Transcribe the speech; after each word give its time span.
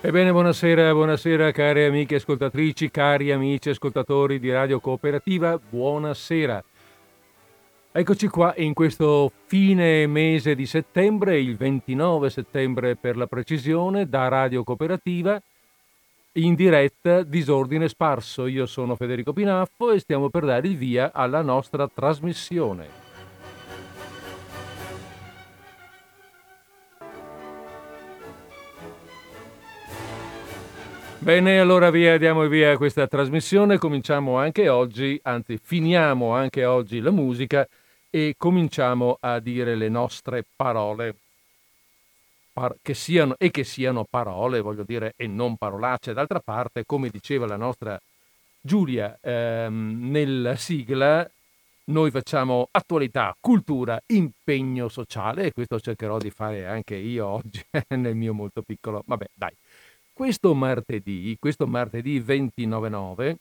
Ebbene, 0.00 0.30
buonasera, 0.30 0.92
buonasera 0.92 1.50
cari 1.50 1.82
amiche 1.82 2.14
ascoltatrici, 2.14 2.88
cari 2.88 3.32
amici 3.32 3.70
ascoltatori 3.70 4.38
di 4.38 4.48
Radio 4.52 4.78
Cooperativa, 4.78 5.58
buonasera. 5.58 6.62
Eccoci 7.90 8.28
qua 8.28 8.54
in 8.58 8.74
questo 8.74 9.32
fine 9.46 10.06
mese 10.06 10.54
di 10.54 10.66
settembre, 10.66 11.40
il 11.40 11.56
29 11.56 12.30
settembre 12.30 12.94
per 12.94 13.16
la 13.16 13.26
precisione, 13.26 14.08
da 14.08 14.28
Radio 14.28 14.62
Cooperativa, 14.62 15.42
in 16.34 16.54
diretta 16.54 17.24
Disordine 17.24 17.88
Sparso. 17.88 18.46
Io 18.46 18.66
sono 18.66 18.94
Federico 18.94 19.32
Pinaffo 19.32 19.90
e 19.90 19.98
stiamo 19.98 20.28
per 20.30 20.44
dare 20.44 20.68
il 20.68 20.76
via 20.76 21.10
alla 21.12 21.42
nostra 21.42 21.88
trasmissione. 21.92 23.07
Bene, 31.20 31.58
allora 31.58 31.90
via, 31.90 32.16
diamo 32.16 32.46
via 32.46 32.76
questa 32.76 33.06
trasmissione, 33.08 33.76
cominciamo 33.76 34.38
anche 34.38 34.68
oggi, 34.68 35.18
anzi 35.24 35.58
finiamo 35.60 36.32
anche 36.32 36.64
oggi 36.64 37.00
la 37.00 37.10
musica 37.10 37.66
e 38.08 38.34
cominciamo 38.38 39.16
a 39.20 39.40
dire 39.40 39.74
le 39.74 39.88
nostre 39.88 40.44
parole. 40.56 41.16
Par- 42.52 42.76
che 42.80 42.94
siano, 42.94 43.34
e 43.36 43.50
che 43.50 43.64
siano 43.64 44.06
parole, 44.08 44.60
voglio 44.60 44.84
dire, 44.84 45.14
e 45.16 45.26
non 45.26 45.56
parolacce. 45.56 46.12
D'altra 46.14 46.40
parte, 46.40 46.84
come 46.86 47.08
diceva 47.10 47.46
la 47.46 47.56
nostra 47.56 48.00
Giulia 48.60 49.18
ehm, 49.20 50.10
nella 50.10 50.56
sigla, 50.56 51.28
noi 51.86 52.10
facciamo 52.10 52.68
attualità, 52.70 53.34
cultura, 53.40 54.00
impegno 54.06 54.88
sociale 54.88 55.46
e 55.46 55.52
questo 55.52 55.80
cercherò 55.80 56.18
di 56.18 56.30
fare 56.30 56.66
anche 56.66 56.94
io 56.94 57.26
oggi 57.26 57.62
nel 57.96 58.14
mio 58.14 58.34
molto 58.34 58.62
piccolo. 58.62 59.02
Vabbè, 59.06 59.26
dai. 59.34 59.52
Questo 60.18 60.52
martedì, 60.52 61.36
questo 61.38 61.68
martedì 61.68 62.18
29-9, 62.18 63.36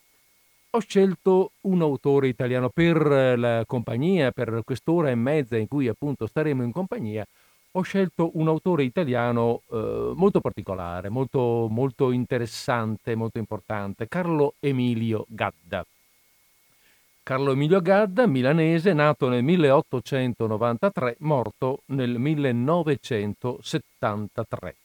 ho 0.70 0.80
scelto 0.80 1.54
un 1.62 1.82
autore 1.82 2.28
italiano 2.28 2.70
per 2.70 3.36
la 3.36 3.64
compagnia, 3.66 4.30
per 4.30 4.62
quest'ora 4.64 5.10
e 5.10 5.16
mezza 5.16 5.58
in 5.58 5.68
cui 5.68 5.88
appunto 5.88 6.28
staremo 6.28 6.62
in 6.62 6.72
compagnia. 6.72 7.26
Ho 7.72 7.82
scelto 7.82 8.30
un 8.36 8.48
autore 8.48 8.84
italiano 8.84 9.64
eh, 9.72 10.12
molto 10.14 10.40
particolare, 10.40 11.10
molto, 11.10 11.66
molto 11.68 12.12
interessante, 12.12 13.16
molto 13.16 13.40
importante, 13.40 14.08
Carlo 14.08 14.54
Emilio 14.60 15.26
Gadda. 15.30 15.84
Carlo 17.24 17.54
Emilio 17.54 17.82
Gadda, 17.82 18.28
milanese, 18.28 18.94
nato 18.94 19.30
nel 19.30 19.42
1893, 19.42 21.16
morto 21.22 21.82
nel 21.88 22.20
1973 22.20 24.76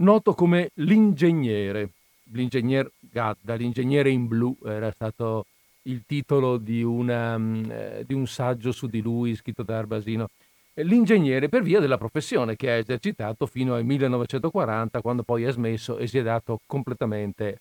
noto 0.00 0.34
come 0.34 0.70
l'ingegnere, 0.74 1.90
l'ingegner 2.32 2.90
Gadda, 2.98 3.54
l'ingegnere 3.54 4.10
in 4.10 4.26
blu 4.26 4.56
era 4.64 4.90
stato 4.90 5.46
il 5.82 6.02
titolo 6.06 6.58
di, 6.58 6.82
una, 6.82 7.38
mm, 7.38 7.70
eh, 7.70 8.04
di 8.06 8.14
un 8.14 8.26
saggio 8.26 8.72
su 8.72 8.86
di 8.86 9.00
lui 9.00 9.34
scritto 9.34 9.62
da 9.62 9.78
Arbasino. 9.78 10.28
L'ingegnere 10.74 11.48
per 11.48 11.62
via 11.62 11.80
della 11.80 11.98
professione 11.98 12.56
che 12.56 12.70
ha 12.70 12.74
esercitato 12.74 13.46
fino 13.46 13.74
al 13.74 13.84
1940, 13.84 15.00
quando 15.00 15.22
poi 15.22 15.44
ha 15.44 15.50
smesso 15.50 15.98
e 15.98 16.06
si 16.06 16.18
è 16.18 16.22
dato 16.22 16.60
completamente 16.66 17.58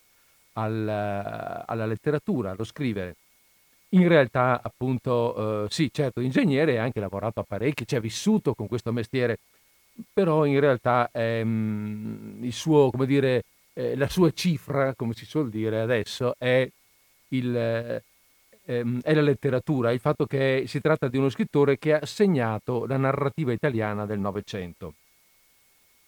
alla, 0.54 1.66
alla 1.66 1.86
letteratura, 1.86 2.52
allo 2.52 2.64
scrivere. 2.64 3.16
In 3.90 4.08
realtà, 4.08 4.62
appunto, 4.62 5.66
eh, 5.66 5.70
sì, 5.70 5.90
certo, 5.92 6.22
ingegnere 6.22 6.80
ha 6.80 6.84
anche 6.84 7.00
lavorato 7.00 7.40
a 7.40 7.44
parecchi, 7.44 7.88
ci 7.88 7.96
ha 7.96 8.00
vissuto 8.00 8.54
con 8.54 8.68
questo 8.68 8.92
mestiere 8.92 9.40
però 10.14 10.46
in 10.46 10.60
realtà 10.60 11.10
ehm, 11.12 12.40
il 12.42 12.54
suo, 12.54 12.90
come 12.90 13.06
dire, 13.06 13.44
eh, 13.74 13.96
la 13.96 14.10
sua 14.10 14.32
cifra, 14.32 14.94
come 14.96 15.14
si 15.14 15.26
suol 15.26 15.50
dire 15.50 15.82
adesso, 15.82 16.36
è, 16.38 16.68
il, 17.30 17.56
ehm, 18.66 19.02
è 19.02 19.14
la 19.14 19.22
letteratura, 19.22 19.92
il 19.92 20.00
fatto 20.00 20.26
che 20.26 20.64
si 20.68 20.80
tratta 20.82 21.08
di 21.08 21.18
uno 21.18 21.30
scrittore 21.30 21.78
che 21.78 21.94
ha 21.94 22.06
segnato 22.06 22.86
la 22.86 22.98
narrativa 22.98 23.52
italiana 23.52 24.06
del 24.06 24.20
Novecento. 24.20 24.94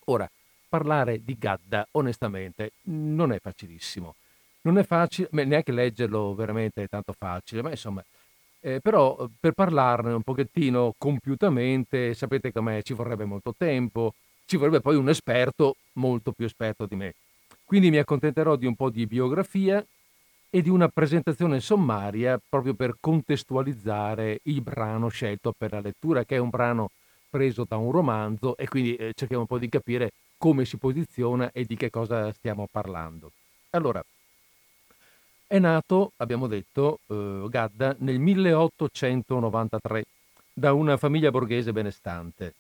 Ora, 0.06 0.30
parlare 0.68 1.24
di 1.24 1.36
Gadda, 1.38 1.88
onestamente, 1.92 2.72
non 2.84 3.32
è 3.32 3.40
facilissimo. 3.40 4.16
Non 4.64 4.78
è 4.78 4.84
facile, 4.84 5.28
neanche 5.32 5.72
leggerlo 5.72 6.36
veramente 6.36 6.84
è 6.84 6.88
tanto 6.88 7.14
facile, 7.18 7.62
ma 7.62 7.72
insomma, 7.72 8.04
eh, 8.62 8.80
però 8.82 9.18
eh, 9.20 9.30
per 9.40 9.54
parlarne 9.54 10.14
un 10.14 10.22
pochettino 10.22 10.94
compiutamente, 10.98 12.14
sapete 12.14 12.52
com'è, 12.52 12.82
ci 12.84 12.94
vorrebbe 12.94 13.26
molto 13.26 13.54
tempo, 13.58 14.14
ci 14.46 14.58
vorrebbe 14.58 14.82
poi 14.82 14.96
un 14.96 15.10
esperto 15.10 15.76
molto 15.94 16.32
più 16.32 16.46
esperto 16.46 16.86
di 16.86 16.96
me. 16.96 17.14
Quindi 17.64 17.90
mi 17.90 17.98
accontenterò 17.98 18.56
di 18.56 18.66
un 18.66 18.76
po' 18.76 18.90
di 18.90 19.06
biografia 19.06 19.86
e 20.50 20.62
di 20.62 20.70
una 20.70 20.90
presentazione 20.90 21.62
sommaria 21.62 22.40
proprio 22.50 22.74
per 22.74 22.96
contestualizzare 23.00 24.40
il 24.44 24.62
brano 24.62 25.08
scelto 25.08 25.54
per 25.58 25.72
la 25.72 25.80
lettura, 25.80 26.26
che 26.26 26.36
è 26.36 26.40
un 26.40 26.50
brano 26.50 26.90
preso 27.30 27.66
da 27.68 27.78
un 27.78 27.92
romanzo 27.92 28.58
e 28.58 28.68
quindi 28.68 28.96
eh, 28.96 29.14
cerchiamo 29.16 29.44
un 29.44 29.48
po' 29.48 29.58
di 29.58 29.70
capire 29.70 30.12
come 30.38 30.66
si 30.66 30.78
posiziona 30.78 31.52
e 31.54 31.64
di 31.64 31.78
che 31.78 31.90
cosa 31.90 32.32
stiamo 32.34 32.68
parlando. 32.70 33.32
Allora, 33.70 34.04
è 35.52 35.60
nato, 35.60 36.14
abbiamo 36.16 36.48
detto, 36.48 37.00
eh, 37.08 37.46
Gadda 37.50 37.94
nel 38.00 38.20
1893 38.20 40.06
da 40.54 40.72
una 40.72 40.96
famiglia 40.96 41.30
borghese 41.30 41.74
benestante. 41.74 42.54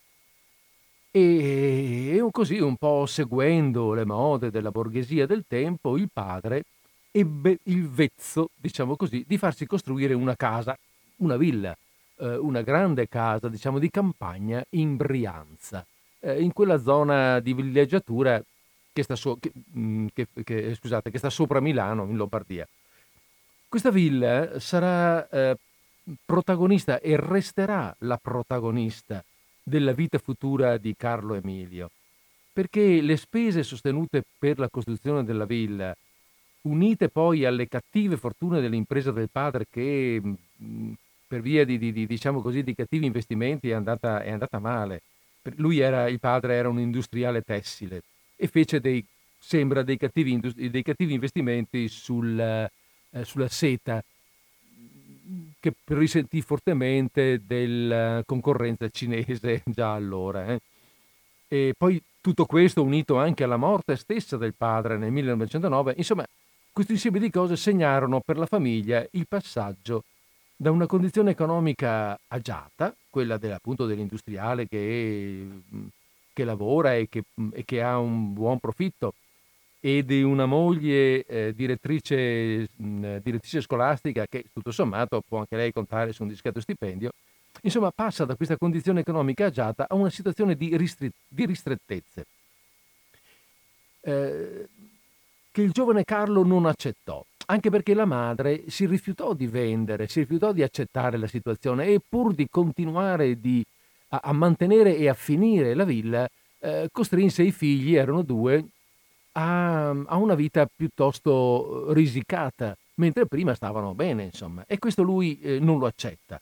E 1.09 2.21
così, 2.31 2.59
un 2.59 2.75
po' 2.75 3.05
seguendo 3.05 3.93
le 3.93 4.03
mode 4.03 4.51
della 4.51 4.71
borghesia 4.71 5.25
del 5.25 5.45
tempo, 5.47 5.95
il 5.95 6.09
padre 6.11 6.63
ebbe 7.11 7.59
il 7.63 7.87
vezzo, 7.87 8.49
diciamo 8.57 8.97
così, 8.97 9.23
di 9.25 9.37
farsi 9.37 9.65
costruire 9.65 10.13
una 10.13 10.35
casa, 10.35 10.77
una 11.17 11.37
villa, 11.37 11.73
eh, 12.17 12.35
una 12.35 12.61
grande 12.61 13.07
casa, 13.07 13.47
diciamo, 13.47 13.79
di 13.79 13.89
campagna 13.89 14.61
in 14.71 14.97
Brianza, 14.97 15.85
eh, 16.19 16.41
in 16.41 16.51
quella 16.51 16.77
zona 16.81 17.39
di 17.39 17.53
villeggiatura 17.53 18.43
che 18.91 19.03
sta, 19.03 19.15
so- 19.15 19.37
che, 19.39 19.53
mm, 19.77 20.07
che, 20.13 20.27
che, 20.43 20.75
scusate, 20.75 21.09
che 21.09 21.19
sta 21.19 21.29
sopra 21.29 21.61
Milano, 21.61 22.03
in 22.03 22.17
Lombardia. 22.17 22.67
Questa 23.71 23.89
villa 23.89 24.59
sarà 24.59 25.29
eh, 25.29 25.57
protagonista 26.25 26.99
e 26.99 27.15
resterà 27.15 27.95
la 27.99 28.17
protagonista 28.21 29.23
della 29.63 29.93
vita 29.93 30.17
futura 30.17 30.75
di 30.75 30.93
Carlo 30.97 31.35
Emilio, 31.35 31.89
perché 32.51 32.99
le 32.99 33.15
spese 33.15 33.63
sostenute 33.63 34.25
per 34.37 34.59
la 34.59 34.67
costruzione 34.67 35.23
della 35.23 35.45
villa, 35.45 35.95
unite 36.63 37.07
poi 37.07 37.45
alle 37.45 37.69
cattive 37.69 38.17
fortune 38.17 38.59
dell'impresa 38.59 39.11
del 39.11 39.29
padre 39.31 39.67
che 39.71 40.21
mm, 40.21 40.91
per 41.25 41.39
via 41.39 41.63
di, 41.63 41.77
di, 41.77 42.05
diciamo 42.05 42.41
così, 42.41 42.63
di 42.63 42.75
cattivi 42.75 43.05
investimenti 43.05 43.69
è 43.69 43.73
andata, 43.73 44.21
è 44.21 44.31
andata 44.31 44.59
male. 44.59 45.01
Lui 45.55 45.79
era, 45.79 46.09
il 46.09 46.19
padre 46.19 46.55
era 46.55 46.67
un 46.67 46.81
industriale 46.81 47.41
tessile 47.41 48.03
e 48.35 48.47
fece 48.47 48.81
dei, 48.81 49.01
sembra, 49.39 49.81
dei 49.81 49.95
cattivi, 49.95 50.37
dei 50.69 50.83
cattivi 50.83 51.13
investimenti 51.13 51.87
sul, 51.87 52.69
eh, 53.11 53.25
sulla 53.25 53.47
seta 53.47 54.03
che 55.59 55.73
risentì 55.85 56.41
fortemente 56.41 57.41
della 57.45 58.23
concorrenza 58.25 58.89
cinese 58.89 59.61
già 59.67 59.93
allora. 59.93 60.47
Eh. 60.47 60.61
E 61.47 61.73
poi 61.77 62.01
tutto 62.21 62.45
questo 62.45 62.81
unito 62.83 63.17
anche 63.17 63.43
alla 63.43 63.57
morte 63.57 63.95
stessa 63.95 64.37
del 64.37 64.53
padre 64.55 64.97
nel 64.97 65.11
1909, 65.11 65.93
insomma, 65.97 66.25
questo 66.71 66.93
insieme 66.93 67.19
di 67.19 67.29
cose 67.29 67.57
segnarono 67.57 68.21
per 68.21 68.37
la 68.37 68.45
famiglia 68.45 69.05
il 69.11 69.27
passaggio 69.27 70.03
da 70.55 70.71
una 70.71 70.85
condizione 70.85 71.31
economica 71.31 72.17
agiata, 72.27 72.95
quella 73.09 73.39
appunto 73.51 73.85
dell'industriale 73.85 74.67
che, 74.67 75.47
che 76.31 76.43
lavora 76.43 76.95
e 76.95 77.09
che, 77.09 77.23
e 77.51 77.65
che, 77.65 77.81
ha 77.81 77.97
un 77.97 78.31
buon 78.33 78.59
profitto, 78.59 79.15
e 79.83 80.05
di 80.05 80.21
una 80.21 80.45
moglie 80.45 81.25
eh, 81.25 81.53
direttrice, 81.55 82.69
mh, 82.75 83.17
direttrice 83.17 83.61
scolastica 83.61 84.27
che 84.27 84.45
tutto 84.53 84.71
sommato 84.71 85.23
può 85.27 85.39
anche 85.39 85.55
lei 85.55 85.73
contare 85.73 86.13
su 86.13 86.21
un 86.21 86.29
discreto 86.29 86.61
stipendio, 86.61 87.09
insomma 87.63 87.89
passa 87.89 88.23
da 88.23 88.35
questa 88.35 88.57
condizione 88.57 88.99
economica 88.99 89.47
agiata 89.47 89.87
a 89.89 89.95
una 89.95 90.11
situazione 90.11 90.55
di, 90.55 90.77
ristri- 90.77 91.11
di 91.27 91.45
ristrettezze. 91.45 92.25
Eh, 94.01 94.67
che 95.51 95.61
il 95.61 95.71
giovane 95.71 96.05
Carlo 96.05 96.43
non 96.43 96.67
accettò, 96.67 97.25
anche 97.47 97.71
perché 97.71 97.95
la 97.95 98.05
madre 98.05 98.69
si 98.69 98.85
rifiutò 98.85 99.33
di 99.33 99.47
vendere, 99.47 100.07
si 100.07 100.19
rifiutò 100.19 100.53
di 100.53 100.61
accettare 100.61 101.17
la 101.17 101.27
situazione 101.27 101.87
e 101.87 101.99
pur 102.07 102.33
di 102.35 102.47
continuare 102.49 103.39
di, 103.41 103.65
a, 104.09 104.21
a, 104.23 104.31
mantenere 104.31 104.95
e 104.95 105.09
a 105.09 105.13
finire 105.13 105.73
la 105.73 105.83
villa, 105.83 106.29
eh, 106.59 106.87
costrinse 106.91 107.43
i 107.43 107.51
figli, 107.51 107.95
erano 107.95 108.21
due, 108.21 108.63
a, 109.33 109.89
a 109.89 110.15
una 110.17 110.35
vita 110.35 110.67
piuttosto 110.73 111.89
eh, 111.89 111.93
risicata, 111.93 112.75
mentre 112.95 113.25
prima 113.25 113.53
stavano 113.53 113.93
bene, 113.93 114.23
insomma. 114.23 114.63
E 114.67 114.77
questo 114.79 115.03
lui 115.03 115.39
eh, 115.41 115.59
non 115.59 115.79
lo 115.79 115.85
accetta. 115.85 116.41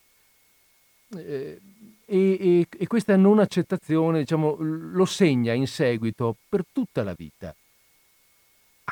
Eh, 1.16 1.60
e, 2.06 2.66
e, 2.68 2.86
questa 2.86 3.16
non 3.16 3.38
accettazione, 3.38 4.20
diciamo, 4.20 4.56
lo 4.58 5.04
segna 5.04 5.52
in 5.52 5.66
seguito 5.66 6.36
per 6.48 6.64
tutta 6.72 7.02
la 7.04 7.14
vita. 7.16 7.54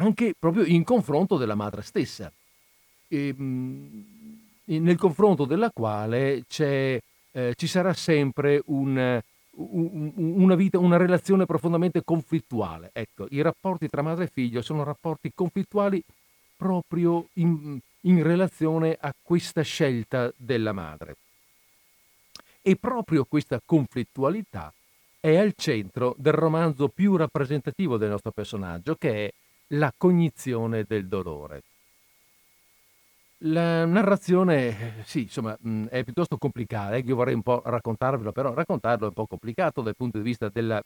anche 0.00 0.34
proprio 0.38 0.64
in 0.64 0.84
confronto 0.84 1.36
della 1.36 1.56
madre 1.56 1.82
stessa, 1.82 2.32
e, 3.08 3.34
mh, 3.34 4.04
nel 4.64 4.96
confronto 4.96 5.44
della 5.44 5.70
quale 5.70 6.44
eh, 6.48 7.02
ci 7.56 7.66
sarà 7.66 7.92
sempre 7.94 8.62
un, 8.66 9.20
una, 9.58 10.54
vita, 10.54 10.78
una 10.78 10.96
relazione 10.96 11.46
profondamente 11.46 12.02
conflittuale. 12.04 12.90
Ecco, 12.92 13.26
i 13.30 13.40
rapporti 13.40 13.88
tra 13.88 14.02
madre 14.02 14.24
e 14.24 14.30
figlio 14.32 14.62
sono 14.62 14.84
rapporti 14.84 15.32
conflittuali 15.34 16.02
proprio 16.56 17.28
in, 17.34 17.78
in 18.02 18.22
relazione 18.22 18.96
a 18.98 19.14
questa 19.20 19.62
scelta 19.62 20.32
della 20.36 20.72
madre. 20.72 21.16
E 22.62 22.76
proprio 22.76 23.24
questa 23.24 23.60
conflittualità 23.64 24.72
è 25.20 25.36
al 25.36 25.54
centro 25.56 26.14
del 26.18 26.32
romanzo 26.32 26.88
più 26.88 27.16
rappresentativo 27.16 27.96
del 27.96 28.10
nostro 28.10 28.30
personaggio, 28.30 28.94
che 28.94 29.26
è 29.26 29.32
la 29.68 29.92
cognizione 29.96 30.84
del 30.86 31.06
dolore. 31.06 31.62
La 33.42 33.84
narrazione, 33.84 35.02
sì, 35.04 35.22
insomma, 35.22 35.56
è 35.88 36.02
piuttosto 36.02 36.38
complicata, 36.38 36.96
eh, 36.96 37.04
io 37.06 37.14
vorrei 37.14 37.34
un 37.34 37.42
po' 37.42 37.62
raccontarvelo, 37.64 38.32
però 38.32 38.52
raccontarlo 38.52 39.04
è 39.04 39.08
un 39.08 39.14
po' 39.14 39.26
complicato 39.26 39.80
dal 39.80 39.94
punto 39.94 40.18
di 40.18 40.24
vista 40.24 40.48
della, 40.48 40.82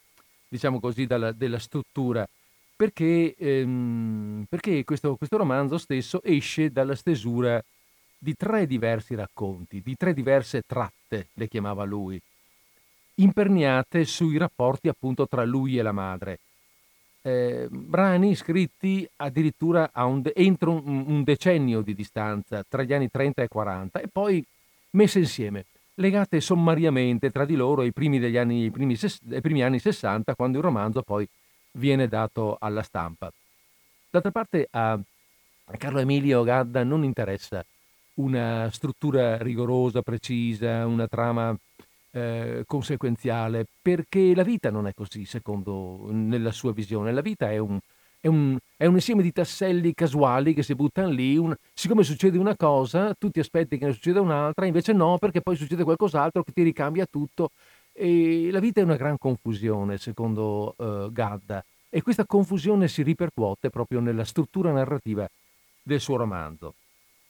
diciamo 0.47 0.79
così, 0.79 1.07
della, 1.07 1.31
della 1.31 1.57
struttura, 1.57 2.27
perché, 2.75 3.33
ehm, 3.35 4.45
perché 4.47 4.83
questo, 4.83 5.15
questo 5.15 5.37
romanzo 5.37 5.79
stesso 5.79 6.21
esce 6.21 6.69
dalla 6.71 6.93
stesura 6.95 7.63
di 8.19 8.35
tre 8.35 8.67
diversi 8.67 9.15
racconti, 9.15 9.81
di 9.81 9.95
tre 9.95 10.13
diverse 10.13 10.61
tratte, 10.67 11.29
le 11.33 11.47
chiamava 11.47 11.83
lui, 11.85 12.21
imperniate 13.15 14.05
sui 14.05 14.37
rapporti 14.37 14.89
appunto 14.89 15.27
tra 15.27 15.43
lui 15.43 15.79
e 15.79 15.81
la 15.81 15.91
madre. 15.91 16.37
Eh, 17.25 17.67
brani 17.69 18.35
scritti 18.35 19.07
addirittura 19.15 19.89
un 19.93 20.21
de- 20.21 20.33
entro 20.35 20.71
un, 20.71 21.05
un, 21.07 21.23
decennio 21.23 21.79
di 21.79 21.93
distanza 21.93 22.65
tra 22.67 22.83
gli 22.83 22.91
anni 22.91 23.09
30 23.09 23.43
e 23.43 23.47
40 23.47 24.01
e 24.01 24.09
poi 24.09 24.45
messe 24.91 25.19
insieme, 25.19 25.63
legate 25.95 26.41
sommariamente 26.41 27.31
tra 27.31 27.45
di 27.45 27.55
loro 27.55 27.81
ai 27.81 27.93
primi, 27.93 28.19
degli 28.19 28.35
anni, 28.35 28.69
primi, 28.71 28.97
ses- 28.97 29.21
primi 29.41 29.63
anni 29.63 29.79
60 29.79 30.35
quando 30.35 30.57
il 30.57 30.65
romanzo 30.65 31.01
poi 31.01 31.25
viene 31.71 32.09
dato 32.09 32.57
alla 32.59 32.83
stampa. 32.83 33.31
D'altra 34.09 34.31
parte 34.31 34.67
a 34.71 34.99
Carlo 35.77 35.99
Emilio 35.99 36.43
Gadda 36.43 36.83
non 36.83 37.05
interessa 37.05 37.65
una 38.15 38.69
struttura 38.69 39.37
rigorosa, 39.37 40.01
precisa, 40.01 40.85
una 40.85 41.07
trama 41.07 41.55
eh, 42.13 42.63
conseguenziale, 42.65 43.65
perché 43.81 44.33
la 44.35 44.43
vita 44.43 44.69
non 44.69 44.87
è 44.87 44.93
così, 44.93 45.25
secondo 45.25 46.07
nella 46.11 46.51
sua 46.51 46.71
visione. 46.71 47.11
La 47.11 47.21
vita 47.21 47.51
è 47.51 47.57
un, 47.57 47.79
è 48.19 48.27
un, 48.27 48.57
è 48.77 48.85
un 48.85 48.93
insieme 48.93 49.23
di 49.23 49.31
tasselli 49.31 49.93
casuali 49.93 50.53
che 50.53 50.63
si 50.63 50.75
buttano 50.75 51.09
lì. 51.09 51.35
Un, 51.37 51.55
siccome 51.73 52.03
succede 52.03 52.37
una 52.37 52.55
cosa, 52.55 53.13
tu 53.15 53.29
ti 53.29 53.39
aspetti 53.39 53.77
che 53.77 53.85
ne 53.85 53.93
succeda 53.93 54.21
un'altra, 54.21 54.65
invece 54.65 54.93
no, 54.93 55.17
perché 55.17 55.41
poi 55.41 55.55
succede 55.55 55.83
qualcos'altro 55.83 56.43
che 56.43 56.51
ti 56.53 56.61
ricambia 56.61 57.05
tutto. 57.09 57.49
E 57.91 58.49
la 58.51 58.59
vita 58.59 58.81
è 58.81 58.83
una 58.83 58.95
gran 58.95 59.17
confusione, 59.17 59.97
secondo 59.97 60.73
uh, 60.77 61.11
Gadda, 61.11 61.63
e 61.89 62.01
questa 62.01 62.25
confusione 62.25 62.87
si 62.87 63.03
ripercuote 63.03 63.69
proprio 63.69 63.99
nella 63.99 64.23
struttura 64.23 64.71
narrativa 64.71 65.27
del 65.83 65.99
suo 65.99 66.15
romanzo. 66.15 66.73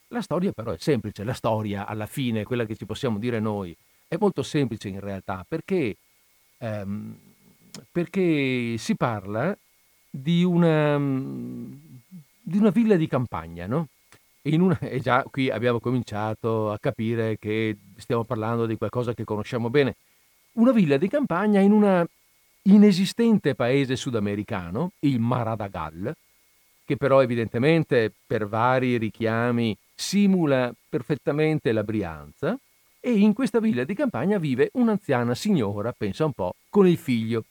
La 0.09 0.21
storia 0.21 0.51
però 0.51 0.71
è 0.71 0.77
semplice, 0.77 1.23
la 1.23 1.33
storia 1.33 1.85
alla 1.85 2.05
fine, 2.05 2.43
quella 2.43 2.65
che 2.65 2.75
ci 2.75 2.85
possiamo 2.85 3.17
dire 3.17 3.39
noi, 3.39 3.75
è 4.13 4.17
molto 4.19 4.43
semplice 4.43 4.89
in 4.89 4.99
realtà 4.99 5.45
perché, 5.47 5.97
ehm, 6.59 7.15
perché 7.91 8.75
si 8.77 8.95
parla 8.95 9.57
di 10.09 10.43
una, 10.43 10.97
di 10.97 12.57
una, 12.57 12.69
villa 12.69 12.95
di 12.95 13.07
campagna, 13.07 13.65
no? 13.65 13.87
Una, 14.43 14.77
e 14.79 14.99
già 14.99 15.23
qui 15.23 15.49
abbiamo 15.49 15.79
cominciato 15.79 16.71
a 16.71 16.77
capire 16.77 17.37
che 17.39 17.77
stiamo 17.97 18.23
parlando 18.23 18.65
di 18.65 18.77
qualcosa 18.77 19.13
che 19.13 19.23
conosciamo 19.23 19.69
bene. 19.69 19.95
Una 20.53 20.71
villa 20.71 20.97
di 20.97 21.07
campagna 21.07 21.59
in 21.61 21.71
un 21.71 22.05
inesistente 22.63 23.55
paese 23.55 23.95
sudamericano, 23.95 24.91
il 24.99 25.19
Maradagal, 25.19 26.13
che 26.85 26.97
però 26.97 27.23
evidentemente 27.23 28.11
per 28.27 28.47
vari 28.47 28.97
richiami 28.97 29.75
simula 29.95 30.71
perfettamente 30.89 31.71
la 31.71 31.83
Brianza, 31.83 32.55
e 33.05 33.11
in 33.19 33.33
questa 33.33 33.59
villa 33.59 33.83
di 33.83 33.95
campagna 33.95 34.37
vive 34.37 34.69
un'anziana 34.75 35.35
signora, 35.35 35.91
pensa 35.91 36.23
un 36.23 36.31
po', 36.31 36.55
con 36.69 36.87
il 36.87 36.95
figlio, 36.95 37.43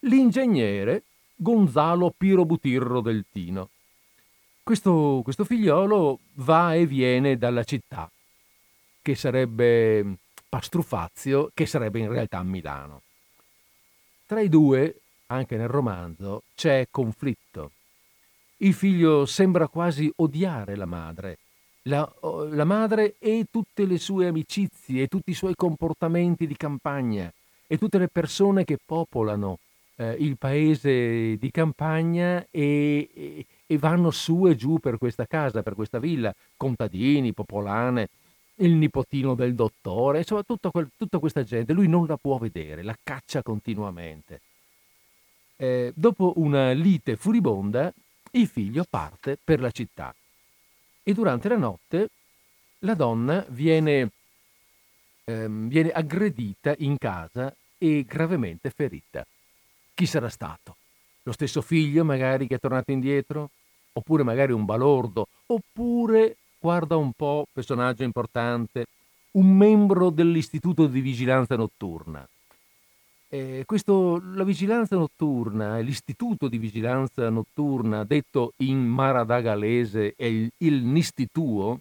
l'ingegnere 0.00 1.04
Gonzalo 1.34 2.12
Pirobutirro 2.14 3.00
del 3.00 3.24
Tino. 3.32 3.70
Questo, 4.62 5.22
questo 5.24 5.46
figliolo 5.46 6.18
va 6.34 6.74
e 6.74 6.84
viene 6.84 7.38
dalla 7.38 7.64
città, 7.64 8.10
che 9.00 9.14
sarebbe 9.14 10.18
Pastrufazio, 10.46 11.52
che 11.54 11.64
sarebbe 11.64 12.00
in 12.00 12.10
realtà 12.10 12.42
Milano. 12.42 13.00
Tra 14.26 14.42
i 14.42 14.50
due, 14.50 15.00
anche 15.28 15.56
nel 15.56 15.68
romanzo, 15.68 16.42
c'è 16.54 16.86
conflitto. 16.90 17.70
Il 18.58 18.74
figlio 18.74 19.24
sembra 19.24 19.68
quasi 19.68 20.12
odiare 20.16 20.76
la 20.76 20.84
madre 20.84 21.38
la, 21.88 22.10
la 22.50 22.64
madre 22.64 23.16
e 23.18 23.46
tutte 23.50 23.86
le 23.86 23.98
sue 23.98 24.26
amicizie 24.26 25.02
e 25.02 25.06
tutti 25.08 25.30
i 25.30 25.34
suoi 25.34 25.54
comportamenti 25.56 26.46
di 26.46 26.56
campagna 26.56 27.32
e 27.66 27.78
tutte 27.78 27.98
le 27.98 28.08
persone 28.08 28.64
che 28.64 28.78
popolano 28.84 29.58
eh, 29.96 30.12
il 30.18 30.36
paese 30.38 31.36
di 31.36 31.50
campagna 31.50 32.46
e, 32.50 33.08
e, 33.12 33.46
e, 33.66 33.78
vanno 33.78 34.10
su 34.10 34.46
e 34.46 34.54
giù 34.54 34.78
per 34.78 34.98
questa 34.98 35.26
casa, 35.26 35.62
per 35.62 35.74
questa 35.74 35.98
villa, 35.98 36.32
contadini, 36.56 37.32
popolane, 37.32 38.08
il 38.56 38.74
nipotino 38.74 39.34
del 39.34 39.54
dottore, 39.54 40.18
insomma 40.18 40.42
tutta, 40.42 40.70
quel, 40.70 40.90
tutta 40.96 41.18
questa 41.18 41.42
gente. 41.42 41.72
Lui 41.72 41.88
non 41.88 42.06
la 42.06 42.16
può 42.16 42.38
vedere, 42.38 42.82
la 42.82 42.96
caccia 43.02 43.42
continuamente. 43.42 44.40
Eh, 45.56 45.92
dopo 45.94 46.34
una 46.36 46.72
lite 46.72 47.16
furibonda, 47.16 47.92
il 48.32 48.46
figlio 48.46 48.84
parte 48.88 49.38
per 49.42 49.60
la 49.60 49.70
città 49.70 50.14
e 51.08 51.14
durante 51.14 51.48
la 51.48 51.56
notte 51.56 52.10
la 52.80 52.92
donna 52.92 53.42
viene, 53.48 54.10
ehm, 55.24 55.68
viene 55.68 55.90
aggredita 55.90 56.74
in 56.80 56.98
casa 56.98 57.50
e 57.78 58.04
gravemente 58.06 58.68
ferita. 58.68 59.24
Chi 59.94 60.04
sarà 60.04 60.28
stato? 60.28 60.76
Lo 61.22 61.32
stesso 61.32 61.62
figlio 61.62 62.04
magari 62.04 62.46
che 62.46 62.56
è 62.56 62.58
tornato 62.58 62.90
indietro? 62.90 63.48
Oppure 63.94 64.22
magari 64.22 64.52
un 64.52 64.66
balordo? 64.66 65.28
Oppure, 65.46 66.36
guarda 66.58 66.96
un 66.96 67.12
po', 67.14 67.46
personaggio 67.50 68.02
importante, 68.04 68.84
un 69.30 69.56
membro 69.56 70.10
dell'istituto 70.10 70.86
di 70.88 71.00
vigilanza 71.00 71.56
notturna? 71.56 72.28
Eh, 73.30 73.64
questo, 73.66 74.20
la 74.34 74.44
vigilanza 74.44 74.96
notturna, 74.96 75.78
l'istituto 75.78 76.48
di 76.48 76.58
vigilanza 76.58 77.28
notturna, 77.28 78.04
detto 78.04 78.54
in 78.58 78.78
maradagalese 78.86 80.14
il, 80.16 80.50
il 80.58 80.82
Nistituo, 80.84 81.80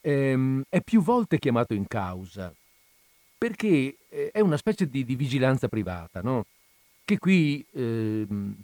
ehm, 0.00 0.64
è 0.68 0.80
più 0.80 1.02
volte 1.02 1.38
chiamato 1.38 1.74
in 1.74 1.86
causa 1.86 2.52
perché 3.44 3.96
eh, 4.08 4.30
è 4.32 4.40
una 4.40 4.56
specie 4.56 4.88
di, 4.88 5.04
di 5.04 5.16
vigilanza 5.16 5.68
privata, 5.68 6.22
no? 6.22 6.46
che 7.04 7.18
qui 7.18 7.64
ehm, 7.72 8.54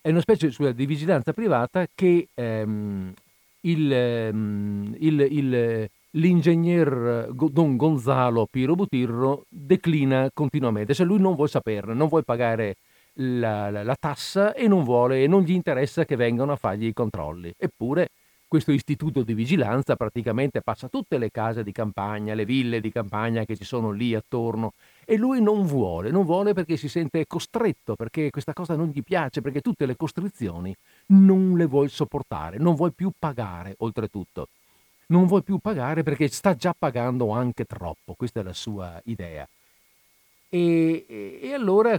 è 0.00 0.08
una 0.08 0.20
specie 0.20 0.50
scusa, 0.50 0.72
di 0.72 0.86
vigilanza 0.86 1.34
privata 1.34 1.86
che 1.94 2.28
ehm, 2.32 3.12
il, 3.60 3.92
ehm, 3.92 4.96
il, 4.98 5.20
il 5.20 5.90
l'ingegner 6.12 7.28
Don 7.32 7.76
Gonzalo 7.76 8.46
Piro 8.50 8.74
Butirro 8.74 9.44
declina 9.48 10.30
continuamente, 10.32 10.94
cioè 10.94 11.06
lui 11.06 11.20
non 11.20 11.34
vuole 11.34 11.50
saperne, 11.50 11.94
non 11.94 12.08
vuole 12.08 12.24
pagare 12.24 12.76
la, 13.14 13.70
la, 13.70 13.82
la 13.82 13.96
tassa 13.98 14.54
e 14.54 14.66
non 14.66 14.84
vuole 14.84 15.22
e 15.22 15.26
non 15.26 15.42
gli 15.42 15.52
interessa 15.52 16.04
che 16.04 16.16
vengano 16.16 16.52
a 16.52 16.56
fargli 16.56 16.86
i 16.86 16.92
controlli. 16.92 17.52
Eppure 17.56 18.08
questo 18.50 18.72
istituto 18.72 19.22
di 19.22 19.32
vigilanza 19.32 19.94
praticamente 19.94 20.60
passa 20.60 20.88
tutte 20.88 21.18
le 21.18 21.30
case 21.30 21.62
di 21.62 21.70
campagna, 21.70 22.34
le 22.34 22.44
ville 22.44 22.80
di 22.80 22.90
campagna 22.90 23.44
che 23.44 23.56
ci 23.56 23.62
sono 23.62 23.92
lì 23.92 24.12
attorno 24.12 24.72
e 25.04 25.16
lui 25.16 25.40
non 25.40 25.64
vuole, 25.66 26.10
non 26.10 26.24
vuole 26.24 26.52
perché 26.52 26.76
si 26.76 26.88
sente 26.88 27.26
costretto, 27.28 27.94
perché 27.94 28.30
questa 28.30 28.52
cosa 28.52 28.74
non 28.74 28.88
gli 28.88 29.04
piace, 29.04 29.40
perché 29.40 29.60
tutte 29.60 29.86
le 29.86 29.94
costrizioni 29.94 30.74
non 31.08 31.56
le 31.56 31.66
vuole 31.66 31.88
sopportare, 31.88 32.58
non 32.58 32.74
vuole 32.74 32.90
più 32.90 33.12
pagare 33.16 33.74
oltretutto 33.78 34.48
non 35.10 35.26
vuoi 35.26 35.42
più 35.42 35.58
pagare 35.58 36.02
perché 36.02 36.28
sta 36.28 36.54
già 36.54 36.74
pagando 36.76 37.30
anche 37.30 37.64
troppo, 37.64 38.14
questa 38.14 38.40
è 38.40 38.42
la 38.42 38.52
sua 38.52 39.00
idea. 39.04 39.48
E, 40.48 41.06
e, 41.40 41.52
allora, 41.52 41.98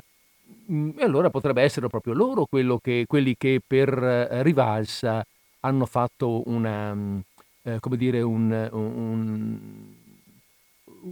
mm, 0.72 0.92
e 0.98 1.04
allora, 1.04 1.30
potrebbe 1.30 1.62
essere 1.62 1.88
proprio 1.88 2.14
loro 2.14 2.46
che, 2.82 3.06
quelli 3.08 3.36
che 3.38 3.62
per 3.66 3.90
eh, 3.98 4.44
rivalsa 4.44 5.26
hanno 5.62 5.86
fatto 5.86 6.48
una, 6.50 6.94
mm, 6.94 7.20
eh, 7.64 7.80
come 7.80 7.98
dire, 7.98 8.22
un, 8.22 8.70
un, 8.72 9.60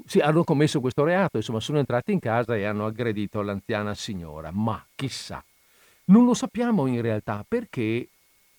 sì, 0.05 0.19
hanno 0.19 0.43
commesso 0.43 0.79
questo 0.81 1.03
reato, 1.03 1.37
insomma, 1.37 1.59
sono 1.59 1.79
entrati 1.79 2.11
in 2.11 2.19
casa 2.19 2.55
e 2.55 2.65
hanno 2.65 2.85
aggredito 2.85 3.41
l'anziana 3.41 3.93
signora. 3.93 4.51
Ma 4.51 4.83
chissà, 4.95 5.43
non 6.05 6.25
lo 6.25 6.33
sappiamo 6.33 6.87
in 6.87 7.01
realtà 7.01 7.45
perché 7.47 8.07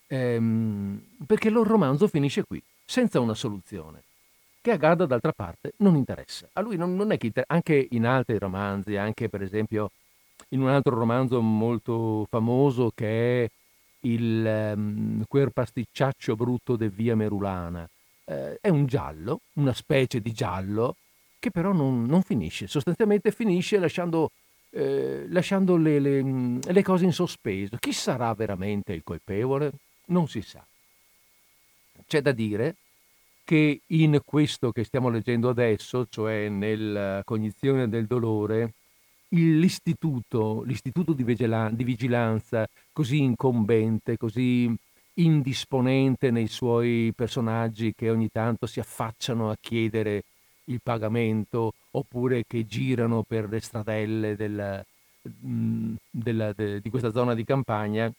ehm, 0.07 1.01
perché 1.25 1.47
il 1.47 1.55
romanzo 1.55 2.07
finisce 2.07 2.43
qui, 2.43 2.61
senza 2.91 3.21
una 3.21 3.35
soluzione, 3.35 4.03
che 4.59 4.71
a 4.71 4.75
Gadda 4.75 5.05
d'altra 5.05 5.31
parte 5.31 5.71
non 5.77 5.95
interessa. 5.95 6.49
A 6.51 6.59
lui 6.59 6.75
non, 6.75 6.93
non 6.93 7.13
è 7.13 7.17
che 7.17 7.27
inter- 7.27 7.45
anche 7.47 7.87
in 7.91 8.05
altri 8.05 8.37
romanzi, 8.37 8.97
anche 8.97 9.29
per 9.29 9.41
esempio 9.41 9.91
in 10.49 10.61
un 10.61 10.67
altro 10.67 10.93
romanzo 10.93 11.39
molto 11.39 12.27
famoso 12.29 12.91
che 12.93 13.45
è 13.45 13.49
il 14.01 14.73
um, 14.75 15.23
Quer 15.25 15.51
pasticciaccio 15.51 16.35
brutto 16.35 16.75
de 16.75 16.89
via 16.89 17.15
Merulana, 17.15 17.87
eh, 18.25 18.57
è 18.59 18.67
un 18.67 18.85
giallo, 18.87 19.39
una 19.53 19.73
specie 19.73 20.19
di 20.19 20.33
giallo, 20.33 20.97
che 21.39 21.49
però 21.49 21.71
non, 21.71 22.03
non 22.03 22.23
finisce, 22.23 22.67
sostanzialmente 22.67 23.31
finisce 23.31 23.79
lasciando 23.79 24.31
eh, 24.71 25.27
lasciando 25.29 25.77
le, 25.77 25.97
le, 25.99 26.59
le, 26.61 26.83
cose 26.83 27.05
in 27.05 27.13
sospeso. 27.13 27.77
Chi 27.79 27.93
sarà 27.93 28.33
veramente 28.33 28.91
il 28.91 29.03
colpevole? 29.03 29.71
Non 30.07 30.27
si 30.27 30.41
sa. 30.41 30.65
C'è 32.11 32.21
da 32.21 32.33
dire 32.33 32.75
che 33.51 33.81
in 33.87 34.21
questo 34.23 34.71
che 34.71 34.85
stiamo 34.85 35.09
leggendo 35.09 35.49
adesso, 35.49 36.05
cioè 36.09 36.47
nella 36.47 37.21
cognizione 37.25 37.89
del 37.89 38.05
dolore, 38.05 38.75
l'istituto, 39.31 40.63
l'istituto 40.63 41.11
di, 41.11 41.25
vigila- 41.25 41.69
di 41.69 41.83
vigilanza 41.83 42.65
così 42.93 43.21
incombente, 43.21 44.15
così 44.15 44.73
indisponente 45.15 46.31
nei 46.31 46.47
suoi 46.47 47.11
personaggi 47.13 47.93
che 47.93 48.09
ogni 48.09 48.29
tanto 48.31 48.67
si 48.67 48.79
affacciano 48.79 49.49
a 49.49 49.57
chiedere 49.59 50.23
il 50.65 50.79
pagamento 50.81 51.73
oppure 51.91 52.45
che 52.47 52.65
girano 52.65 53.23
per 53.23 53.49
le 53.49 53.59
stradelle 53.59 54.37
della, 54.37 54.81
mm, 55.45 55.95
della, 56.09 56.53
de, 56.53 56.79
di 56.79 56.89
questa 56.89 57.11
zona 57.11 57.33
di 57.33 57.43
campagna, 57.43 58.09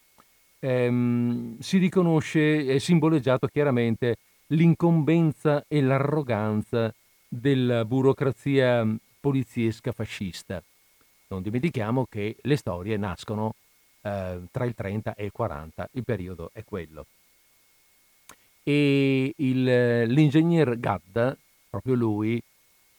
ehm, 0.58 1.58
si 1.58 1.78
riconosce, 1.78 2.66
è 2.66 2.78
simboleggiato 2.78 3.46
chiaramente 3.46 4.16
l'incombenza 4.52 5.64
e 5.68 5.80
l'arroganza 5.80 6.92
della 7.28 7.84
burocrazia 7.84 8.86
poliziesca 9.20 9.92
fascista. 9.92 10.62
Non 11.28 11.42
dimentichiamo 11.42 12.06
che 12.08 12.36
le 12.42 12.56
storie 12.56 12.96
nascono 12.96 13.54
eh, 14.02 14.40
tra 14.50 14.64
il 14.64 14.74
30 14.74 15.14
e 15.14 15.24
il 15.24 15.32
40, 15.32 15.88
il 15.92 16.04
periodo 16.04 16.50
è 16.52 16.64
quello. 16.64 17.06
E 18.62 19.32
il, 19.36 20.02
l'ingegner 20.04 20.78
Gadda, 20.78 21.36
proprio 21.70 21.94
lui, 21.94 22.40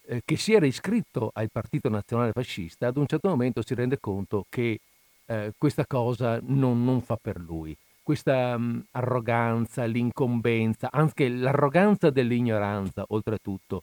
eh, 0.06 0.22
che 0.24 0.36
si 0.36 0.52
era 0.52 0.66
iscritto 0.66 1.30
al 1.32 1.50
Partito 1.50 1.88
Nazionale 1.88 2.32
Fascista, 2.32 2.88
ad 2.88 2.96
un 2.96 3.06
certo 3.06 3.28
momento 3.28 3.62
si 3.64 3.74
rende 3.74 3.98
conto 4.00 4.44
che 4.48 4.80
eh, 5.26 5.52
questa 5.56 5.86
cosa 5.86 6.40
non, 6.42 6.84
non, 6.84 7.00
fa 7.00 7.16
per 7.16 7.38
lui. 7.38 7.76
Questa 8.04 8.56
mh, 8.56 8.62
mm, 8.62 8.80
arroganza, 8.92 9.84
l'incombenza, 9.86 10.90
anche 10.92 11.28
l'arroganza 11.28 12.10
dell'ignoranza, 12.10 13.04
oltretutto, 13.08 13.82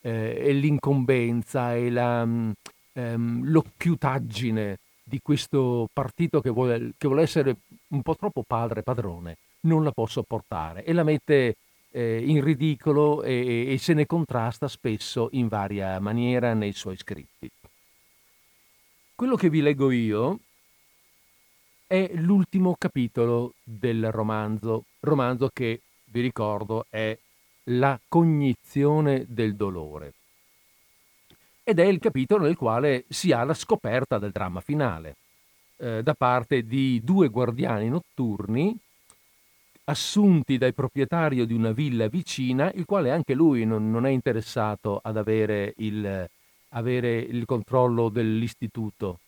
eh, 0.00 0.36
e 0.40 0.52
l'incombenza 0.54 1.74
e 1.76 1.90
la, 1.90 2.24
mh, 2.24 2.30
mm, 2.30 2.50
ehm, 2.94 3.44
l'occhiutaggine 3.44 4.78
di 5.04 5.20
questo 5.22 5.88
partito 5.92 6.40
che 6.40 6.50
vuole, 6.50 6.92
che 6.98 7.06
vuole 7.06 7.22
essere 7.22 7.56
un 7.88 8.02
po' 8.02 8.16
troppo 8.16 8.42
padre 8.46 8.82
padrone, 8.82 9.36
non 9.60 9.84
la 9.84 9.92
può 9.92 10.06
sopportare 10.06 10.84
e 10.84 10.92
la 10.92 11.04
mette 11.04 11.56
eh, 11.90 12.22
in 12.24 12.42
ridicolo 12.42 13.22
e, 13.22 13.66
e 13.72 13.78
se 13.78 13.94
ne 13.94 14.06
contrasta 14.06 14.66
spesso 14.66 15.28
in 15.32 15.48
varia 15.48 15.98
maniera 16.00 16.54
nei 16.54 16.72
suoi 16.72 16.96
scritti. 16.96 17.50
Quello 19.14 19.36
che 19.36 19.50
vi 19.50 19.60
leggo 19.60 19.90
io 19.90 20.38
è 21.88 22.10
l'ultimo 22.16 22.76
capitolo 22.78 23.54
del 23.64 24.12
romanzo, 24.12 24.84
romanzo 25.00 25.48
che, 25.52 25.80
vi 26.04 26.20
ricordo, 26.20 26.84
è 26.90 27.16
La 27.70 27.98
cognizione 28.06 29.24
del 29.26 29.56
dolore. 29.56 30.12
Ed 31.64 31.78
è 31.78 31.84
il 31.84 31.98
capitolo 31.98 32.44
nel 32.44 32.56
quale 32.56 33.04
si 33.08 33.32
ha 33.32 33.42
la 33.42 33.54
scoperta 33.54 34.18
del 34.18 34.32
dramma 34.32 34.60
finale, 34.60 35.16
eh, 35.78 36.02
da 36.02 36.14
parte 36.14 36.66
di 36.66 37.00
due 37.02 37.28
guardiani 37.28 37.88
notturni 37.88 38.78
assunti 39.84 40.58
dal 40.58 40.74
proprietario 40.74 41.46
di 41.46 41.54
una 41.54 41.72
villa 41.72 42.08
vicina, 42.08 42.70
il 42.72 42.84
quale 42.84 43.10
anche 43.10 43.32
lui 43.32 43.64
non, 43.64 43.90
non 43.90 44.04
è 44.04 44.10
interessato 44.10 45.00
ad 45.02 45.16
avere 45.16 45.72
il, 45.78 46.28
avere 46.70 47.16
il 47.18 47.46
controllo 47.46 48.10
dell'istituto. 48.10 49.20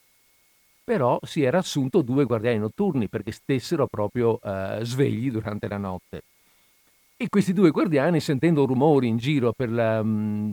Però 0.91 1.21
si 1.23 1.45
era 1.45 1.59
assunto 1.59 2.03
due 2.03 2.25
guardiani 2.25 2.59
notturni 2.59 3.09
perché 3.09 3.31
stessero 3.31 3.87
proprio 3.87 4.41
eh, 4.43 4.81
svegli 4.83 5.31
durante 5.31 5.69
la 5.69 5.77
notte. 5.77 6.23
E 7.17 7.29
questi 7.29 7.53
due 7.53 7.71
guardiani, 7.71 8.19
sentendo 8.19 8.67
rumori 8.67 9.07
in 9.07 9.17
giro 9.17 9.55
la, 9.57 10.03
mm, 10.03 10.51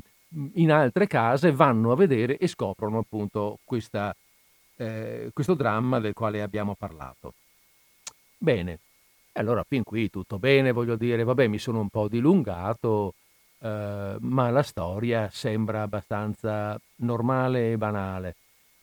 in 0.53 0.71
altre 0.71 1.07
case, 1.07 1.51
vanno 1.51 1.91
a 1.91 1.95
vedere 1.95 2.37
e 2.37 2.45
scoprono 2.45 2.99
appunto 2.99 3.57
questa, 3.63 4.15
eh, 4.75 5.31
questo 5.33 5.55
dramma 5.55 5.99
del 5.99 6.13
quale 6.13 6.43
abbiamo 6.43 6.75
parlato. 6.75 7.33
Bene, 8.37 8.77
allora 9.31 9.65
fin 9.67 9.81
qui 9.81 10.11
tutto 10.11 10.37
bene, 10.37 10.71
voglio 10.71 10.97
dire, 10.97 11.23
vabbè, 11.23 11.47
mi 11.47 11.57
sono 11.57 11.79
un 11.79 11.89
po' 11.89 12.07
dilungato, 12.07 13.15
eh, 13.57 14.17
ma 14.19 14.49
la 14.51 14.61
storia 14.61 15.31
sembra 15.31 15.81
abbastanza 15.81 16.79
normale 16.97 17.71
e 17.71 17.77
banale. 17.79 18.35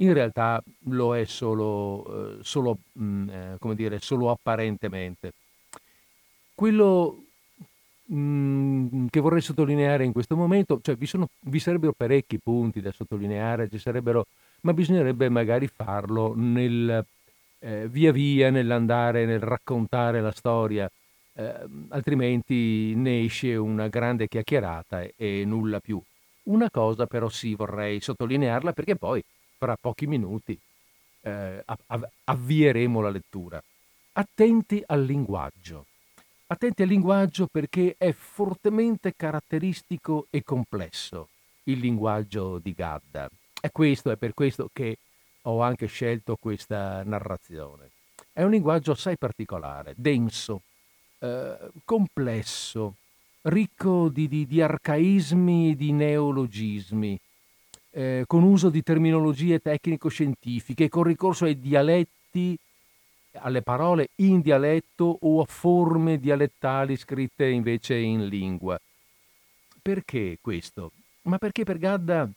In 0.05 0.13
realtà 0.13 0.63
lo 0.91 1.17
è 1.17 1.25
solo, 1.25 2.39
eh, 2.39 2.43
solo, 2.43 2.79
mm, 2.99 3.29
eh, 3.29 3.57
come 3.59 3.75
dire, 3.75 3.99
solo 4.01 4.31
apparentemente. 4.31 5.33
Quello 6.55 7.25
mm, 8.13 9.07
che 9.09 9.21
vorrei 9.21 9.41
sottolineare 9.41 10.05
in 10.05 10.13
questo 10.13 10.37
momento, 10.37 10.79
cioè 10.83 10.95
vi, 10.97 11.07
sono, 11.07 11.29
vi 11.41 11.59
sarebbero 11.59 11.95
parecchi 11.97 12.39
punti 12.39 12.81
da 12.81 12.93
sottolineare, 12.93 13.69
ma 14.61 14.73
bisognerebbe 14.75 15.29
magari 15.31 15.69
farlo 15.69 16.35
nel 16.37 17.05
eh, 17.61 17.89
via 17.89 18.13
via 18.13 18.51
nell'andare, 18.51 19.25
nel 19.25 19.41
raccontare 19.41 20.21
la 20.21 20.33
storia, 20.33 20.91
eh, 21.35 21.55
altrimenti 21.89 22.95
ne 22.95 23.25
esce 23.25 23.57
una 23.57 23.89
grande 23.89 24.29
chiacchierata 24.29 25.01
e, 25.01 25.15
e 25.17 25.45
nulla 25.47 25.81
più. 25.81 26.01
Una 26.45 26.71
cosa 26.71 27.07
però 27.07 27.31
sì 27.31 27.55
vorrei 27.55 28.01
sottolinearla 28.01 28.73
perché 28.73 28.97
poi 28.97 29.23
fra 29.65 29.77
pochi 29.81 30.07
minuti 30.07 30.59
eh, 31.23 31.65
avvieremo 32.25 33.01
la 33.01 33.09
lettura. 33.09 33.63
Attenti 34.13 34.83
al 34.85 35.03
linguaggio. 35.03 35.87
Attenti 36.49 36.83
al 36.83 36.89
linguaggio 36.89 37.47
perché 37.47 37.95
è 37.97 38.13
fortemente 38.13 39.15
caratteristico 39.17 40.27
e 40.29 40.43
complesso 40.43 41.29
il 41.65 41.79
linguaggio 41.79 42.59
di 42.59 42.75
Gadda. 42.75 43.31
È 43.59 43.71
questo, 43.71 44.11
è 44.11 44.17
per 44.17 44.35
questo 44.35 44.69
che 44.71 44.99
ho 45.43 45.63
anche 45.63 45.87
scelto 45.87 46.37
questa 46.37 47.03
narrazione. 47.03 47.89
È 48.35 48.43
un 48.43 48.51
linguaggio 48.51 48.93
assai 48.93 49.17
particolare, 49.17 49.95
denso, 49.97 50.61
eh, 51.21 51.57
complesso, 51.87 52.97
ricco 53.43 54.11
di, 54.11 54.29
di, 54.29 54.47
di, 54.47 54.61
arcaismi 54.61 55.71
e 55.71 55.75
di 55.75 55.93
neologismi, 55.93 57.19
eh, 57.95 58.25
con 58.27 58.43
uso 58.43 58.71
di 58.71 58.83
terminologie 58.83 59.61
tecnico-scientifiche, 59.61 60.89
con 60.89 61.05
ricorso 61.05 61.45
ai 61.45 61.59
dialetti, 61.61 62.59
alle 63.35 63.63
parole 63.63 64.09
in 64.17 64.41
dialetto 64.41 65.19
o 65.21 65.41
a 65.41 65.45
forme 65.47 66.19
dialettali 66.19 66.97
scritte 66.97 67.47
invece 67.47 67.97
in 67.97 68.27
lingua. 68.27 68.81
Perché 69.81 70.39
questo? 70.41 70.91
Ma 71.23 71.39
perché 71.39 71.63
per 71.65 71.79
Gadda 71.79 72.29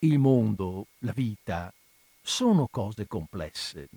il 0.00 0.18
mondo, 0.18 0.86
la 0.98 1.12
vita, 1.12 1.72
sono 2.20 2.66
cose 2.68 3.06
complesse, 3.06 3.88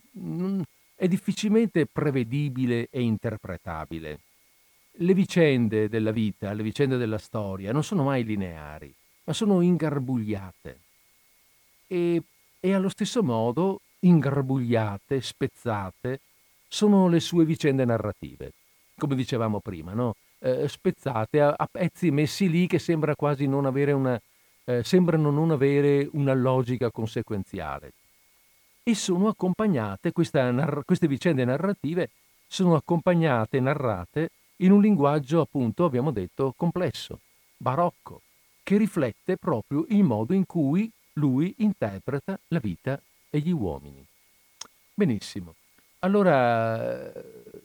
è 0.95 1.07
difficilmente 1.07 1.87
prevedibile 1.87 2.87
e 2.91 3.01
interpretabile. 3.01 4.19
Le 4.91 5.13
vicende 5.13 5.89
della 5.89 6.11
vita, 6.11 6.53
le 6.53 6.61
vicende 6.63 6.97
della 6.97 7.17
storia 7.17 7.71
non 7.71 7.83
sono 7.83 8.03
mai 8.03 8.23
lineari, 8.23 8.93
ma 9.29 9.35
sono 9.35 9.61
ingarbugliate. 9.61 10.79
E, 11.85 12.23
e 12.59 12.73
allo 12.73 12.89
stesso 12.89 13.21
modo, 13.21 13.81
ingarbugliate, 13.99 15.21
spezzate, 15.21 16.19
sono 16.67 17.07
le 17.07 17.19
sue 17.19 17.45
vicende 17.45 17.85
narrative, 17.85 18.53
come 18.97 19.13
dicevamo 19.13 19.59
prima, 19.59 19.93
no? 19.93 20.15
eh, 20.39 20.67
spezzate 20.67 21.41
a, 21.41 21.53
a, 21.55 21.69
pezzi 21.71 22.09
messi 22.09 22.49
lì 22.49 22.65
che 22.65 22.79
sembra 22.79 23.15
quasi 23.15 23.45
non 23.45 23.67
avere 23.67 23.91
una, 23.91 24.19
eh, 24.65 24.83
sembrano 24.83 25.29
non 25.29 25.51
avere 25.51 26.09
una 26.13 26.33
logica 26.33 26.89
conseguenziale 26.89 27.93
e 28.81 28.95
sono 28.95 29.27
accompagnate, 29.27 30.11
questa, 30.11 30.81
queste 30.83 31.07
vicende 31.07 31.45
narrative 31.45 32.09
sono 32.47 32.73
accompagnate 32.73 33.59
narrate 33.59 34.31
in 34.57 34.71
un 34.71 34.81
linguaggio, 34.81 35.41
appunto, 35.41 35.85
abbiamo 35.85 36.09
detto, 36.09 36.53
complesso, 36.57 37.19
barocco, 37.57 38.21
che 38.69 38.77
riflette 38.77 39.35
proprio 39.35 39.83
il 39.89 40.03
modo 40.03 40.35
in 40.35 40.45
cui 40.45 40.87
lui 41.13 41.55
interpreta 41.57 42.39
la 42.49 42.59
vita 42.59 43.01
e 43.31 43.39
gli 43.39 43.49
uomini. 43.49 44.05
Benissimo. 44.93 45.55
Allora, 46.01 47.11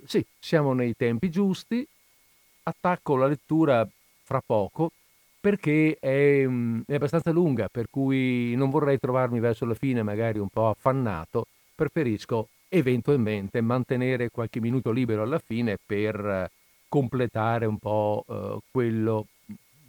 sì, 0.07 0.25
siamo 0.39 0.73
nei 0.73 0.95
tempi 0.97 1.29
giusti, 1.29 1.87
attacco 2.63 3.17
la 3.17 3.27
lettura 3.27 3.87
fra 4.23 4.41
poco 4.41 4.93
perché 5.39 5.99
è, 6.01 6.47
mm, 6.47 6.81
è, 6.87 6.95
abbastanza 6.95 7.33
lunga, 7.33 7.69
per 7.69 7.89
cui 7.91 8.55
non 8.55 8.71
vorrei 8.71 8.99
trovarmi 8.99 9.41
verso 9.41 9.67
la 9.67 9.75
fine 9.75 10.03
magari 10.03 10.39
un 10.39 10.49
po' 10.49 10.71
affannato, 10.71 11.49
preferisco 11.75 12.49
eventualmente 12.71 13.61
mantenere 13.61 14.31
qualche 14.31 14.59
minuto 14.59 14.91
libero 14.91 15.21
alla 15.21 15.39
fine 15.39 15.77
per 15.85 16.51
completare 16.89 17.67
un 17.67 17.77
po' 17.77 18.25
eh, 18.27 18.59
quello, 18.71 19.27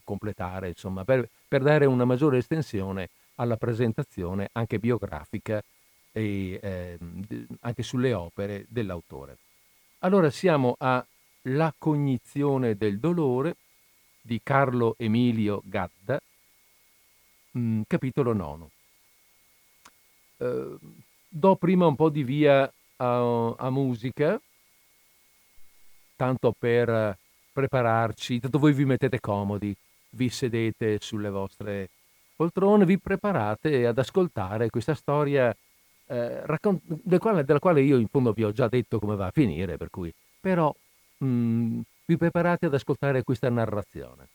completare 0.05 0.69
insomma, 0.69 1.03
per, 1.03 1.27
per, 1.45 1.61
dare 1.61 1.85
una 1.85 2.05
maggiore 2.05 2.37
estensione 2.37 3.09
alla 3.35 3.57
presentazione 3.57 4.47
anche 4.53 4.79
biografica 4.79 5.61
e 6.13 6.59
eh, 6.61 6.97
anche 7.59 7.83
sulle 7.83 8.13
opere 8.13 8.65
dell'autore. 8.69 9.37
Allora 9.99 10.29
siamo 10.29 10.75
a 10.77 11.05
La 11.47 11.73
cognizione 11.77 12.75
del 12.75 12.99
dolore 12.99 13.57
di 14.21 14.39
Carlo 14.41 14.95
Emilio 14.97 15.61
Gadda, 15.65 16.19
mh, 17.51 17.59
mm, 17.59 17.81
capitolo 17.85 18.33
9. 18.33 18.67
Eh, 20.37 20.77
do 21.27 21.55
prima 21.57 21.85
un 21.85 21.95
po' 21.95 22.09
di 22.09 22.23
via 22.23 22.71
a, 22.97 23.55
a 23.55 23.69
musica, 23.69 24.39
tanto 26.15 26.55
per 26.57 27.17
prepararci, 27.51 28.39
tanto 28.39 28.59
voi 28.59 28.73
vi 28.73 28.85
mettete 28.85 29.19
comodi, 29.19 29.75
vi 30.15 30.29
sedete 30.29 30.97
sulle 30.99 31.29
vostre 31.29 31.89
poltrone, 32.35 32.85
vi 32.85 32.99
preparate 32.99 33.85
ad 33.85 33.97
ascoltare 33.97 34.69
questa 34.69 34.93
storia 34.93 35.55
eh, 36.07 36.45
raccont- 36.45 36.81
del 36.85 37.19
quale, 37.19 37.43
della 37.43 37.59
quale 37.59 37.81
io 37.81 37.97
in 37.97 38.07
fondo 38.07 38.31
vi 38.33 38.43
ho 38.43 38.51
già 38.51 38.67
detto 38.67 38.99
come 38.99 39.15
va 39.15 39.27
a 39.27 39.31
finire, 39.31 39.77
per 39.77 39.89
cui 39.89 40.13
però 40.39 40.73
mh, 41.17 41.25
mm, 41.25 41.79
vi 42.05 42.17
preparate 42.17 42.67
ad 42.67 42.73
ascoltare 42.73 43.23
questa 43.23 43.49
narrazione. 43.49 44.27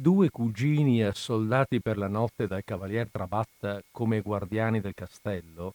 Due 0.00 0.30
cugini 0.30 1.02
assoldati 1.02 1.82
per 1.82 1.98
la 1.98 2.08
notte 2.08 2.46
dal 2.46 2.64
cavalier 2.64 3.10
Trabatta 3.10 3.82
come 3.90 4.22
guardiani 4.22 4.80
del 4.80 4.94
castello, 4.94 5.74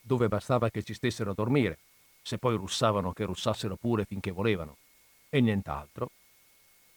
dove 0.00 0.26
bastava 0.26 0.70
che 0.70 0.82
ci 0.82 0.94
stessero 0.94 1.32
a 1.32 1.34
dormire, 1.34 1.76
se 2.22 2.38
poi 2.38 2.56
russavano 2.56 3.12
che 3.12 3.26
russassero 3.26 3.76
pure 3.76 4.06
finché 4.06 4.30
volevano, 4.30 4.78
e 5.28 5.42
nient'altro, 5.42 6.08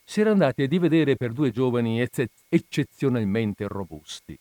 si 0.06 0.22
era 0.22 0.32
andati 0.32 0.62
a 0.62 0.68
divedere 0.70 1.18
per 1.18 1.34
due 1.34 1.52
giovani 1.52 2.00
ecce- 2.00 2.30
eccezionalmente 2.48 3.68
robusti. 3.68 4.40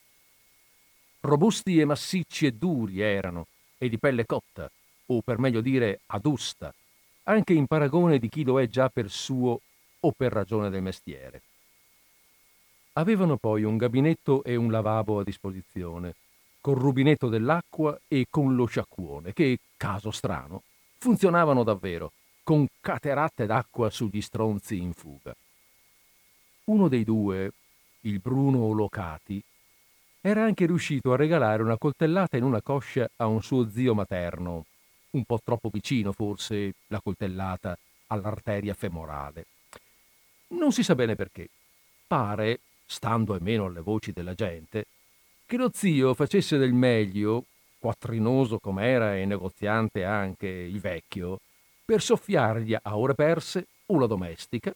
Robusti 1.23 1.81
e 1.81 1.85
massicci 1.85 2.47
e 2.47 2.53
duri 2.53 3.01
erano, 3.01 3.49
e 3.77 3.89
di 3.89 3.99
pelle 3.99 4.25
cotta, 4.25 4.71
o 5.07 5.21
per 5.21 5.39
meglio 5.39 5.61
dire 5.61 5.99
adusta, 6.07 6.73
anche 7.25 7.55
in 7.55 7.67
paragone 7.67 8.21
di 8.21 8.29
chi 8.29 8.45
lo 8.45 8.61
è 8.61 8.69
già 8.69 8.89
per 8.89 9.11
suo 9.11 9.61
o 9.99 10.13
per 10.17 10.31
ragione 10.31 10.71
del 10.71 10.83
mestiere. 10.83 11.43
Avevano 12.99 13.37
poi 13.37 13.63
un 13.63 13.77
gabinetto 13.77 14.43
e 14.43 14.57
un 14.57 14.73
lavabo 14.73 15.21
a 15.21 15.23
disposizione, 15.23 16.17
col 16.61 16.77
rubinetto 16.77 17.29
dell'acqua 17.29 17.97
e 18.09 18.27
con 18.29 18.57
lo 18.57 18.67
sciacquone, 18.67 19.33
che, 19.33 19.57
caso 19.77 20.11
strano, 20.11 20.65
funzionavano 20.99 21.63
davvero, 21.63 22.11
con 22.43 22.67
cateratte 22.81 23.47
d'acqua 23.47 23.89
sugli 23.89 24.21
stronzi 24.21 24.83
in 24.83 24.95
fuga. 24.95 25.33
Uno 26.65 26.89
dei 26.89 27.05
due, 27.05 27.53
il 28.01 28.19
Bruno 28.19 28.65
Olocati, 28.65 29.41
era 30.21 30.43
anche 30.43 30.67
riuscito 30.67 31.13
a 31.13 31.17
regalare 31.17 31.63
una 31.63 31.79
coltellata 31.79 32.37
in 32.37 32.43
una 32.43 32.63
coscia 32.63 33.09
a 33.15 33.27
un 33.29 33.41
suo 33.43 33.71
zio 33.71 33.95
materno, 33.95 34.65
un 35.11 35.23
po' 35.23 35.39
troppo 35.45 35.69
vicino 35.69 36.11
forse 36.11 36.75
la 36.89 37.01
coltellata 37.01 37.79
all'arteria 38.09 38.75
femorale. 38.75 39.47
Non 40.49 40.73
si 40.73 40.83
sa 40.83 40.97
bene 40.97 41.15
perché. 41.15 41.49
Pare 42.09 42.59
stando 42.91 43.35
almeno 43.35 43.67
alle 43.67 43.81
voci 43.81 44.13
della 44.13 44.33
gente, 44.33 44.87
che 45.45 45.57
lo 45.59 45.71
zio 45.73 46.15
facesse 46.15 46.57
del 46.57 46.73
meglio, 46.73 47.45
quattrinoso 47.79 48.59
com'era 48.59 49.17
e 49.17 49.27
negoziante 49.27 50.05
anche 50.05 50.49
il 50.49 50.81
vecchio, 50.81 51.41
per 51.85 52.01
soffiargli 52.01 52.75
a 52.75 52.97
ore 52.97 53.15
perse 53.15 53.67
una 53.87 54.07
domestica, 54.07 54.75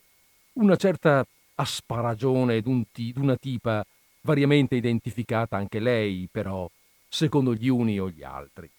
una 0.53 0.75
certa 0.75 1.25
asparagione 1.55 2.61
d'una 2.61 3.35
tipa 3.35 3.83
variamente 4.21 4.75
identificata 4.75 5.57
anche 5.57 5.79
lei, 5.79 6.29
però, 6.31 6.69
secondo 7.09 7.53
gli 7.55 7.67
uni 7.67 7.99
o 7.99 8.09
gli 8.09 8.23
altri. 8.23 8.69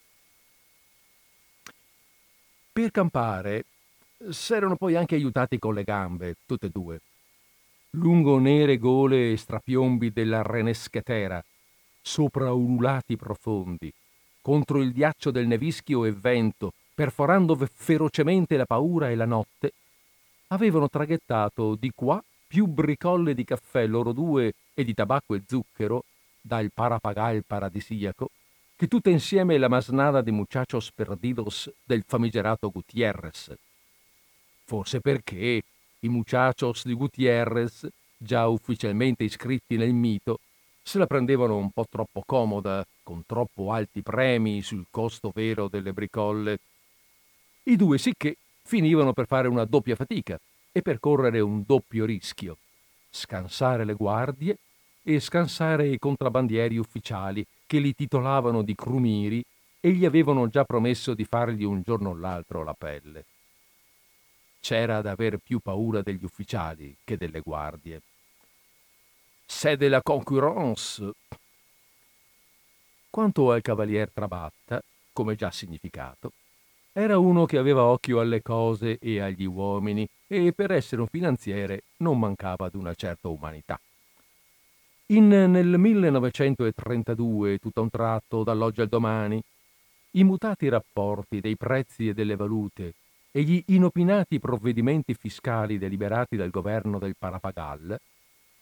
Per 2.73 2.91
campare 2.91 3.65
s'erano 4.31 4.77
poi 4.77 4.97
anche 4.97 5.17
aiutati 5.17 5.59
con 5.59 5.75
le 5.75 5.85
gambe, 5.85 6.37
tutte 6.47 6.67
e 6.67 6.71
due, 6.71 7.01
lungo 7.95 8.39
nere 8.39 8.79
gole 8.79 9.33
e 9.33 9.37
strapiombi 9.37 10.13
della 10.13 10.43
reneschetera, 10.43 11.43
sopra 12.01 12.53
ululati 12.53 13.17
profondi, 13.17 13.93
contro 14.41 14.81
il 14.81 14.93
ghiaccio 14.93 15.31
del 15.31 15.47
nevischio 15.47 16.05
e 16.05 16.13
vento, 16.13 16.73
perforando 16.95 17.57
ferocemente 17.73 18.57
la 18.57 18.67
paura 18.67 19.11
e 19.11 19.15
la 19.15 19.27
notte, 19.27 19.73
avevano 20.49 20.89
traghettato 20.89 21.75
di 21.77 21.91
qua 21.95 22.23
più 22.47 22.67
bricolle 22.67 23.35
di 23.35 23.45
caffè 23.45 23.87
loro 23.87 24.13
due 24.13 24.53
e 24.75 24.85
di 24.85 24.95
tabacco 24.95 25.35
e 25.35 25.43
zucchero, 25.47 26.05
dal 26.41 26.71
parapagal 26.73 27.43
paradisiaco, 27.47 28.31
che 28.77 28.87
tutta 28.87 29.09
insieme 29.09 29.57
la 29.57 29.69
masnada 29.69 30.21
di 30.21 30.31
muchachos 30.31 30.93
perdidos 30.93 31.73
del 31.85 32.05
famigerato 32.07 32.71
Gutierrez. 32.71 33.55
Forse 34.65 35.01
perché 35.01 35.63
i 36.05 36.09
muchachos 36.09 36.85
di 36.85 36.93
Gutierrez, 36.93 37.89
già 38.17 38.47
ufficialmente 38.47 39.25
iscritti 39.25 39.77
nel 39.77 39.95
mito, 39.95 40.39
se 40.83 40.99
la 40.99 41.07
prendevano 41.07 41.57
un 41.57 41.71
po' 41.71 41.87
troppo 41.89 42.23
comoda, 42.27 42.87
con 43.03 43.25
troppo 43.25 43.73
alti 43.73 44.03
premi 44.03 44.61
sul 44.61 44.87
costo 44.91 45.31
vero 45.35 45.69
delle 45.69 45.95
bricolle. 45.95 46.59
I 47.65 47.77
due 47.77 47.97
sicché 47.97 48.37
finivano 48.63 49.15
per 49.15 49.27
fare 49.27 49.49
una 49.49 49.65
doppia 49.65 49.97
fatica 49.97 50.39
e 50.71 50.83
per 50.83 51.01
correre 51.01 51.41
un 51.41 51.63
doppio 51.67 52.05
rischio, 52.05 52.59
scansare 53.09 53.87
le 53.87 53.95
guardie 53.95 54.59
e 55.03 55.21
scansare 55.21 55.89
i 55.89 55.99
contrabbandieri 55.99 56.77
ufficiali 56.77 57.47
che 57.67 57.79
li 57.79 57.95
titolavano 57.95 58.63
di 58.63 58.75
crumiri 58.75 59.43
e 59.81 59.93
gli 59.93 60.05
avevano 60.05 60.49
già 60.49 60.65
promesso 60.65 61.15
di 61.15 61.25
fargli 61.25 61.65
un 61.65 61.81
giorno 61.83 62.11
o 62.11 62.15
l'altro 62.15 62.63
la 62.63 62.75
pelle 62.75 63.25
c'era 64.65 65.03
da 65.03 65.11
aver 65.11 65.37
più 65.45 65.59
paura 65.59 66.01
degli 66.01 66.25
ufficiali 66.25 66.97
che 67.05 67.19
delle 67.19 67.41
guardie. 67.41 68.01
c'est 69.47 69.77
de 69.77 69.89
la 69.89 70.01
concurrence. 70.01 71.03
Quanto 73.11 73.53
al 73.53 73.61
cavalier 73.61 74.11
Trabatta, 74.11 74.83
come 75.13 75.35
già 75.35 75.51
significato, 75.51 76.33
era 76.95 77.19
uno 77.19 77.45
che 77.45 77.59
aveva 77.59 77.85
occhio 77.85 78.21
alle 78.21 78.41
cose 78.41 78.99
e 78.99 79.21
agli 79.21 79.45
uomini 79.45 80.09
e 80.27 80.55
per 80.55 80.71
essere 80.71 81.03
un 81.03 81.09
finanziere 81.09 81.83
non 81.99 82.19
mancava 82.19 82.71
d'una 82.71 82.95
certa 82.95 83.29
umanità. 83.29 83.79
In, 85.09 85.29
nel 85.29 85.79
1932, 85.79 87.59
tutto 87.59 87.81
a 87.81 87.83
un 87.83 87.91
tratto, 87.91 88.45
dall'oggi 88.45 88.81
al 88.81 88.89
domani, 88.89 89.43
i 90.13 90.25
mutati 90.25 90.71
rapporti 90.71 91.41
dei 91.41 91.57
prezzi 91.57 92.09
e 92.09 92.15
delle 92.15 92.35
valute 92.35 92.95
e 93.37 93.43
gli 93.43 93.61
inopinati 93.67 94.39
provvedimenti 94.39 95.13
fiscali 95.13 95.77
deliberati 95.77 96.37
dal 96.37 96.51
governo 96.51 97.01
del 97.01 97.17
Parapagal 97.19 98.01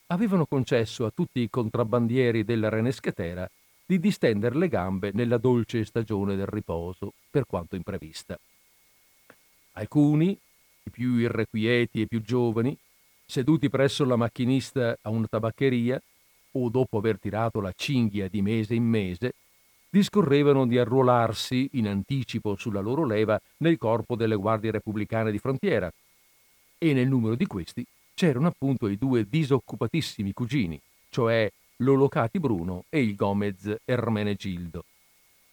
avevano 0.06 0.46
concesso 0.46 1.04
a 1.04 1.12
tutti 1.14 1.40
i 1.40 1.50
contrabbandieri 1.50 2.42
della 2.42 2.70
Reneschetera 2.70 3.46
di 3.84 3.98
distendere 3.98 4.56
le 4.56 4.68
gambe 4.68 5.10
nella 5.12 5.36
dolce 5.36 5.84
stagione 5.84 6.36
del 6.36 6.46
riposo, 6.46 7.12
per 7.30 7.44
quanto 7.44 7.76
imprevista. 7.76 8.38
Alcuni, 9.72 10.30
i 10.30 10.90
più 10.90 11.16
irrequieti 11.16 12.00
e 12.00 12.06
più 12.06 12.22
giovani, 12.22 12.74
seduti 13.26 13.68
presso 13.68 14.06
la 14.06 14.16
macchinista 14.16 14.96
a 15.02 15.10
una 15.10 15.26
tabaccheria, 15.26 16.00
o 16.52 16.70
dopo 16.70 16.96
aver 16.96 17.18
tirato 17.18 17.60
la 17.60 17.72
cinghia 17.76 18.26
di 18.26 18.40
mese 18.40 18.74
in 18.74 18.84
mese, 18.84 19.34
discorrevano 19.92 20.66
di 20.66 20.78
arruolarsi 20.78 21.68
in 21.72 21.86
anticipo 21.86 22.56
sulla 22.56 22.80
loro 22.80 23.04
leva 23.04 23.38
nel 23.58 23.76
corpo 23.76 24.16
delle 24.16 24.36
guardie 24.36 24.70
repubblicane 24.70 25.30
di 25.30 25.38
frontiera, 25.38 25.92
e 26.78 26.94
nel 26.94 27.08
numero 27.08 27.34
di 27.34 27.46
questi 27.46 27.86
c'erano 28.14 28.46
appunto 28.46 28.88
i 28.88 28.96
due 28.96 29.26
disoccupatissimi 29.28 30.32
cugini, 30.32 30.80
cioè 31.10 31.50
l'Olocati 31.76 32.40
Bruno 32.40 32.84
e 32.88 33.02
il 33.02 33.14
Gomez 33.14 33.82
Ermenegildo. 33.84 34.86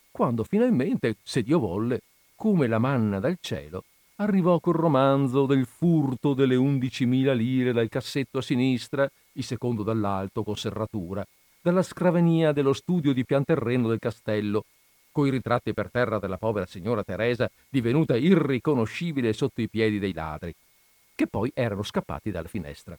Quando 0.10 0.46
finalmente, 0.46 1.18
se 1.22 1.44
Dio 1.44 1.60
volle, 1.60 2.00
come 2.36 2.68
la 2.68 2.80
manna 2.80 3.20
dal 3.20 3.38
cielo, 3.42 3.84
arrivò 4.16 4.62
col 4.62 4.76
romanzo 4.76 5.46
del 5.48 5.66
furto 5.66 6.34
delle 6.34 6.56
undicimila 6.56 7.34
lire 7.34 7.74
dal 7.74 7.90
cassetto 7.90 8.38
a 8.38 8.42
sinistra, 8.42 9.10
il 9.34 9.44
secondo 9.44 9.84
dall'alto 9.84 10.44
con 10.44 10.56
serratura, 10.56 11.26
dalla 11.62 11.84
scravenia 11.84 12.52
dello 12.52 12.74
studio 12.74 13.14
di 13.14 13.26
pian 13.26 13.44
terreno 13.44 13.88
del 13.88 14.00
castello, 14.00 14.66
coi 15.12 15.30
ritratti 15.30 15.74
per 15.74 15.90
terra 15.92 16.20
della 16.20 16.38
povera 16.38 16.66
signora 16.66 17.04
Teresa, 17.04 17.50
divenuta 17.70 18.16
irriconoscibile 18.16 19.34
sotto 19.34 19.62
i 19.62 19.70
piedi 19.70 20.00
dei 20.00 20.14
ladri, 20.14 20.54
che 21.16 21.28
poi 21.28 21.52
erano 21.54 21.84
scappati 21.84 22.32
dalla 22.32 22.48
finestra 22.48 22.98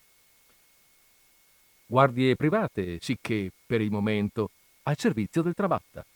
guardie 1.90 2.37
private, 2.37 2.99
sicché, 3.01 3.51
per 3.66 3.81
il 3.81 3.90
momento, 3.90 4.51
al 4.85 4.96
servizio 4.96 5.42
del 5.42 5.55
Travatta. 5.55 6.07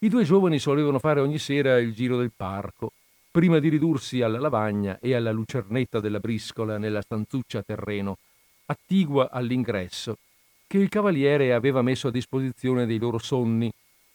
I 0.00 0.08
due 0.08 0.24
giovani 0.24 0.58
solevano 0.58 0.98
fare 0.98 1.20
ogni 1.20 1.38
sera 1.38 1.78
il 1.78 1.94
giro 1.94 2.16
del 2.16 2.32
parco, 2.34 2.90
prima 3.30 3.60
di 3.60 3.68
ridursi 3.68 4.20
alla 4.20 4.40
lavagna 4.40 4.98
e 5.00 5.14
alla 5.14 5.30
lucernetta 5.30 6.00
della 6.00 6.18
briscola 6.18 6.76
nella 6.76 7.00
stanzuccia 7.00 7.60
a 7.60 7.62
terreno, 7.62 8.18
attigua 8.66 9.30
all'ingresso, 9.30 10.18
che 10.72 10.78
il 10.78 10.88
cavaliere 10.88 11.52
aveva 11.52 11.82
messo 11.82 12.08
a 12.08 12.10
disposizione 12.10 12.86
dei 12.86 12.96
loro 12.96 13.18
sonni, 13.18 13.70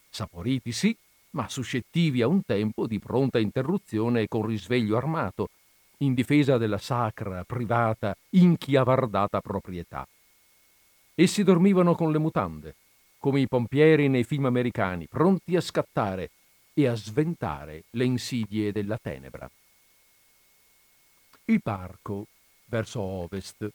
saporiti 0.09 0.71
sì, 0.71 0.97
ma 1.33 1.47
suscettivi 1.47 2.23
a 2.23 2.27
un 2.27 2.41
tempo 2.43 2.87
di 2.87 2.97
pronta 2.97 3.37
interruzione 3.37 4.27
con 4.27 4.43
risveglio 4.43 4.97
armato, 4.97 5.49
in 5.97 6.15
difesa 6.15 6.57
della 6.57 6.79
sacra, 6.79 7.43
privata, 7.43 8.17
inchiavardata 8.31 9.39
proprietà. 9.39 10.07
Essi 11.13 11.43
dormivano 11.43 11.93
con 11.93 12.11
le 12.11 12.17
mutande, 12.17 12.73
come 13.19 13.39
i 13.39 13.47
pompieri 13.47 14.07
nei 14.07 14.23
film 14.23 14.45
americani, 14.45 15.05
pronti 15.05 15.55
a 15.55 15.61
scattare 15.61 16.31
e 16.73 16.87
a 16.87 16.95
sventare 16.95 17.83
le 17.91 18.03
insidie 18.03 18.71
della 18.71 18.97
tenebra. 18.99 19.47
Il 21.45 21.61
parco, 21.61 22.25
verso 22.65 22.99
ovest, 22.99 23.69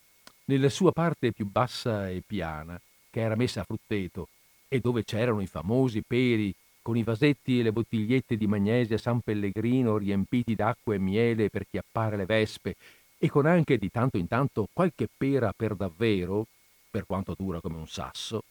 nella 0.53 0.69
sua 0.69 0.93
parte 0.93 1.33
più 1.33 1.47
bassa 1.47 2.11
e 2.11 2.23
piana, 2.27 2.79
che 3.11 3.21
era 3.21 3.37
messa 3.37 3.63
a 3.63 3.65
frutteto, 3.65 4.29
e 4.69 4.81
dove 4.81 5.03
c'erano 5.03 5.41
i 5.41 5.47
famosi 5.47 6.03
peri 6.07 6.55
con 6.83 6.97
i 6.97 7.03
vasetti 7.03 7.61
e 7.61 7.63
le 7.63 7.73
bottigliette 7.73 8.37
di 8.37 8.47
magnesia 8.47 8.99
San 8.99 9.21
Pellegrino 9.21 9.97
riempiti 9.97 10.55
d'acqua 10.55 10.95
e 10.95 10.99
miele 10.99 11.49
per 11.49 11.67
chiappare 11.67 12.17
le 12.17 12.27
vespe, 12.27 12.75
e 13.17 13.31
con 13.31 13.47
anche 13.47 13.79
di 13.79 13.91
tanto 13.91 14.19
in 14.19 14.29
tanto 14.29 14.69
qualche 14.73 15.09
pera 15.17 15.55
per 15.57 15.75
davvero, 15.75 16.47
per 16.91 17.07
quanto 17.07 17.35
dura 17.39 17.61
come 17.61 17.77
un 17.79 17.89
sasso, 17.89 18.43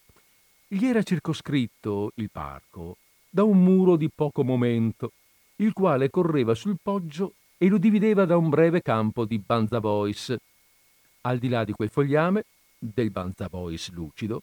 gli 0.68 0.86
era 0.86 1.04
circoscritto 1.04 2.14
il 2.16 2.30
parco 2.32 2.98
da 3.30 3.44
un 3.44 3.62
muro 3.64 3.96
di 3.96 4.10
poco 4.10 4.44
momento, 4.44 5.12
il 5.58 5.74
quale 5.74 6.10
correva 6.10 6.56
sul 6.56 6.78
poggio 6.82 7.34
e 7.58 7.68
lo 7.68 7.78
divideva 7.78 8.26
da 8.26 8.38
un 8.38 8.50
breve 8.50 8.82
campo 8.82 9.26
di 9.26 9.38
banzavois. 9.38 10.36
Al 11.22 11.38
di 11.38 11.50
là 11.50 11.64
di 11.64 11.74
quel 11.74 11.90
fogliame, 11.90 12.46
del 12.78 13.12
banzavois 13.12 13.92
lucido, 13.92 14.42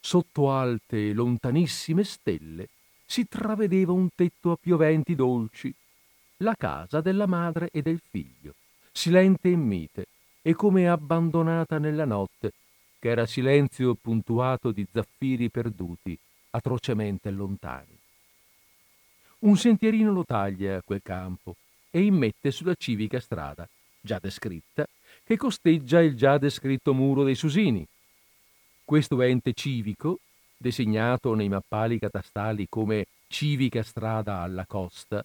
sotto 0.00 0.52
alte 0.52 1.08
e 1.08 1.12
lontanissime 1.12 2.04
stelle, 2.04 2.68
si 3.04 3.26
travedeva 3.26 3.92
un 3.92 4.08
tetto 4.14 4.52
a 4.52 4.56
pioventi 4.56 5.16
dolci, 5.16 5.74
la 6.38 6.54
casa 6.56 7.00
della 7.00 7.26
madre 7.26 7.68
e 7.72 7.82
del 7.82 8.00
figlio, 8.08 8.54
silente 8.92 9.50
e 9.50 9.56
mite, 9.56 10.06
e 10.42 10.54
come 10.54 10.88
abbandonata 10.88 11.78
nella 11.78 12.04
notte, 12.04 12.52
che 12.98 13.08
era 13.08 13.26
silenzio 13.26 13.94
puntuato 13.94 14.70
di 14.70 14.86
zaffiri 14.90 15.50
perduti, 15.50 16.16
atrocemente 16.50 17.30
lontani. 17.30 17.98
Un 19.40 19.56
sentierino 19.56 20.12
lo 20.12 20.24
taglia 20.24 20.80
quel 20.82 21.02
campo 21.02 21.56
e 21.90 22.02
immette 22.02 22.50
sulla 22.50 22.74
civica 22.74 23.18
strada, 23.20 23.68
già 24.00 24.18
descritta, 24.18 24.86
che 25.30 25.36
costeggia 25.36 26.00
il 26.00 26.16
già 26.16 26.38
descritto 26.38 26.92
muro 26.92 27.22
dei 27.22 27.36
Susini. 27.36 27.86
Questo 28.84 29.22
ente 29.22 29.52
civico, 29.52 30.18
designato 30.56 31.34
nei 31.34 31.48
mappali 31.48 32.00
catastali 32.00 32.66
come 32.68 33.06
civica 33.28 33.84
strada 33.84 34.38
alla 34.38 34.66
costa, 34.66 35.24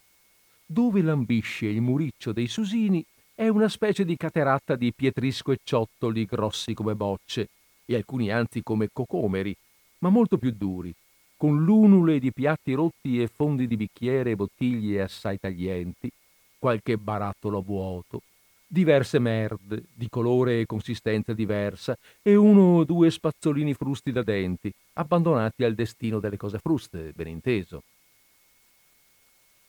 dove 0.63 1.01
lambisce 1.01 1.65
il 1.65 1.81
muriccio 1.81 2.33
dei 2.33 2.45
Susini, 2.45 3.03
è 3.33 3.47
una 3.47 3.67
specie 3.67 4.05
di 4.05 4.15
cateratta 4.15 4.75
di 4.75 4.93
pietrisco 4.93 5.51
e 5.51 5.57
ciottoli 5.63 6.25
grossi 6.25 6.75
come 6.75 6.93
bocce, 6.93 7.49
e 7.83 7.95
alcuni 7.95 8.31
anzi 8.31 8.61
come 8.61 8.89
cocomeri, 8.93 9.57
ma 10.01 10.09
molto 10.09 10.37
più 10.37 10.51
duri, 10.51 10.93
con 11.35 11.63
lunule 11.63 12.19
di 12.19 12.31
piatti 12.31 12.73
rotti 12.73 13.23
e 13.23 13.27
fondi 13.27 13.65
di 13.65 13.75
bicchiere 13.75 14.29
e 14.29 14.35
bottiglie 14.35 15.01
assai 15.01 15.39
taglienti, 15.39 16.11
qualche 16.59 16.95
barattolo 16.95 17.59
vuoto, 17.63 18.21
diverse 18.67 19.19
merde 19.19 19.83
di 19.93 20.09
colore 20.09 20.61
e 20.61 20.65
consistenza 20.65 21.33
diversa 21.33 21.97
e 22.21 22.35
uno 22.35 22.77
o 22.77 22.83
due 22.83 23.11
spazzolini 23.11 23.73
frusti 23.73 24.11
da 24.11 24.23
denti, 24.23 24.73
abbandonati 24.93 25.63
al 25.63 25.75
destino 25.75 26.19
delle 26.19 26.37
cose 26.37 26.59
fruste, 26.59 27.11
ben 27.13 27.27
inteso. 27.27 27.83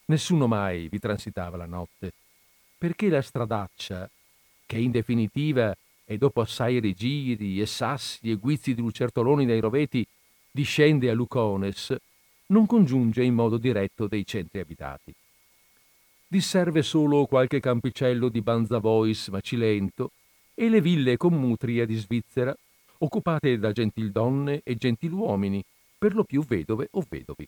Nessuno 0.07 0.47
mai 0.47 0.89
vi 0.89 0.99
transitava 0.99 1.57
la 1.57 1.67
notte, 1.67 2.13
perché 2.79 3.09
la 3.09 3.23
stradaccia, 3.23 4.09
che 4.65 4.79
in 4.79 4.91
definitiva 4.91 5.75
e 6.05 6.19
dopo 6.19 6.41
assai 6.41 6.79
rigiri 6.79 7.61
e 7.61 7.67
sassi 7.67 8.31
e 8.31 8.37
guizzi 8.37 8.75
di 8.75 8.81
lucertoloni 8.81 9.45
dai 9.45 9.61
roveti 9.61 10.07
discende 10.51 11.11
a 11.11 11.15
Lucones, 11.15 11.95
non 12.47 12.67
congiunge 12.67 13.25
in 13.25 13.35
modo 13.35 13.59
diretto 13.59 14.07
dei 14.07 14.25
centri 14.25 14.61
abitati. 14.61 15.13
Disserve 16.29 16.83
solo 16.83 17.27
qualche 17.27 17.61
campicello 17.61 18.29
di 18.29 18.41
Banzavois 18.41 19.29
macilento 19.29 20.11
e 20.55 20.69
le 20.69 20.81
ville 20.81 21.17
con 21.17 21.35
mutria 21.35 21.87
di 21.87 21.95
Svizzera, 21.95 22.57
occupate 22.99 23.59
da 23.59 23.71
gentildonne 23.71 24.63
e 24.65 24.75
gentiluomini, 24.75 25.63
per 25.97 26.15
lo 26.15 26.25
più 26.25 26.45
vedove 26.45 26.89
o 26.93 27.05
vedovi. 27.09 27.47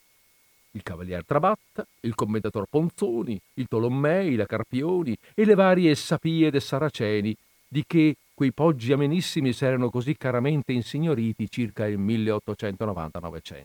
Il 0.72 0.82
cavalier 0.84 1.24
Trabatta, 1.24 1.84
il 2.00 2.14
commendator 2.14 2.66
Ponzoni, 2.70 3.40
il 3.54 3.66
Tolommei, 3.66 4.36
la 4.36 4.46
Carpioni 4.46 5.16
e 5.34 5.44
le 5.44 5.54
varie 5.54 5.94
sapie 5.96 6.50
de 6.50 6.60
Saraceni, 6.60 7.36
di 7.66 7.82
che 7.84 8.16
quei 8.32 8.52
poggi 8.52 8.92
amenissimi 8.92 9.52
s'erano 9.52 9.90
così 9.90 10.16
caramente 10.16 10.72
insignoriti 10.72 11.50
circa 11.50 11.88
il 11.88 11.98
1890-900. 11.98 13.64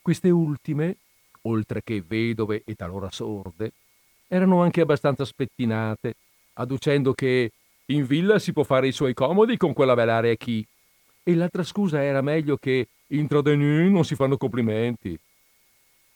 Queste 0.00 0.30
ultime, 0.30 0.98
oltre 1.46 1.82
che 1.82 2.02
vedove 2.06 2.62
e 2.64 2.74
talora 2.74 3.10
sorde, 3.10 3.72
erano 4.28 4.62
anche 4.62 4.80
abbastanza 4.80 5.24
spettinate, 5.24 6.14
adducendo 6.54 7.12
che 7.12 7.52
in 7.86 8.06
villa 8.06 8.38
si 8.38 8.52
può 8.52 8.62
fare 8.62 8.88
i 8.88 8.92
suoi 8.92 9.14
comodi 9.14 9.56
con 9.56 9.72
quella 9.72 9.94
velare 9.94 10.36
chi, 10.36 10.66
e 11.22 11.34
l'altra 11.34 11.62
scusa 11.62 12.02
era 12.02 12.20
meglio 12.20 12.56
che 12.56 12.88
in 13.08 13.26
Trodenu 13.26 13.90
non 13.90 14.04
si 14.04 14.14
fanno 14.14 14.36
complimenti. 14.36 15.18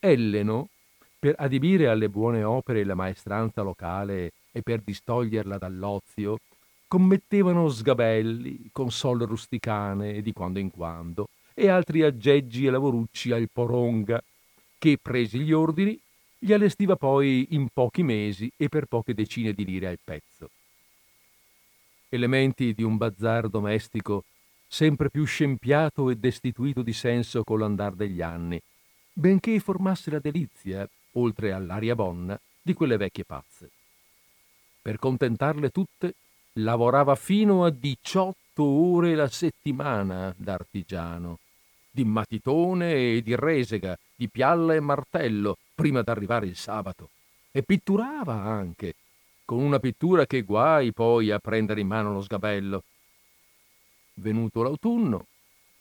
Elleno, 0.00 0.68
per 1.18 1.34
adibire 1.38 1.88
alle 1.88 2.08
buone 2.08 2.44
opere 2.44 2.84
la 2.84 2.94
maestranza 2.94 3.62
locale 3.62 4.32
e 4.52 4.62
per 4.62 4.80
distoglierla 4.80 5.58
dall'ozio, 5.58 6.38
commettevano 6.86 7.68
sgabelli, 7.68 8.70
console 8.72 9.26
rusticane 9.26 10.22
di 10.22 10.32
quando 10.32 10.58
in 10.58 10.70
quando 10.70 11.28
e 11.54 11.68
altri 11.68 12.02
aggeggi 12.02 12.66
e 12.66 12.70
lavorucci 12.70 13.32
al 13.32 13.48
poronga, 13.52 14.22
che, 14.78 14.98
presi 15.00 15.40
gli 15.40 15.52
ordini, 15.52 16.00
li 16.40 16.52
allestiva 16.52 16.96
poi 16.96 17.48
in 17.50 17.68
pochi 17.72 18.02
mesi 18.02 18.50
e 18.56 18.68
per 18.68 18.86
poche 18.86 19.12
decine 19.12 19.52
di 19.52 19.64
lire 19.64 19.88
al 19.88 19.98
pezzo. 20.02 20.50
Elementi 22.08 22.72
di 22.72 22.82
un 22.82 22.96
bazar 22.96 23.48
domestico 23.48 24.24
sempre 24.68 25.10
più 25.10 25.24
scempiato 25.24 26.10
e 26.10 26.16
destituito 26.16 26.82
di 26.82 26.92
senso 26.92 27.42
con 27.42 27.58
l'andar 27.58 27.94
degli 27.94 28.22
anni, 28.22 28.60
benché 29.12 29.58
formasse 29.58 30.10
la 30.10 30.18
delizia, 30.18 30.88
oltre 31.12 31.52
all'aria 31.52 31.94
bonna, 31.94 32.38
di 32.62 32.74
quelle 32.74 32.96
vecchie 32.96 33.24
pazze. 33.24 33.70
Per 34.80 34.98
contentarle 34.98 35.70
tutte, 35.70 36.14
lavorava 36.54 37.14
fino 37.14 37.64
a 37.64 37.70
18 37.70 38.62
ore 38.62 39.14
la 39.14 39.28
settimana 39.28 40.34
d'artigiano, 40.36 41.38
di 41.98 42.04
matitone 42.04 43.16
e 43.16 43.22
di 43.22 43.34
resega, 43.34 43.98
di 44.14 44.28
pialla 44.28 44.74
e 44.74 44.78
martello, 44.78 45.58
prima 45.74 46.02
d'arrivare 46.02 46.46
il 46.46 46.54
sabato. 46.54 47.10
E 47.50 47.64
pitturava 47.64 48.34
anche, 48.34 48.94
con 49.44 49.58
una 49.58 49.80
pittura 49.80 50.24
che 50.24 50.42
guai 50.42 50.92
poi 50.92 51.32
a 51.32 51.40
prendere 51.40 51.80
in 51.80 51.88
mano 51.88 52.12
lo 52.12 52.22
sgabello. 52.22 52.84
Venuto 54.14 54.62
l'autunno, 54.62 55.26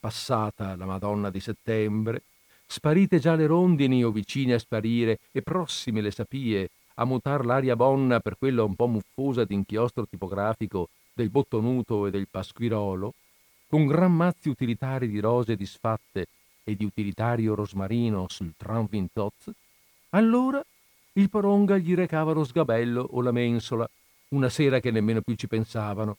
passata 0.00 0.74
la 0.74 0.86
Madonna 0.86 1.30
di 1.30 1.38
settembre, 1.38 2.22
sparite 2.66 3.20
già 3.20 3.36
le 3.36 3.46
rondini 3.46 4.02
o 4.02 4.10
vicine 4.10 4.54
a 4.54 4.58
sparire 4.58 5.20
e 5.30 5.42
prossime 5.42 6.00
le 6.00 6.10
sapie 6.10 6.70
a 6.94 7.04
mutar 7.04 7.44
l'aria 7.44 7.76
bonna 7.76 8.18
per 8.18 8.36
quella 8.36 8.64
un 8.64 8.74
po' 8.74 8.88
muffosa 8.88 9.44
d'inchiostro 9.44 10.04
tipografico 10.04 10.88
del 11.12 11.30
bottonuto 11.30 12.06
e 12.06 12.10
del 12.10 12.26
pasquirolo, 12.28 13.14
con 13.68 13.86
gran 13.86 14.12
mazzi 14.12 14.48
utilitari 14.48 15.08
di 15.08 15.20
rose 15.20 15.54
disfatte 15.54 16.26
e 16.64 16.74
di 16.74 16.84
utilitario 16.84 17.54
rosmarino 17.54 18.26
sul 18.28 18.54
Tranvintoz, 18.56 19.50
allora 20.10 20.64
il 21.12 21.28
Poronga 21.28 21.76
gli 21.76 21.94
recava 21.94 22.32
lo 22.32 22.44
sgabello 22.44 23.06
o 23.10 23.20
la 23.20 23.32
mensola, 23.32 23.88
una 24.28 24.48
sera 24.48 24.80
che 24.80 24.90
nemmeno 24.90 25.20
più 25.20 25.34
ci 25.34 25.48
pensavano, 25.48 26.16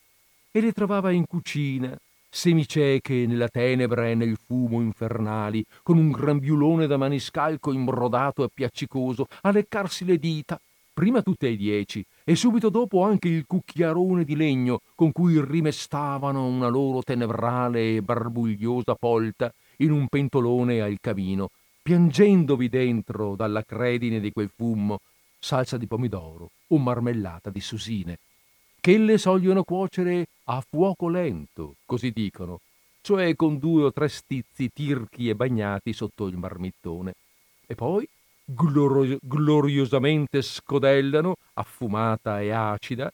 e 0.52 0.62
le 0.62 0.72
trovava 0.72 1.12
in 1.12 1.26
cucina, 1.26 1.98
semicieche 2.30 3.26
nella 3.26 3.48
tenebra 3.48 4.08
e 4.08 4.16
nel 4.16 4.38
fumo 4.38 4.82
infernali, 4.82 5.66
con 5.82 5.98
un 5.98 6.12
grambiulone 6.12 6.86
da 6.86 6.98
maniscalco 6.98 7.72
imbrodato 7.72 8.44
e 8.44 8.50
piaccicoso, 8.54 9.26
a 9.42 9.52
leccarsi 9.52 10.06
le 10.06 10.18
dita, 10.18 10.60
prima 11.00 11.22
tutte 11.22 11.48
ai 11.48 11.56
dieci, 11.56 12.06
e 12.26 12.36
subito 12.36 12.68
dopo 12.68 13.06
anche 13.06 13.30
il 13.30 13.46
cucchiarone 13.48 14.26
di 14.26 14.36
legno 14.36 14.82
con 14.96 15.14
cui 15.14 15.42
rimestavano 15.42 16.46
una 16.46 16.68
loro 16.68 17.02
tenebrale 17.04 17.96
e 17.96 18.02
barbugliosa 18.02 18.96
polta 18.96 19.50
in 19.78 19.92
un 19.92 20.10
pentolone 20.10 20.82
al 20.82 20.98
camino, 21.00 21.52
piangendovi 21.82 22.68
dentro 22.68 23.38
dalla 23.38 23.64
credine 23.64 24.20
di 24.20 24.34
quel 24.34 24.52
fumo 24.54 25.00
salsa 25.40 25.78
di 25.78 25.88
pomidoro 25.88 26.50
o 26.68 26.78
marmellata 26.78 27.50
di 27.50 27.62
susine 27.62 28.20
che 28.82 28.98
le 28.98 29.18
sogliono 29.18 29.64
cuocere 29.64 30.28
a 30.48 30.62
fuoco 30.70 31.08
lento, 31.08 31.76
così 31.86 32.12
dicono, 32.12 32.60
cioè 33.00 33.38
con 33.38 33.58
due 33.58 33.84
o 33.84 33.94
tre 33.94 34.10
stizzi 34.10 34.70
tirchi 34.74 35.30
e 35.30 35.36
bagnati 35.36 35.94
sotto 35.94 36.28
il 36.28 36.36
marmittone. 36.36 37.14
E 37.66 37.76
poi 37.76 38.06
gloro- 38.54 39.18
gloriosamente 39.22 40.42
scodellano, 40.42 41.36
affumata 41.54 42.42
e 42.42 42.52
acida 42.52 43.12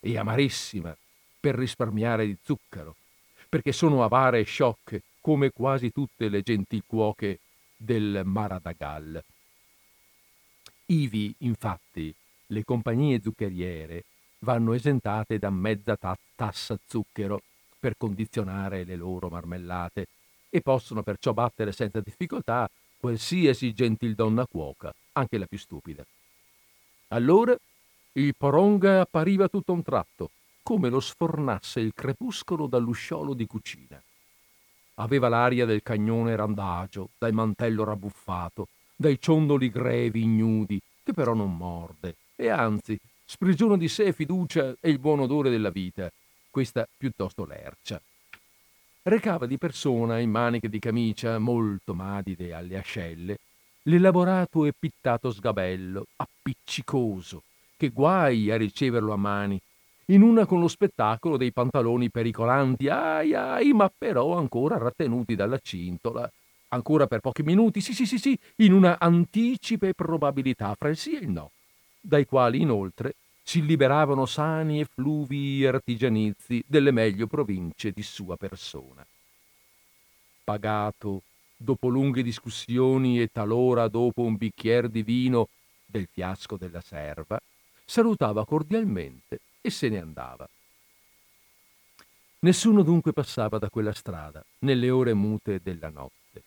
e 0.00 0.16
amarissima, 0.16 0.96
per 1.40 1.54
risparmiare 1.56 2.26
di 2.26 2.36
zucchero, 2.42 2.96
perché 3.48 3.72
sono 3.72 4.04
avare 4.04 4.40
e 4.40 4.44
sciocche, 4.44 5.02
come 5.20 5.50
quasi 5.50 5.90
tutte 5.90 6.28
le 6.28 6.42
genticuoche 6.42 7.40
del 7.76 8.22
Maradagal. 8.24 9.22
Ivi, 10.86 11.34
infatti, 11.38 12.14
le 12.48 12.64
compagnie 12.64 13.20
zuccheriere 13.20 14.04
vanno 14.40 14.72
esentate 14.72 15.38
da 15.38 15.50
mezza 15.50 15.96
ta- 15.96 16.16
tassa 16.36 16.78
zucchero 16.86 17.42
per 17.78 17.96
condizionare 17.96 18.84
le 18.84 18.94
loro 18.94 19.28
marmellate 19.28 20.06
e 20.48 20.60
possono 20.60 21.02
perciò 21.02 21.32
battere 21.32 21.72
senza 21.72 22.00
difficoltà 22.00 22.70
qualsiasi 23.06 23.72
gentildonna 23.72 24.48
cuoca, 24.48 24.92
anche 25.12 25.38
la 25.38 25.46
più 25.46 25.58
stupida. 25.58 26.04
Allora 27.08 27.56
il 28.14 28.34
poronga 28.36 29.02
appariva 29.02 29.46
tutto 29.46 29.72
un 29.72 29.84
tratto, 29.84 30.30
come 30.64 30.88
lo 30.88 30.98
sfornasse 30.98 31.78
il 31.78 31.92
crepuscolo 31.94 32.66
dall'usciolo 32.66 33.32
di 33.32 33.46
cucina. 33.46 34.02
Aveva 34.94 35.28
l'aria 35.28 35.64
del 35.66 35.84
cagnone 35.84 36.34
randagio, 36.34 37.10
dal 37.16 37.32
mantello 37.32 37.84
rabbuffato, 37.84 38.66
dai 38.96 39.20
ciondoli 39.20 39.70
grevi 39.70 40.22
ignudi, 40.22 40.80
che 41.04 41.12
però 41.12 41.32
non 41.32 41.56
morde, 41.56 42.16
e 42.34 42.48
anzi 42.48 42.98
sprigiona 43.24 43.76
di 43.76 43.86
sé 43.86 44.12
fiducia 44.12 44.74
e 44.80 44.90
il 44.90 44.98
buon 44.98 45.20
odore 45.20 45.48
della 45.48 45.70
vita, 45.70 46.10
questa 46.50 46.88
piuttosto 46.96 47.44
lercia. 47.44 48.02
Recava 49.08 49.46
di 49.46 49.56
persona, 49.56 50.18
in 50.18 50.30
maniche 50.30 50.68
di 50.68 50.80
camicia 50.80 51.38
molto 51.38 51.94
madide 51.94 52.52
alle 52.52 52.76
ascelle, 52.76 53.38
l'elaborato 53.82 54.64
e 54.64 54.72
pittato 54.76 55.30
sgabello, 55.30 56.06
appiccicoso, 56.16 57.44
che 57.76 57.90
guai 57.90 58.50
a 58.50 58.56
riceverlo 58.56 59.12
a 59.12 59.16
mani, 59.16 59.60
in 60.06 60.22
una 60.22 60.44
con 60.44 60.58
lo 60.58 60.66
spettacolo 60.66 61.36
dei 61.36 61.52
pantaloni 61.52 62.10
pericolanti, 62.10 62.88
ai 62.88 63.32
ai, 63.32 63.72
ma 63.72 63.88
però 63.96 64.36
ancora 64.36 64.76
rattenuti 64.76 65.36
dalla 65.36 65.60
cintola, 65.62 66.28
ancora 66.70 67.06
per 67.06 67.20
pochi 67.20 67.44
minuti, 67.44 67.80
sì 67.80 67.94
sì 67.94 68.06
sì 68.06 68.18
sì, 68.18 68.36
in 68.56 68.72
una 68.72 68.98
anticipe 68.98 69.94
probabilità 69.94 70.74
fra 70.76 70.88
il 70.88 70.96
sì 70.96 71.14
e 71.14 71.18
il 71.20 71.28
no 71.28 71.52
dai 72.00 72.24
quali 72.24 72.60
inoltre 72.60 73.14
si 73.48 73.64
liberavano 73.64 74.26
sani 74.26 74.80
e 74.80 74.86
fluvi 74.86 75.64
artigianizi 75.64 76.64
delle 76.66 76.90
meglio 76.90 77.28
province 77.28 77.92
di 77.92 78.02
sua 78.02 78.36
persona. 78.36 79.06
Pagato, 80.42 81.22
dopo 81.56 81.86
lunghe 81.86 82.24
discussioni 82.24 83.20
e 83.20 83.28
talora 83.28 83.86
dopo 83.86 84.22
un 84.22 84.34
bicchier 84.34 84.88
di 84.88 85.04
vino 85.04 85.48
del 85.86 86.08
fiasco 86.10 86.56
della 86.56 86.80
serva, 86.80 87.40
salutava 87.84 88.44
cordialmente 88.44 89.38
e 89.60 89.70
se 89.70 89.90
ne 89.90 90.00
andava. 90.00 90.48
Nessuno 92.40 92.82
dunque 92.82 93.12
passava 93.12 93.58
da 93.58 93.70
quella 93.70 93.92
strada 93.92 94.44
nelle 94.60 94.90
ore 94.90 95.14
mute 95.14 95.60
della 95.62 95.90
notte, 95.90 96.42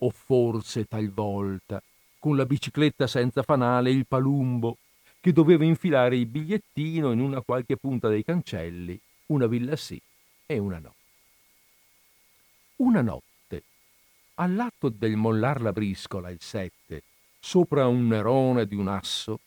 o 0.00 0.10
forse 0.10 0.84
talvolta, 0.84 1.82
con 2.18 2.36
la 2.36 2.44
bicicletta 2.44 3.06
senza 3.06 3.42
fanale 3.42 3.90
il 3.90 4.06
palumbo, 4.06 4.76
che 5.24 5.32
doveva 5.32 5.64
infilare 5.64 6.18
il 6.18 6.26
bigliettino 6.26 7.10
in 7.10 7.18
una 7.18 7.40
qualche 7.40 7.78
punta 7.78 8.08
dei 8.08 8.22
cancelli, 8.22 9.00
una 9.28 9.46
villa 9.46 9.74
sì 9.74 9.98
e 10.44 10.58
una 10.58 10.78
no. 10.78 10.94
Una 12.76 13.00
notte, 13.00 13.62
all'atto 14.34 14.90
del 14.90 15.16
mollar 15.16 15.62
la 15.62 15.72
briscola 15.72 16.28
il 16.28 16.42
sette, 16.42 17.04
sopra 17.40 17.86
un 17.86 18.06
nerone 18.06 18.66
di 18.66 18.74
un 18.74 18.86
asso, 18.86 19.40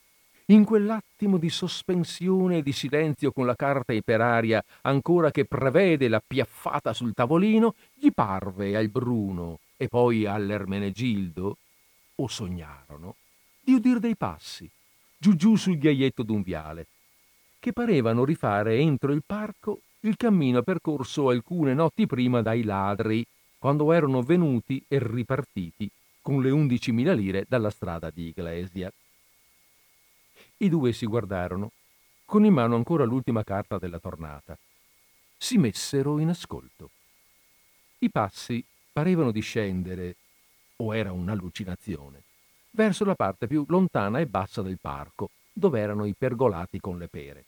in 0.45 0.65
quell'attimo 0.65 1.37
di 1.37 1.51
sospensione 1.51 2.57
e 2.57 2.63
di 2.63 2.71
silenzio 2.71 3.31
con 3.31 3.45
la 3.45 3.55
carta 3.55 3.93
iperaria 3.93 4.63
ancora 4.81 5.29
che 5.29 5.45
prevede 5.45 6.07
la 6.07 6.23
piaffata 6.25 6.91
sul 6.91 7.13
tavolino, 7.13 7.75
gli 7.93 8.11
parve 8.11 8.75
al 8.75 8.89
Bruno 8.89 9.59
e 9.77 9.87
poi 9.87 10.25
all'Ermenegildo, 10.25 11.57
o 12.15 12.27
sognarono, 12.27 13.13
di 13.61 13.73
udir 13.73 13.99
dei 13.99 14.15
passi 14.15 14.67
giù 15.17 15.35
giù 15.35 15.55
sul 15.55 15.77
ghiaietto 15.77 16.23
d'un 16.23 16.41
viale, 16.41 16.87
che 17.59 17.73
parevano 17.73 18.23
rifare 18.23 18.77
entro 18.77 19.11
il 19.11 19.23
parco 19.25 19.81
il 20.01 20.15
cammino 20.15 20.61
percorso 20.61 21.29
alcune 21.29 21.73
notti 21.73 22.05
prima 22.05 22.41
dai 22.41 22.63
ladri, 22.63 23.25
quando 23.57 23.91
erano 23.91 24.21
venuti 24.21 24.83
e 24.87 24.99
ripartiti 25.01 25.89
con 26.21 26.41
le 26.41 26.51
undicimila 26.51 27.13
lire 27.13 27.45
dalla 27.47 27.69
strada 27.69 28.09
di 28.09 28.27
Iglesia. 28.27 28.91
I 30.57 30.69
due 30.69 30.93
si 30.93 31.05
guardarono, 31.05 31.71
con 32.25 32.45
in 32.45 32.53
mano 32.53 32.75
ancora 32.75 33.05
l'ultima 33.05 33.43
carta 33.43 33.77
della 33.77 33.99
tornata. 33.99 34.57
Si 35.37 35.57
messero 35.57 36.19
in 36.19 36.29
ascolto. 36.29 36.89
I 37.99 38.09
passi 38.09 38.63
parevano 38.91 39.31
discendere, 39.31 40.15
o 40.77 40.95
era 40.95 41.11
un'allucinazione, 41.11 42.23
verso 42.71 43.05
la 43.05 43.15
parte 43.15 43.47
più 43.47 43.65
lontana 43.67 44.19
e 44.19 44.27
bassa 44.27 44.61
del 44.61 44.77
parco, 44.79 45.29
dove 45.53 45.79
erano 45.79 46.05
i 46.05 46.13
pergolati 46.13 46.79
con 46.79 46.97
le 46.97 47.07
pere. 47.07 47.45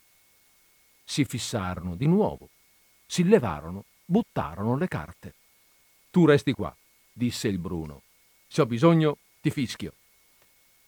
Si 1.03 1.25
fissarono 1.25 1.95
di 1.95 2.07
nuovo, 2.07 2.49
si 3.05 3.23
levarono, 3.23 3.85
buttarono 4.05 4.77
le 4.77 4.87
carte. 4.87 5.33
Tu 6.11 6.25
resti 6.25 6.53
qua, 6.53 6.75
disse 7.11 7.47
il 7.47 7.59
Bruno. 7.59 8.01
Se 8.47 8.61
ho 8.61 8.65
bisogno, 8.65 9.17
ti 9.41 9.51
fischio. 9.51 9.93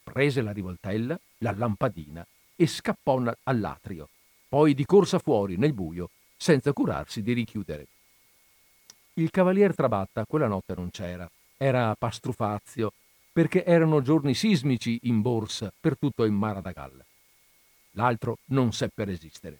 Prese 0.03 0.41
la 0.41 0.51
rivoltella, 0.51 1.19
la 1.39 1.53
lampadina 1.55 2.25
e 2.55 2.67
scappò 2.67 3.21
all'atrio. 3.43 4.09
Poi 4.47 4.73
di 4.73 4.85
corsa 4.85 5.19
fuori, 5.19 5.57
nel 5.57 5.73
buio, 5.73 6.09
senza 6.35 6.73
curarsi 6.73 7.21
di 7.21 7.33
richiudere. 7.33 7.87
Il 9.13 9.29
cavalier 9.29 9.75
Trabatta 9.75 10.25
quella 10.25 10.47
notte 10.47 10.73
non 10.75 10.89
c'era, 10.89 11.29
era 11.57 11.95
Pastrufazio, 11.95 12.93
perché 13.31 13.63
erano 13.63 14.01
giorni 14.01 14.33
sismici 14.33 14.99
in 15.03 15.21
borsa 15.21 15.71
per 15.79 15.97
tutto 15.97 16.23
il 16.23 16.31
Maradagal. 16.31 17.03
L'altro 17.91 18.37
non 18.47 18.73
seppe 18.73 19.05
resistere. 19.05 19.59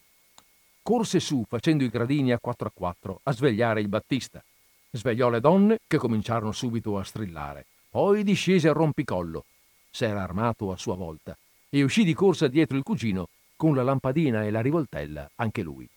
Corse 0.81 1.19
su 1.19 1.45
facendo 1.47 1.83
i 1.83 1.89
gradini 1.89 2.31
a 2.31 2.39
quattro 2.39 2.67
a 2.67 2.71
quattro 2.73 3.19
a 3.23 3.31
svegliare 3.31 3.81
il 3.81 3.87
Battista. 3.87 4.43
Svegliò 4.89 5.29
le 5.29 5.39
donne 5.39 5.79
che 5.87 5.97
cominciarono 5.97 6.51
subito 6.51 6.97
a 6.97 7.03
strillare. 7.03 7.65
Poi 7.89 8.23
discese 8.23 8.69
a 8.69 8.73
rompicollo. 8.73 9.45
S'era 9.89 10.23
armato 10.23 10.71
a 10.71 10.77
sua 10.77 10.95
volta 10.95 11.37
e 11.69 11.83
uscì 11.83 12.03
di 12.03 12.13
corsa 12.13 12.47
dietro 12.47 12.77
il 12.77 12.83
cugino 12.83 13.27
con 13.55 13.75
la 13.75 13.83
lampadina 13.83 14.43
e 14.43 14.51
la 14.51 14.61
rivoltella 14.61 15.29
anche 15.35 15.61
lui. 15.61 15.87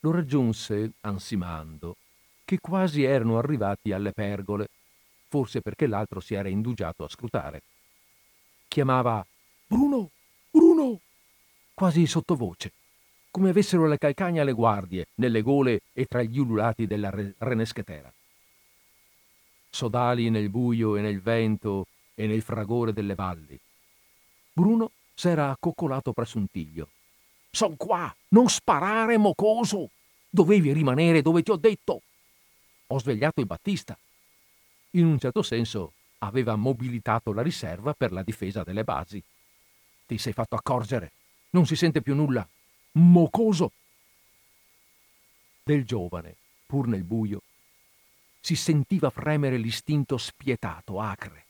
Lo 0.00 0.10
raggiunse 0.10 0.92
ansimando 1.00 1.96
che 2.44 2.58
quasi 2.60 3.02
erano 3.02 3.38
arrivati 3.38 3.92
alle 3.92 4.12
pergole, 4.12 4.68
forse 5.32 5.62
perché 5.62 5.86
l'altro 5.86 6.20
si 6.20 6.34
era 6.34 6.50
indugiato 6.50 7.04
a 7.04 7.08
scrutare. 7.08 7.62
Chiamava 8.68 9.26
Bruno, 9.66 10.10
Bruno, 10.50 11.00
quasi 11.72 12.06
sottovoce, 12.06 12.70
come 13.30 13.48
avessero 13.48 13.86
le 13.86 13.96
calcagna 13.96 14.42
alle 14.42 14.52
guardie, 14.52 15.06
nelle 15.14 15.40
gole 15.40 15.80
e 15.94 16.04
tra 16.04 16.20
gli 16.20 16.38
ululati 16.38 16.86
della 16.86 17.08
re- 17.08 17.34
reneschetera. 17.38 18.12
Sodali 19.70 20.28
nel 20.28 20.50
buio 20.50 20.96
e 20.96 21.00
nel 21.00 21.22
vento 21.22 21.86
e 22.14 22.26
nel 22.26 22.42
fragore 22.42 22.92
delle 22.92 23.14
valli. 23.14 23.58
Bruno 24.52 24.90
s'era 25.14 25.48
accoccolato 25.48 26.12
presso 26.12 26.36
un 26.36 26.46
tiglio. 26.46 26.88
Son 27.50 27.74
qua, 27.78 28.14
non 28.28 28.50
sparare, 28.50 29.16
mocoso! 29.16 29.88
Dovevi 30.28 30.74
rimanere 30.74 31.22
dove 31.22 31.42
ti 31.42 31.50
ho 31.50 31.56
detto! 31.56 32.02
Ho 32.88 32.98
svegliato 32.98 33.40
il 33.40 33.46
Battista. 33.46 33.96
In 34.94 35.06
un 35.06 35.18
certo 35.18 35.42
senso 35.42 35.94
aveva 36.18 36.54
mobilitato 36.56 37.32
la 37.32 37.42
riserva 37.42 37.94
per 37.94 38.12
la 38.12 38.22
difesa 38.22 38.62
delle 38.62 38.84
basi. 38.84 39.22
Ti 40.06 40.18
sei 40.18 40.32
fatto 40.32 40.54
accorgere. 40.54 41.12
Non 41.50 41.66
si 41.66 41.76
sente 41.76 42.02
più 42.02 42.14
nulla. 42.14 42.46
Mocoso. 42.92 43.72
Del 45.62 45.84
giovane, 45.84 46.36
pur 46.66 46.88
nel 46.88 47.04
buio, 47.04 47.42
si 48.40 48.54
sentiva 48.54 49.08
fremere 49.10 49.56
l'istinto 49.56 50.18
spietato, 50.18 51.00
acre. 51.00 51.44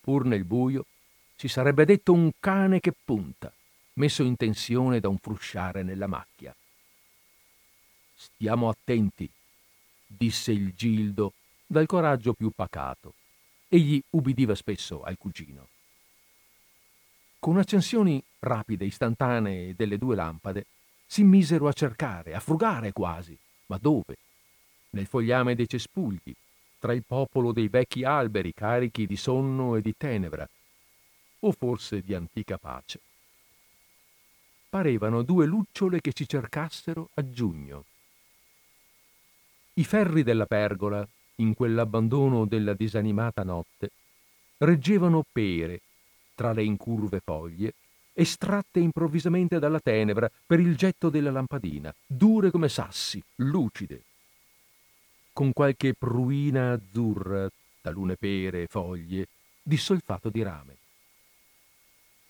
Pur 0.00 0.26
nel 0.26 0.44
buio, 0.44 0.86
si 1.36 1.48
sarebbe 1.48 1.84
detto 1.84 2.12
un 2.12 2.32
cane 2.40 2.80
che 2.80 2.92
punta, 2.92 3.52
messo 3.94 4.22
in 4.24 4.36
tensione 4.36 5.00
da 5.00 5.08
un 5.08 5.18
frusciare 5.18 5.82
nella 5.82 6.06
macchia. 6.06 6.54
Stiamo 8.14 8.68
attenti, 8.68 9.30
disse 10.06 10.52
il 10.52 10.74
Gildo 10.74 11.32
dal 11.70 11.84
coraggio 11.84 12.32
più 12.32 12.50
pacato. 12.50 13.12
Egli 13.68 14.02
ubbidiva 14.10 14.54
spesso 14.54 15.02
al 15.02 15.18
cugino. 15.18 15.68
Con 17.38 17.58
accensioni 17.58 18.22
rapide, 18.40 18.86
istantanee 18.86 19.74
delle 19.74 19.98
due 19.98 20.16
lampade, 20.16 20.64
si 21.06 21.22
misero 21.22 21.68
a 21.68 21.72
cercare, 21.72 22.34
a 22.34 22.40
frugare 22.40 22.92
quasi. 22.92 23.38
Ma 23.66 23.76
dove? 23.76 24.16
Nel 24.90 25.06
fogliame 25.06 25.54
dei 25.54 25.68
cespugli, 25.68 26.34
tra 26.78 26.94
il 26.94 27.04
popolo 27.04 27.52
dei 27.52 27.68
vecchi 27.68 28.02
alberi 28.02 28.54
carichi 28.54 29.06
di 29.06 29.16
sonno 29.16 29.76
e 29.76 29.82
di 29.82 29.94
tenebra, 29.94 30.48
o 31.40 31.52
forse 31.52 32.00
di 32.00 32.14
antica 32.14 32.56
pace. 32.56 33.00
Parevano 34.70 35.22
due 35.22 35.44
lucciole 35.44 36.00
che 36.00 36.14
ci 36.14 36.26
cercassero 36.26 37.10
a 37.14 37.30
giugno. 37.30 37.84
I 39.74 39.84
ferri 39.84 40.22
della 40.22 40.46
pergola, 40.46 41.06
in 41.40 41.54
quell'abbandono 41.54 42.44
della 42.46 42.74
disanimata 42.74 43.42
notte, 43.42 43.90
reggevano 44.58 45.24
pere 45.30 45.80
tra 46.34 46.52
le 46.52 46.62
incurve 46.62 47.20
foglie, 47.20 47.74
estratte 48.12 48.80
improvvisamente 48.80 49.58
dalla 49.58 49.80
tenebra 49.80 50.30
per 50.46 50.60
il 50.60 50.76
getto 50.76 51.08
della 51.08 51.30
lampadina, 51.30 51.94
dure 52.06 52.50
come 52.50 52.68
sassi, 52.68 53.22
lucide, 53.36 54.02
con 55.32 55.52
qualche 55.52 55.94
pruina 55.94 56.72
azzurra, 56.72 57.48
talune 57.80 58.16
pere 58.16 58.62
e 58.62 58.66
foglie, 58.68 59.28
di 59.62 59.76
solfato 59.76 60.30
di 60.30 60.42
rame. 60.42 60.76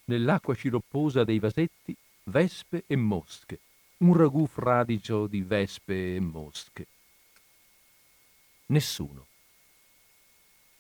Nell'acqua 0.05 0.55
sciropposa 0.55 1.25
dei 1.25 1.38
vasetti, 1.38 1.94
vespe 2.25 2.85
e 2.87 2.97
mosche, 2.97 3.61
un 3.99 4.14
ragù 4.14 4.47
fradicio 4.47 5.27
di 5.27 5.42
vespe 5.42 6.16
e 6.16 6.21
mosche. 6.21 6.87
Nessuno. 8.71 9.27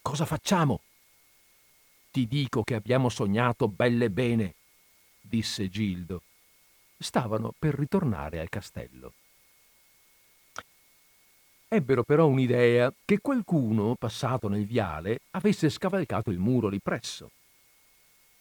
Cosa 0.02 0.26
facciamo? 0.26 0.80
Ti 2.10 2.26
dico 2.26 2.62
che 2.62 2.74
abbiamo 2.74 3.08
sognato 3.08 3.68
belle 3.68 4.10
bene, 4.10 4.54
disse 5.20 5.68
Gildo. 5.68 6.22
Stavano 6.98 7.54
per 7.58 7.74
ritornare 7.74 8.40
al 8.40 8.48
castello. 8.50 9.12
Ebbero 11.68 12.02
però 12.02 12.26
un'idea 12.26 12.92
che 13.04 13.20
qualcuno, 13.20 13.94
passato 13.94 14.48
nel 14.48 14.66
viale, 14.66 15.20
avesse 15.30 15.70
scavalcato 15.70 16.30
il 16.30 16.38
muro 16.38 16.68
lì 16.68 16.80
presso. 16.80 17.30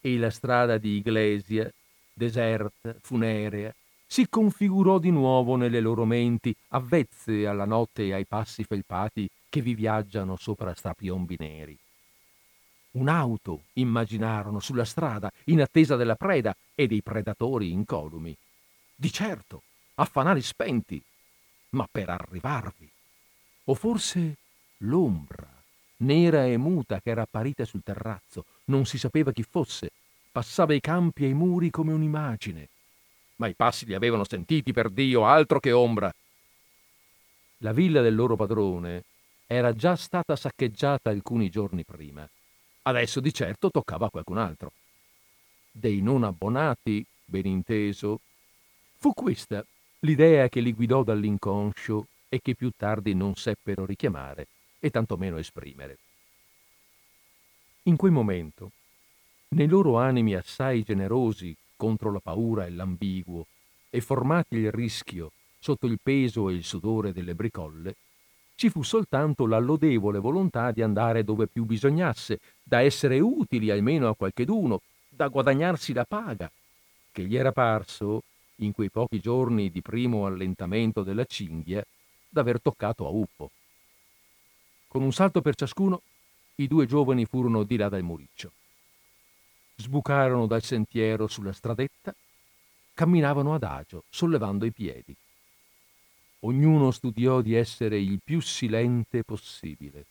E 0.02 0.18
la 0.18 0.30
strada 0.30 0.78
di 0.78 0.98
Iglesia, 0.98 1.72
deserta, 2.14 2.96
funerea, 3.02 3.74
si 4.08 4.30
configurò 4.30 5.00
di 5.00 5.12
nuovo 5.12 5.58
nelle 5.58 5.82
loro 5.82 6.06
menti, 6.06 6.56
avvezze 6.70 7.46
alla 7.46 7.65
notte 7.65 8.06
e 8.06 8.13
ai 8.13 8.26
passi 8.26 8.63
felpati 8.63 9.30
che 9.50 9.62
vi 9.62 9.76
viaggiano 9.76 10.38
sopra 10.38 10.74
strapiombi 10.74 11.36
neri. 11.38 11.78
Un'auto 12.91 13.63
immaginarono 13.74 14.60
sulla 14.60 14.86
strada 14.86 15.30
in 15.46 15.62
attesa 15.62 15.98
della 15.98 16.15
preda 16.15 16.56
e 16.74 16.88
dei 16.88 17.04
predatori 17.04 17.72
incolumi. 17.72 18.36
Di 18.96 19.12
certo, 19.12 19.62
a 19.96 20.06
fanali 20.06 20.41
spenti, 20.41 21.00
ma 21.72 21.88
per 21.91 22.10
arrivarvi. 22.10 22.89
O 23.65 23.74
forse 23.76 24.38
l'ombra, 24.80 25.48
nera 25.98 26.46
e 26.46 26.56
muta 26.58 27.02
che 27.02 27.10
era 27.10 27.24
apparita 27.24 27.65
sul 27.65 27.84
terrazzo, 27.84 28.46
non 28.65 28.86
si 28.86 28.98
sapeva 28.98 29.34
chi 29.34 29.43
fosse, 29.43 29.91
passava 30.32 30.74
i 30.74 30.80
campi 30.80 31.26
e 31.26 31.30
i 31.30 31.34
muri 31.34 31.70
come 31.70 31.91
un'immagine. 31.91 32.70
Ma 33.38 33.47
i 33.47 33.56
passi 33.56 33.86
li 33.86 33.93
avevano 33.93 34.23
sentiti 34.23 34.73
per 34.73 34.89
Dio, 34.89 35.26
altro 35.26 35.60
che 35.60 35.71
ombra. 35.71 36.13
La 37.60 37.71
villa 37.71 38.02
del 38.02 38.15
loro 38.15 38.36
padrone 38.36 39.04
era 39.47 39.73
già 39.73 39.95
stata 39.95 40.36
saccheggiata 40.36 41.10
alcuni 41.10 41.50
giorni 41.50 41.84
prima. 41.84 42.28
Adesso 42.84 43.19
di 43.19 43.34
certo 43.34 43.71
toccava 43.71 44.08
a 44.08 44.10
qualcun 44.10 44.38
altro. 44.38 44.71
Dei 45.71 46.02
non 46.02 46.23
abbonati, 46.23 47.06
ben 47.26 47.45
inteso. 47.45 48.19
Fu 48.97 49.13
questa 49.13 49.63
l'idea 50.00 50.50
che 50.50 50.60
li 50.60 50.73
guidò 50.73 51.04
dall'inconscio 51.04 52.08
e 52.30 52.39
che 52.41 52.56
più 52.56 52.71
tardi 52.76 53.13
non 53.13 53.36
seppero 53.36 53.86
richiamare 53.86 54.47
e 54.80 54.89
tantomeno 54.89 55.38
esprimere. 55.38 55.97
In 57.84 57.95
quel 57.95 58.12
momento, 58.12 58.71
nei 59.50 59.67
loro 59.67 59.97
animi 59.97 60.36
assai 60.36 60.84
generosi 60.84 61.56
contro 61.78 62.12
la 62.12 62.20
paura 62.20 62.66
e 62.66 62.72
l'ambiguo, 62.72 63.46
e 63.90 64.02
formati 64.02 64.58
il 64.58 64.72
rischio 64.72 65.32
sotto 65.60 65.88
il 65.88 66.00
peso 66.02 66.50
e 66.50 66.54
il 66.54 66.63
sudore 66.63 67.13
delle 67.13 67.36
bricolle, 67.36 67.96
ci 68.56 68.70
fu 68.70 68.82
soltanto 68.82 69.45
la 69.45 69.60
lodevole 69.60 70.20
volontà 70.20 70.72
di 70.72 70.82
andare 70.82 71.24
dove 71.24 71.47
più 71.47 71.66
bisognasse, 71.66 72.39
da 72.64 72.82
essere 72.82 73.20
utili 73.20 73.70
almeno 73.70 74.10
a 74.10 74.16
qualcheduno, 74.16 74.82
da 75.08 75.28
guadagnarsi 75.28 75.93
la 75.93 76.06
paga, 76.06 76.51
che 77.12 77.24
gli 77.24 77.36
era 77.36 77.51
parso, 77.51 78.24
in 78.58 78.72
quei 78.72 78.89
pochi 78.89 79.20
giorni 79.20 79.70
di 79.70 79.82
primo 79.82 80.26
allentamento 80.26 81.04
della 81.04 81.26
cinghia, 81.26 81.86
d'aver 82.30 82.60
toccato 82.60 83.06
a 83.06 83.10
Uppo. 83.10 83.51
Con 84.88 85.04
un 85.04 85.14
salto 85.14 85.41
per 85.41 85.56
ciascuno, 85.56 86.01
i 86.56 86.68
due 86.68 86.88
giovani 86.88 87.26
furono 87.26 87.64
di 87.64 87.78
là 87.78 87.89
dal 87.89 88.01
muriccio. 88.01 88.51
Sbucarono 89.80 90.47
dal 90.47 90.63
sentiero 90.63 91.28
sulla 91.28 91.53
stradetta, 91.53 92.13
camminavano 92.95 93.53
adagio, 93.53 94.05
sollevando 94.09 94.65
i 94.65 94.71
piedi. 94.71 95.15
Ognuno 96.39 96.89
studiò 96.89 97.41
di 97.41 97.53
essere 97.53 97.99
il 97.99 98.19
più 98.23 98.41
silente 98.41 99.23
possibile. 99.23 100.05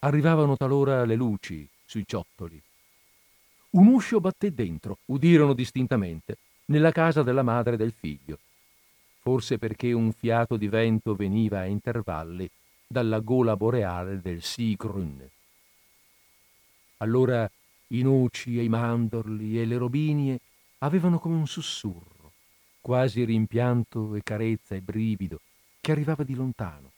Arrivavano 0.00 0.56
talora 0.56 1.04
le 1.04 1.16
luci 1.16 1.68
sui 1.84 2.04
ciottoli. 2.06 2.60
Un 3.72 3.86
uscio 3.88 4.20
batté 4.20 4.54
dentro, 4.54 4.98
udirono 5.06 5.52
distintamente, 5.52 6.38
nella 6.66 6.92
casa 6.92 7.22
della 7.22 7.42
madre 7.42 7.76
del 7.76 7.92
figlio, 7.92 8.38
forse 9.20 9.58
perché 9.58 9.92
un 9.92 10.12
fiato 10.12 10.56
di 10.56 10.68
vento 10.68 11.14
veniva 11.14 11.60
a 11.60 11.66
intervalli 11.66 12.48
dalla 12.86 13.20
gola 13.20 13.54
boreale 13.54 14.20
del 14.20 14.42
Sigrun. 14.42 15.28
Allora 16.98 17.50
i 17.92 18.02
noci 18.02 18.58
e 18.58 18.64
i 18.64 18.68
mandorli 18.68 19.60
e 19.60 19.64
le 19.64 19.76
robinie 19.76 20.40
avevano 20.78 21.18
come 21.18 21.36
un 21.36 21.46
sussurro 21.46 22.12
quasi 22.82 23.22
rimpianto 23.22 24.16
e 24.16 24.22
carezza 24.24 24.74
e 24.74 24.80
brivido, 24.80 25.40
che 25.80 25.92
arrivava 25.92 26.24
di 26.24 26.34
lontano, 26.34 26.90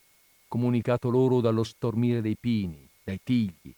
comunicato 0.49 1.11
loro 1.11 1.43
dallo 1.43 1.63
stormire 1.63 2.23
dei 2.23 2.37
pini, 2.41 2.89
dai 3.05 3.21
tigli, 3.23 3.73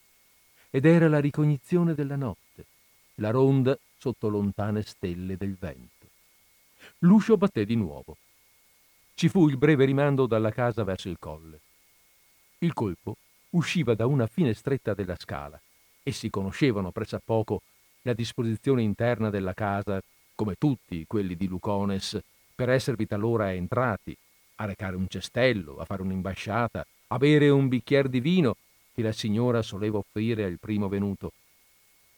ed 0.70 0.84
era 0.84 1.08
la 1.08 1.18
ricognizione 1.18 1.94
della 1.94 2.14
notte, 2.14 2.66
la 3.16 3.30
ronda 3.30 3.76
sotto 3.98 4.28
lontane 4.28 4.82
stelle 4.82 5.36
del 5.36 5.56
vento. 5.58 6.06
L'uscio 6.98 7.36
batté 7.36 7.64
di 7.64 7.74
nuovo. 7.74 8.16
Ci 9.14 9.28
fu 9.28 9.48
il 9.48 9.56
breve 9.56 9.84
rimando 9.84 10.26
dalla 10.26 10.52
casa 10.52 10.84
verso 10.84 11.08
il 11.08 11.16
colle. 11.18 11.60
Il 12.58 12.72
colpo 12.72 13.16
usciva 13.50 13.94
da 13.94 14.06
una 14.06 14.28
finestretta 14.28 14.94
della 14.94 15.16
scala 15.16 15.60
e 16.08 16.12
si 16.12 16.30
conoscevano 16.30 16.92
pressappoco 16.92 17.62
la 18.02 18.12
disposizione 18.12 18.80
interna 18.80 19.28
della 19.28 19.54
casa, 19.54 20.00
come 20.36 20.54
tutti 20.54 21.04
quelli 21.04 21.34
di 21.34 21.48
Lucones, 21.48 22.16
per 22.54 22.70
esservi 22.70 23.08
talora 23.08 23.52
entrati, 23.52 24.16
a 24.58 24.66
recare 24.66 24.94
un 24.94 25.08
cestello, 25.08 25.78
a 25.78 25.84
fare 25.84 26.02
un'imbasciata, 26.02 26.86
a 27.08 27.16
bere 27.16 27.48
un 27.48 27.66
bicchier 27.66 28.08
di 28.08 28.20
vino 28.20 28.54
che 28.94 29.02
la 29.02 29.10
signora 29.10 29.62
soleva 29.62 29.98
offrire 29.98 30.44
al 30.44 30.60
primo 30.60 30.88
venuto. 30.88 31.32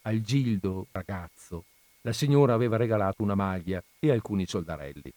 Al 0.03 0.21
gildo 0.21 0.89
ragazzo 0.93 1.65
la 2.03 2.13
signora 2.13 2.53
aveva 2.53 2.77
regalato 2.77 3.23
una 3.23 3.35
maglia 3.35 3.83
e 3.99 4.11
alcuni 4.11 4.47
soldarelli. 4.47 5.11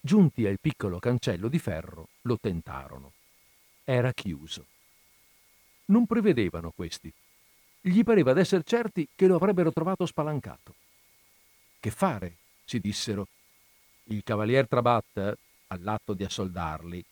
Giunti 0.00 0.46
al 0.46 0.60
piccolo 0.60 1.00
cancello 1.00 1.48
di 1.48 1.58
ferro, 1.58 2.06
lo 2.22 2.38
tentarono. 2.40 3.10
Era 3.82 4.12
chiuso. 4.12 4.66
Non 5.86 6.06
prevedevano 6.06 6.72
questi. 6.74 7.12
Gli 7.80 8.04
pareva 8.04 8.32
d'essere 8.32 8.62
certi 8.64 9.08
che 9.14 9.26
lo 9.26 9.36
avrebbero 9.36 9.72
trovato 9.72 10.06
spalancato. 10.06 10.74
Che 11.80 11.90
fare? 11.90 12.36
si 12.64 12.78
dissero. 12.78 13.26
Il 14.04 14.22
cavalier 14.22 14.68
Trabatta, 14.68 15.36
all'atto 15.68 16.14
di 16.14 16.24
assoldarli, 16.24 17.04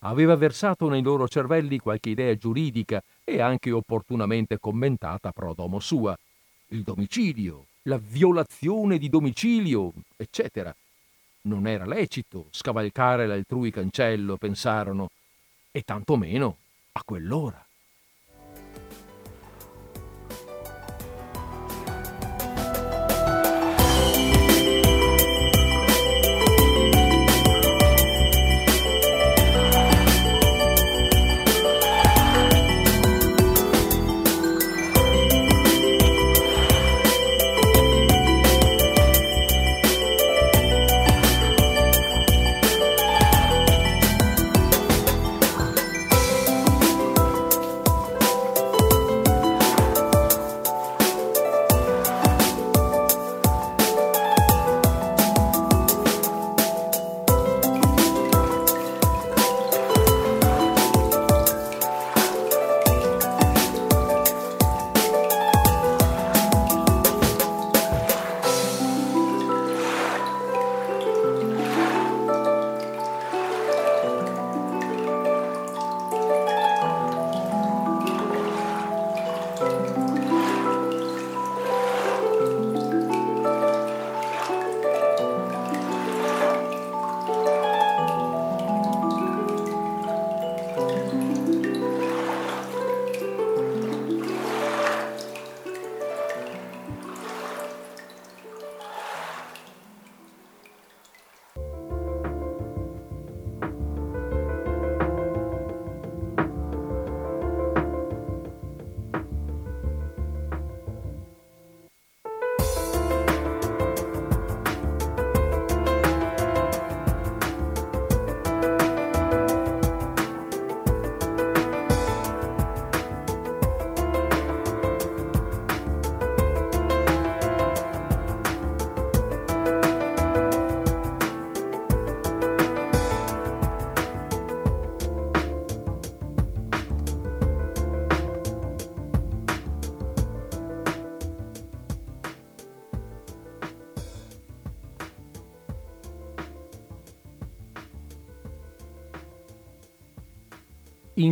aveva 0.00 0.36
versato 0.36 0.88
nei 0.88 1.02
loro 1.02 1.26
cervelli 1.28 1.78
qualche 1.78 2.10
idea 2.10 2.34
giuridica 2.36 3.02
e 3.24 3.40
anche 3.40 3.70
opportunamente 3.70 4.58
commentata 4.58 5.32
pro 5.32 5.54
domo 5.54 5.80
sua. 5.80 6.16
Il 6.68 6.82
domicilio, 6.82 7.66
la 7.82 7.98
violazione 7.98 8.98
di 8.98 9.08
domicilio, 9.08 9.92
eccetera. 10.16 10.74
Non 11.42 11.66
era 11.66 11.84
lecito 11.84 12.46
scavalcare 12.50 13.26
l'altrui 13.26 13.70
cancello, 13.70 14.36
pensarono, 14.36 15.10
e 15.70 15.82
tantomeno 15.82 16.56
a 16.92 17.02
quell'ora. 17.04 17.63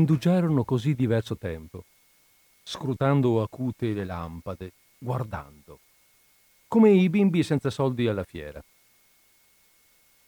Indugiarono 0.03 0.65
così 0.65 0.97
diverso 0.97 1.37
tempo, 1.37 1.85
scrutando 2.65 3.41
acute 3.41 3.93
le 3.93 4.05
lampade, 4.05 4.73
guardando, 4.99 5.79
come 6.67 6.91
i 6.91 7.09
bimbi 7.09 7.45
senza 7.45 7.71
soldi 7.71 8.09
alla 8.09 8.25
fiera. 8.25 8.61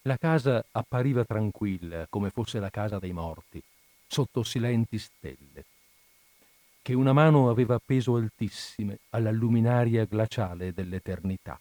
La 0.03 0.15
casa 0.15 0.63
appariva 0.71 1.25
tranquilla, 1.25 2.07
come 2.09 2.29
fosse 2.29 2.59
la 2.59 2.69
casa 2.69 2.99
dei 2.99 3.11
morti, 3.11 3.61
sotto 4.07 4.43
silenti 4.43 4.97
stelle, 4.97 5.65
che 6.81 6.93
una 6.93 7.11
mano 7.11 7.49
aveva 7.49 7.75
appeso 7.75 8.15
altissime 8.15 8.99
alla 9.09 9.31
luminaria 9.31 10.05
glaciale 10.05 10.71
dell'eternità. 10.71 11.59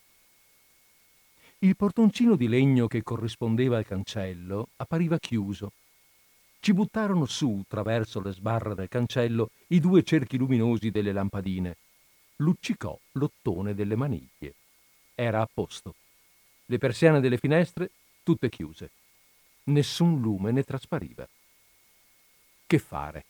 Il 1.58 1.74
portoncino 1.74 2.36
di 2.36 2.46
legno 2.46 2.86
che 2.86 3.02
corrispondeva 3.02 3.76
al 3.76 3.84
cancello 3.84 4.68
appariva 4.76 5.18
chiuso 5.18 5.72
ci 6.64 6.72
buttarono 6.72 7.26
su, 7.26 7.62
traverso 7.68 8.22
le 8.22 8.32
sbarre 8.32 8.74
del 8.74 8.88
cancello, 8.88 9.50
i 9.66 9.80
due 9.80 10.02
cerchi 10.02 10.38
luminosi 10.38 10.90
delle 10.90 11.12
lampadine. 11.12 11.76
Luccicò 12.36 12.98
l'ottone 13.12 13.74
delle 13.74 13.96
maniglie. 13.96 14.54
Era 15.14 15.42
a 15.42 15.48
posto. 15.52 15.94
Le 16.64 16.78
persiane 16.78 17.20
delle 17.20 17.36
finestre 17.36 17.90
tutte 18.22 18.48
chiuse. 18.48 18.92
Nessun 19.64 20.22
lume 20.22 20.52
ne 20.52 20.62
traspariva. 20.62 21.28
Che 22.66 22.78
fare? 22.78 23.26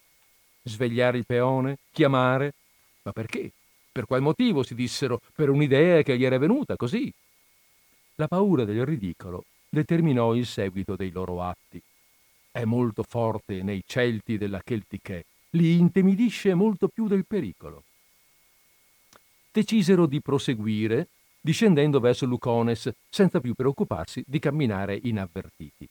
Svegliare 0.63 1.19
il 1.19 1.27
peone? 1.27 1.79
Chiamare? 1.91 2.55
Ma 3.03 3.11
perché? 3.11 3.51
Per 3.91 4.07
qual 4.07 4.23
motivo 4.23 4.63
si 4.63 4.77
dissero? 4.77 5.21
Per 5.35 5.51
un'idea 5.51 6.03
che 6.03 6.17
gli 6.17 6.25
era 6.25 6.39
venuta 6.39 6.77
così. 6.77 7.13
La 8.15 8.29
paura 8.29 8.65
del 8.65 8.87
ridicolo 8.87 9.45
determinò 9.69 10.37
il 10.37 10.47
seguito 10.47 10.95
dei 10.95 11.11
loro 11.11 11.43
atti 11.43 11.83
è 12.55 12.65
molto 12.65 13.03
forte 13.03 13.65
nei 13.65 13.83
Celti 13.85 14.39
della 14.39 14.61
Celtiche, 14.65 15.25
li 15.51 15.77
intimidisce 15.77 16.55
molto 16.55 16.87
più 16.87 17.09
del 17.09 17.27
pericolo. 17.27 17.83
Decisero 19.51 20.07
di 20.07 20.21
proseguire, 20.21 21.09
discendendo 21.41 21.99
verso 21.99 22.27
Lucones, 22.27 22.89
senza 23.11 23.41
più 23.41 23.55
preoccuparsi 23.55 24.23
di 24.25 24.39
camminare 24.39 24.97
inavvertiti. 25.03 25.89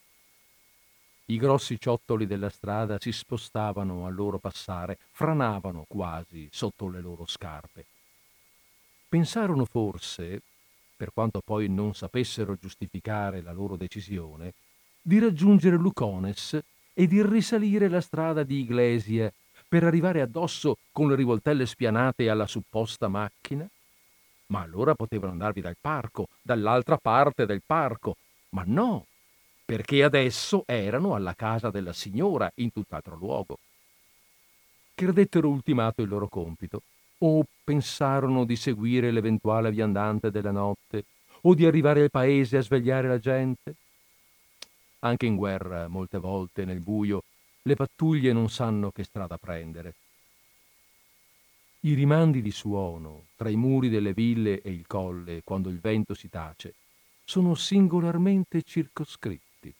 I 1.25 1.37
grossi 1.37 1.77
ciottoli 1.77 2.25
della 2.25 2.49
strada 2.49 2.95
si 2.97 3.11
spostavano 3.11 4.05
al 4.05 4.15
loro 4.15 4.37
passare, 4.37 4.97
franavano 5.11 5.83
quasi 5.85 6.47
sotto 6.49 6.87
le 6.87 7.01
loro 7.01 7.25
scarpe. 7.25 7.85
Pensarono 9.09 9.65
forse, 9.65 10.41
per 10.95 11.11
quanto 11.11 11.41
poi 11.43 11.67
non 11.67 11.93
sapessero 11.93 12.55
giustificare 12.55 13.41
la 13.41 13.51
loro 13.51 13.75
decisione, 13.75 14.53
di 15.05 15.19
raggiungere 15.19 15.75
Lucones 15.75 16.57
e 16.93 17.07
di 17.07 17.21
risalire 17.21 17.89
la 17.89 17.99
strada 17.99 18.43
di 18.43 18.61
Iglesia 18.61 19.31
per 19.67 19.83
arrivare 19.83 20.21
addosso 20.21 20.77
con 20.91 21.09
le 21.09 21.15
rivoltelle 21.15 21.65
spianate 21.65 22.29
alla 22.29 22.47
supposta 22.47 23.09
macchina? 23.09 23.67
Ma 24.47 24.61
allora 24.61 24.95
potevano 24.95 25.33
andarvi 25.33 25.59
dal 25.59 25.75
parco, 25.79 26.27
dall'altra 26.41 26.97
parte 26.97 27.45
del 27.45 27.61
parco. 27.65 28.15
Ma 28.49 28.63
no, 28.65 29.07
perché 29.65 30.03
adesso 30.03 30.63
erano 30.65 31.15
alla 31.15 31.33
casa 31.33 31.69
della 31.69 31.93
signora 31.93 32.49
in 32.55 32.71
tutt'altro 32.71 33.15
luogo. 33.15 33.57
Credettero 34.93 35.49
ultimato 35.49 36.01
il 36.01 36.07
loro 36.07 36.27
compito, 36.27 36.83
o 37.19 37.43
pensarono 37.63 38.45
di 38.45 38.55
seguire 38.55 39.11
l'eventuale 39.11 39.71
viandante 39.71 40.29
della 40.29 40.51
notte, 40.51 41.05
o 41.41 41.55
di 41.55 41.65
arrivare 41.65 42.03
al 42.03 42.11
paese 42.11 42.57
a 42.57 42.61
svegliare 42.61 43.07
la 43.07 43.19
gente? 43.19 43.75
Anche 45.03 45.25
in 45.25 45.35
guerra, 45.35 45.89
molte 45.89 46.17
volte, 46.17 46.63
nel 46.63 46.79
buio, 46.79 47.23
le 47.63 47.75
pattuglie 47.75 48.31
non 48.31 48.49
sanno 48.49 48.91
che 48.91 49.03
strada 49.03 49.37
prendere. 49.37 49.95
I 51.81 51.93
rimandi 51.93 52.41
di 52.41 52.51
suono 52.51 53.25
tra 53.35 53.49
i 53.49 53.57
muri 53.57 53.89
delle 53.89 54.13
ville 54.13 54.61
e 54.61 54.71
il 54.71 54.87
colle, 54.87 55.41
quando 55.43 55.69
il 55.69 55.79
vento 55.79 56.13
si 56.13 56.29
tace, 56.29 56.75
sono 57.25 57.53
singolarmente 57.53 58.63
circoscritti. 58.63 59.73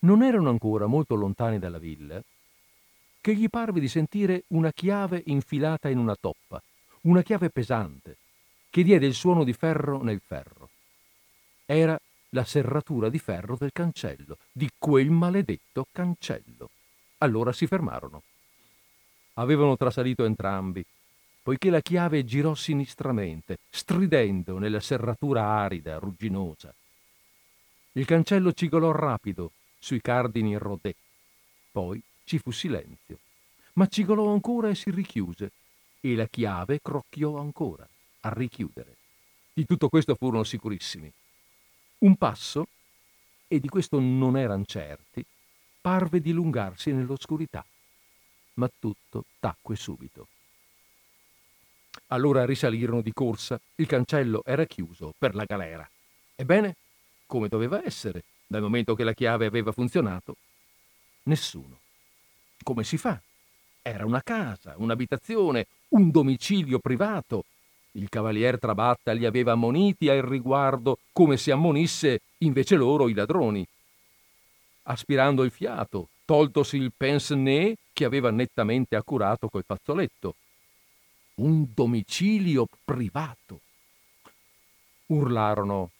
Non 0.00 0.22
erano 0.22 0.48
ancora 0.48 0.86
molto 0.86 1.14
lontani 1.14 1.58
dalla 1.58 1.78
villa 1.78 2.22
che 3.20 3.34
gli 3.34 3.50
parve 3.50 3.80
di 3.80 3.88
sentire 3.88 4.44
una 4.48 4.72
chiave 4.72 5.22
infilata 5.26 5.90
in 5.90 5.98
una 5.98 6.16
toppa, 6.18 6.62
una 7.02 7.22
chiave 7.22 7.50
pesante, 7.50 8.16
che 8.70 8.82
diede 8.82 9.04
il 9.04 9.14
suono 9.14 9.44
di 9.44 9.52
ferro 9.52 10.02
nel 10.02 10.22
ferro. 10.24 10.70
Era 11.66 12.00
la 12.30 12.44
serratura 12.44 13.08
di 13.08 13.18
ferro 13.18 13.56
del 13.56 13.72
cancello, 13.72 14.38
di 14.52 14.68
quel 14.78 15.10
maledetto 15.10 15.86
cancello. 15.92 16.70
Allora 17.18 17.52
si 17.52 17.66
fermarono. 17.66 18.22
Avevano 19.34 19.76
trasalito 19.76 20.24
entrambi, 20.24 20.84
poiché 21.42 21.70
la 21.70 21.80
chiave 21.80 22.24
girò 22.24 22.54
sinistramente, 22.54 23.58
stridendo 23.70 24.58
nella 24.58 24.80
serratura 24.80 25.44
arida, 25.44 25.98
rugginosa. 25.98 26.74
Il 27.92 28.04
cancello 28.04 28.52
cigolò 28.52 28.90
rapido 28.90 29.52
sui 29.78 30.00
cardini 30.00 30.56
rodè. 30.56 30.94
Poi 31.70 32.02
ci 32.24 32.38
fu 32.38 32.50
silenzio, 32.50 33.18
ma 33.74 33.86
cigolò 33.86 34.32
ancora 34.32 34.68
e 34.68 34.74
si 34.74 34.90
richiuse, 34.90 35.52
e 36.00 36.14
la 36.14 36.26
chiave 36.26 36.80
crocchiò 36.82 37.38
ancora, 37.38 37.86
a 38.20 38.32
richiudere. 38.32 38.96
Di 39.52 39.64
tutto 39.64 39.88
questo 39.88 40.14
furono 40.14 40.44
sicurissimi. 40.44 41.12
Un 41.98 42.16
passo, 42.16 42.66
e 43.48 43.60
di 43.60 43.68
questo 43.68 43.98
non 44.00 44.36
eran 44.36 44.64
certi, 44.66 45.24
parve 45.80 46.20
dilungarsi 46.20 46.92
nell'oscurità, 46.92 47.64
ma 48.54 48.70
tutto 48.78 49.24
tacque 49.38 49.76
subito. 49.76 50.28
Allora 52.08 52.44
risalirono 52.44 53.00
di 53.00 53.12
corsa, 53.12 53.60
il 53.76 53.86
cancello 53.86 54.42
era 54.44 54.64
chiuso 54.64 55.14
per 55.16 55.34
la 55.34 55.44
galera. 55.44 55.88
Ebbene, 56.34 56.76
come 57.26 57.48
doveva 57.48 57.84
essere, 57.84 58.24
dal 58.46 58.62
momento 58.62 58.94
che 58.94 59.04
la 59.04 59.14
chiave 59.14 59.46
aveva 59.46 59.72
funzionato? 59.72 60.36
Nessuno. 61.24 61.78
Come 62.62 62.84
si 62.84 62.96
fa? 62.96 63.20
Era 63.82 64.04
una 64.04 64.22
casa, 64.22 64.74
un'abitazione, 64.76 65.66
un 65.90 66.10
domicilio 66.10 66.78
privato. 66.78 67.44
Il 67.96 68.10
cavalier 68.10 68.58
Trabatta 68.58 69.12
li 69.12 69.24
aveva 69.24 69.52
ammoniti 69.52 70.10
al 70.10 70.20
riguardo 70.20 70.98
come 71.12 71.38
se 71.38 71.50
ammonisse 71.50 72.20
invece 72.38 72.76
loro 72.76 73.08
i 73.08 73.14
ladroni. 73.14 73.66
Aspirando 74.82 75.42
il 75.42 75.50
fiato, 75.50 76.08
toltosi 76.26 76.76
il 76.76 76.92
pince-nez 76.94 77.74
che 77.94 78.04
aveva 78.04 78.30
nettamente 78.30 78.96
accurato 78.96 79.48
col 79.48 79.64
fazzoletto. 79.64 80.34
Un 81.36 81.66
domicilio 81.74 82.68
privato. 82.84 83.60
Urlarono 85.06 85.90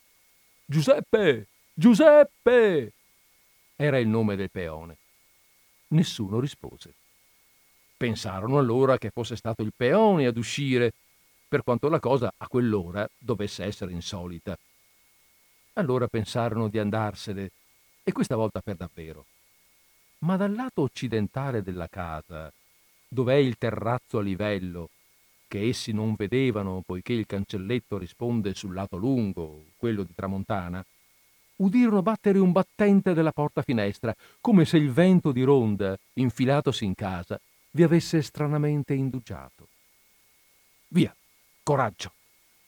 Giuseppe! 0.66 1.46
Giuseppe! 1.72 2.92
Era 3.74 3.98
il 3.98 4.08
nome 4.08 4.36
del 4.36 4.50
peone. 4.50 4.96
Nessuno 5.88 6.40
rispose. 6.40 6.92
Pensarono 7.96 8.58
allora 8.58 8.98
che 8.98 9.10
fosse 9.10 9.36
stato 9.36 9.62
il 9.62 9.72
peone 9.74 10.26
ad 10.26 10.36
uscire, 10.36 10.92
per 11.48 11.62
quanto 11.62 11.88
la 11.88 12.00
cosa 12.00 12.32
a 12.36 12.48
quell'ora 12.48 13.08
dovesse 13.18 13.64
essere 13.64 13.92
insolita. 13.92 14.56
Allora 15.74 16.08
pensarono 16.08 16.68
di 16.68 16.78
andarsene, 16.78 17.50
e 18.02 18.12
questa 18.12 18.36
volta 18.36 18.60
per 18.60 18.76
davvero. 18.76 19.26
Ma 20.18 20.36
dal 20.36 20.54
lato 20.54 20.82
occidentale 20.82 21.62
della 21.62 21.88
casa, 21.88 22.52
dov'è 23.08 23.34
il 23.34 23.58
terrazzo 23.58 24.18
a 24.18 24.22
livello, 24.22 24.90
che 25.48 25.68
essi 25.68 25.92
non 25.92 26.14
vedevano 26.14 26.82
poiché 26.84 27.12
il 27.12 27.26
cancelletto 27.26 27.98
risponde 27.98 28.54
sul 28.54 28.74
lato 28.74 28.96
lungo, 28.96 29.64
quello 29.76 30.02
di 30.02 30.14
tramontana, 30.14 30.84
udirono 31.56 32.02
battere 32.02 32.38
un 32.38 32.52
battente 32.52 33.14
della 33.14 33.32
porta 33.32 33.62
finestra, 33.62 34.14
come 34.40 34.64
se 34.64 34.76
il 34.76 34.90
vento 34.90 35.32
di 35.32 35.42
ronda, 35.42 35.96
infilatosi 36.14 36.84
in 36.84 36.94
casa, 36.94 37.40
vi 37.70 37.82
avesse 37.82 38.22
stranamente 38.22 38.94
indugiato. 38.94 39.68
Via, 40.88 41.14
coraggio! 41.66 42.12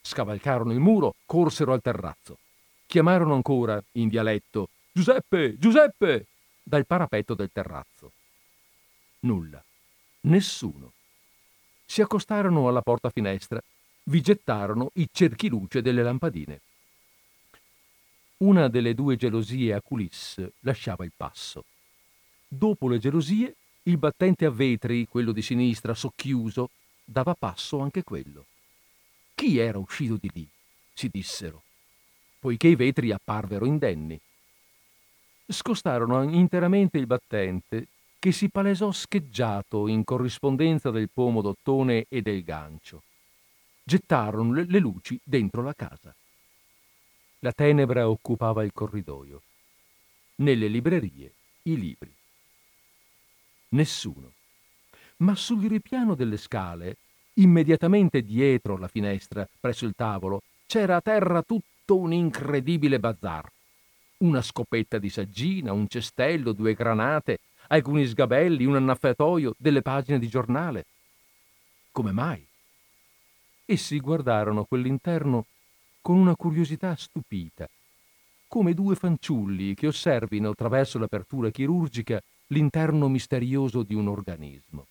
Scavalcarono 0.01 0.73
il 0.73 0.79
muro, 0.79 1.15
corsero 1.25 1.71
al 1.71 1.81
terrazzo. 1.81 2.37
Chiamarono 2.85 3.33
ancora, 3.33 3.81
in 3.93 4.09
dialetto, 4.09 4.67
Giuseppe, 4.91 5.57
Giuseppe! 5.57 6.25
dal 6.61 6.85
parapetto 6.85 7.33
del 7.33 7.49
terrazzo. 7.53 8.11
Nulla, 9.21 9.63
nessuno. 10.21 10.91
Si 11.85 12.01
accostarono 12.01 12.67
alla 12.67 12.81
porta 12.81 13.09
finestra, 13.09 13.63
vi 14.03 14.19
gettarono 14.19 14.91
i 14.95 15.07
cerchi 15.09 15.47
luce 15.47 15.81
delle 15.81 16.03
lampadine. 16.03 16.59
Una 18.39 18.67
delle 18.67 18.93
due 18.93 19.15
gelosie 19.15 19.73
a 19.73 19.81
culisse 19.81 20.51
lasciava 20.59 21.05
il 21.05 21.13
passo. 21.15 21.63
Dopo 22.49 22.89
le 22.89 22.99
gelosie, 22.99 23.55
il 23.83 23.97
battente 23.97 24.45
a 24.45 24.51
vetri, 24.51 25.07
quello 25.07 25.31
di 25.31 25.41
sinistra, 25.41 25.93
socchiuso, 25.93 26.69
dava 27.05 27.33
passo 27.33 27.79
anche 27.79 28.03
quello. 28.03 28.45
Chi 29.39 29.57
era 29.57 29.77
uscito 29.77 30.17
di 30.17 30.29
lì? 30.33 30.49
si 30.93 31.07
dissero, 31.07 31.63
poiché 32.39 32.67
i 32.67 32.75
vetri 32.75 33.13
apparvero 33.13 33.65
indenni. 33.65 34.19
Scostarono 35.47 36.23
interamente 36.23 36.97
il 36.97 37.07
battente, 37.07 37.87
che 38.19 38.33
si 38.33 38.49
palesò 38.49 38.91
scheggiato 38.91 39.87
in 39.87 40.03
corrispondenza 40.03 40.91
del 40.91 41.09
pomo 41.09 41.41
d'ottone 41.41 42.07
e 42.09 42.21
del 42.21 42.43
gancio. 42.43 43.03
Gettarono 43.81 44.51
le 44.55 44.79
luci 44.79 45.17
dentro 45.23 45.63
la 45.63 45.73
casa. 45.73 46.13
La 47.39 47.53
tenebra 47.53 48.09
occupava 48.09 48.65
il 48.65 48.73
corridoio. 48.73 49.41
Nelle 50.35 50.67
librerie 50.67 51.33
i 51.61 51.77
libri. 51.77 52.13
Nessuno. 53.69 54.33
Ma 55.19 55.33
sul 55.33 55.65
ripiano 55.65 56.13
delle 56.13 56.35
scale, 56.35 56.97
immediatamente 57.39 58.21
dietro 58.21 58.77
la 58.77 58.87
finestra, 58.87 59.47
presso 59.59 59.85
il 59.85 59.93
tavolo, 59.95 60.41
c'era 60.65 60.97
a 60.97 61.01
terra 61.01 61.41
tutto 61.41 61.97
un 61.97 62.13
incredibile 62.13 62.99
bazar. 62.99 63.49
Una 64.17 64.41
scopetta 64.41 64.97
di 64.97 65.09
saggina, 65.09 65.71
un 65.71 65.87
cestello, 65.87 66.51
due 66.51 66.73
granate, 66.73 67.39
alcuni 67.67 68.05
sgabelli, 68.05 68.65
un 68.65 68.75
annaffiatoio, 68.75 69.55
delle 69.57 69.81
pagine 69.81 70.19
di 70.19 70.27
giornale. 70.27 70.85
Come 71.91 72.11
mai? 72.11 72.45
Essi 73.65 73.99
guardarono 73.99 74.65
quell'interno 74.65 75.45
con 76.01 76.17
una 76.17 76.35
curiosità 76.35 76.95
stupita, 76.95 77.69
come 78.47 78.73
due 78.73 78.95
fanciulli 78.95 79.75
che 79.75 79.87
osservino 79.87 80.49
attraverso 80.49 80.97
l'apertura 80.97 81.49
chirurgica 81.49 82.21
l'interno 82.47 83.07
misterioso 83.07 83.83
di 83.83 83.93
un 83.93 84.07
organismo. 84.07 84.87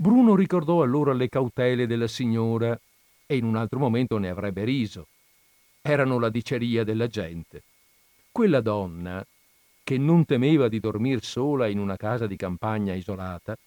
Bruno 0.00 0.36
ricordò 0.36 0.82
allora 0.82 1.12
le 1.12 1.28
cautele 1.28 1.88
della 1.88 2.06
signora 2.06 2.78
e 3.26 3.36
in 3.36 3.44
un 3.44 3.56
altro 3.56 3.80
momento 3.80 4.16
ne 4.18 4.28
avrebbe 4.28 4.62
riso. 4.62 5.08
Erano 5.82 6.20
la 6.20 6.28
diceria 6.28 6.84
della 6.84 7.08
gente. 7.08 7.64
Quella 8.30 8.60
donna, 8.60 9.26
che 9.82 9.98
non 9.98 10.24
temeva 10.24 10.68
di 10.68 10.78
dormir 10.78 11.24
sola 11.24 11.66
in 11.66 11.80
una 11.80 11.96
casa 11.96 12.28
di 12.28 12.36
campagna 12.36 12.94
isolata, 12.94 13.58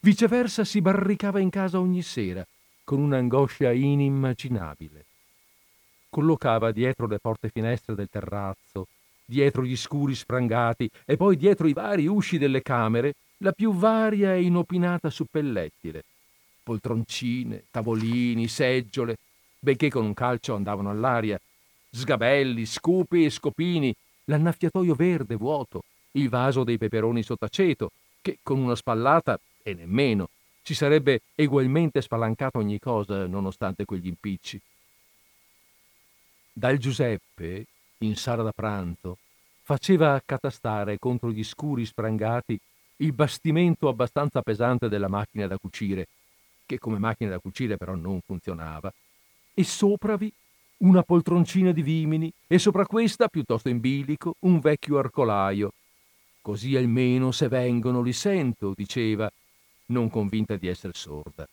viceversa 0.00 0.64
si 0.64 0.80
barricava 0.80 1.40
in 1.40 1.50
casa 1.50 1.78
ogni 1.78 2.00
sera 2.00 2.42
con 2.82 2.98
un'angoscia 2.98 3.70
inimmaginabile. 3.70 5.04
Collocava 6.08 6.72
dietro 6.72 7.06
le 7.06 7.18
porte 7.18 7.50
finestre 7.50 7.94
del 7.94 8.08
terrazzo, 8.08 8.86
dietro 9.26 9.62
gli 9.62 9.76
scuri 9.76 10.14
sprangati 10.14 10.88
e 11.04 11.18
poi 11.18 11.36
dietro 11.36 11.68
i 11.68 11.74
vari 11.74 12.06
usci 12.06 12.38
delle 12.38 12.62
camere 12.62 13.12
la 13.38 13.52
più 13.52 13.72
varia 13.72 14.34
e 14.34 14.42
inopinata 14.42 15.10
suppellettile. 15.10 16.04
Poltroncine, 16.62 17.64
tavolini, 17.70 18.48
seggiole, 18.48 19.16
benché 19.58 19.88
con 19.90 20.04
un 20.04 20.14
calcio 20.14 20.54
andavano 20.54 20.90
all'aria, 20.90 21.40
sgabelli, 21.90 22.66
scope 22.66 23.24
e 23.24 23.30
scopini, 23.30 23.94
l'annaffiatoio 24.24 24.94
verde 24.94 25.36
vuoto, 25.36 25.84
il 26.12 26.28
vaso 26.28 26.64
dei 26.64 26.78
peperoni 26.78 27.22
sott'aceto, 27.22 27.90
che 28.20 28.38
con 28.42 28.58
una 28.58 28.74
spallata, 28.74 29.38
e 29.62 29.74
nemmeno, 29.74 30.30
ci 30.62 30.74
sarebbe 30.74 31.22
egualmente 31.34 32.00
spalancato 32.00 32.58
ogni 32.58 32.80
cosa 32.80 33.26
nonostante 33.26 33.84
quegli 33.84 34.08
impicci. 34.08 34.60
Dal 36.52 36.78
Giuseppe, 36.78 37.66
in 37.98 38.16
sala 38.16 38.42
da 38.42 38.52
pranzo, 38.52 39.18
faceva 39.62 40.14
accatastare 40.14 40.98
contro 40.98 41.30
gli 41.30 41.44
scuri 41.44 41.84
sprangati 41.84 42.58
il 42.96 43.12
bastimento 43.12 43.88
abbastanza 43.88 44.42
pesante 44.42 44.88
della 44.88 45.08
macchina 45.08 45.46
da 45.46 45.58
cucire, 45.58 46.08
che 46.64 46.78
come 46.78 46.98
macchina 46.98 47.30
da 47.30 47.38
cucire 47.38 47.76
però 47.76 47.94
non 47.94 48.20
funzionava, 48.24 48.92
e 49.54 49.64
sopravi 49.64 50.32
una 50.78 51.02
poltroncina 51.02 51.72
di 51.72 51.82
vimini 51.82 52.30
e 52.46 52.58
sopra 52.58 52.86
questa, 52.86 53.28
piuttosto 53.28 53.68
in 53.68 53.80
bilico, 53.80 54.36
un 54.40 54.58
vecchio 54.60 54.98
arcolaio. 54.98 55.72
Così 56.42 56.76
almeno 56.76 57.32
se 57.32 57.48
vengono 57.48 58.02
li 58.02 58.12
sento, 58.12 58.72
diceva, 58.74 59.30
non 59.86 60.10
convinta 60.10 60.56
di 60.56 60.68
essere 60.68 60.92
sorda. 60.94 61.48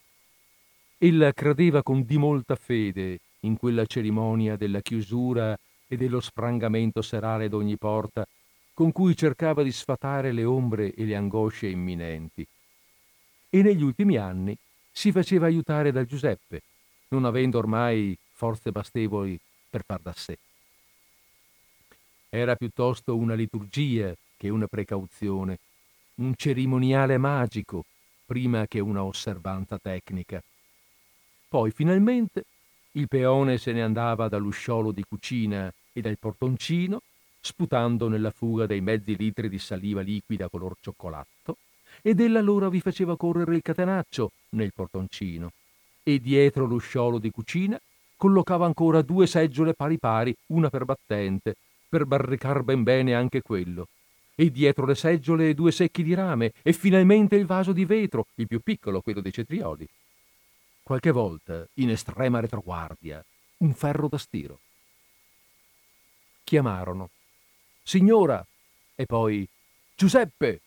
Ella 0.98 1.34
credeva 1.34 1.84
con 1.84 2.04
dimolta 2.06 2.56
fede 2.56 3.20
in 3.41 3.58
quella 3.58 3.86
cerimonia 3.86 4.56
della 4.56 4.82
chiusura 4.82 5.58
e 5.88 5.98
dello 5.98 6.20
sprangamento 6.20 7.02
serale 7.02 7.50
d'ogni 7.50 7.78
porta, 7.78 8.26
con 8.74 8.92
cui 8.92 9.16
cercava 9.16 9.64
di 9.64 9.72
sfatare 9.72 10.32
le 10.32 10.44
ombre 10.44 10.94
e 10.94 11.06
le 11.06 11.16
angosce 11.16 11.68
imminenti. 11.68 12.46
E 13.50 13.62
negli 13.62 13.84
ultimi 13.84 14.18
anni 14.18 14.58
si 14.92 15.12
faceva 15.12 15.46
aiutare 15.46 15.92
da 15.92 16.06
Giuseppe, 16.06 16.62
non 17.10 17.26
avendo 17.26 17.60
ormai 17.60 18.18
forze 18.34 18.72
bastevoli 18.72 19.40
per 19.70 19.84
far 19.86 20.00
da 20.00 20.14
sé. 20.14 20.38
Era 22.30 22.56
piuttosto 22.56 23.16
una 23.16 23.36
liturgia 23.36 24.14
che 24.36 24.50
una 24.50 24.68
precauzione, 24.68 25.60
un 26.16 26.34
cerimoniale 26.36 27.18
magico 27.18 27.86
prima 28.26 28.66
che 28.66 28.80
una 28.80 29.04
osservanza 29.04 29.78
tecnica. 29.78 30.42
Poi 31.48 31.70
finalmente 31.70 32.46
il 32.94 33.08
peone 33.08 33.60
se 33.60 33.72
ne 33.72 33.84
andava 33.84 34.28
dall'usciolo 34.28 34.92
di 34.92 35.04
cucina 35.08 35.72
e 35.92 36.02
dal 36.02 36.18
portoncino, 36.18 37.02
sputando 37.44 38.08
nella 38.08 38.32
fuga 38.32 38.66
dei 38.66 38.82
mezzi 38.82 39.16
litri 39.16 39.50
di 39.50 39.60
saliva 39.60 40.02
liquida 40.02 40.50
color 40.50 40.76
cioccolato, 40.80 41.58
ed 42.02 42.20
ella 42.20 42.39
allora 42.39 42.70
vi 42.70 42.80
faceva 42.80 43.18
correre 43.18 43.56
il 43.56 43.62
catenaccio 43.62 44.32
nel 44.52 44.72
portoncino, 44.74 45.52
e 46.02 46.20
dietro 46.20 46.66
l'usciolo 46.66 47.20
di 47.20 47.30
cucina 47.30 47.80
collocava 48.16 48.66
ancora 48.66 49.02
due 49.02 49.28
seggiole 49.28 49.74
pari 49.74 50.00
pari, 50.00 50.36
una 50.48 50.70
per 50.70 50.86
battente, 50.86 51.56
per 51.89 52.06
barricar 52.06 52.64
ben 52.64 52.84
bene 52.84 53.14
anche 53.14 53.41
quello, 53.41 53.89
e 54.34 54.50
dietro 54.50 54.86
le 54.86 54.96
seggiole 54.96 55.54
due 55.54 55.72
secchi 55.72 56.02
di 56.02 56.14
rame, 56.14 56.54
e 56.64 56.72
finalmente 56.72 57.36
il 57.36 57.46
vaso 57.46 57.74
di 57.74 57.84
vetro, 57.84 58.28
il 58.36 58.48
più 58.48 58.62
piccolo, 58.62 59.02
quello 59.02 59.22
dei 59.22 59.34
cetrioli 59.34 59.88
qualche 60.84 61.12
volta, 61.12 61.66
in 61.76 61.89
estrema 61.89 62.41
retroguardia, 62.41 63.24
un 63.60 63.74
ferro 63.74 64.10
da 64.10 64.18
stiro. 64.18 64.60
Chiamarono. 66.44 67.10
Signora! 67.84 68.46
E 68.96 69.06
poi 69.06 69.48
Giuseppe! 69.96 70.62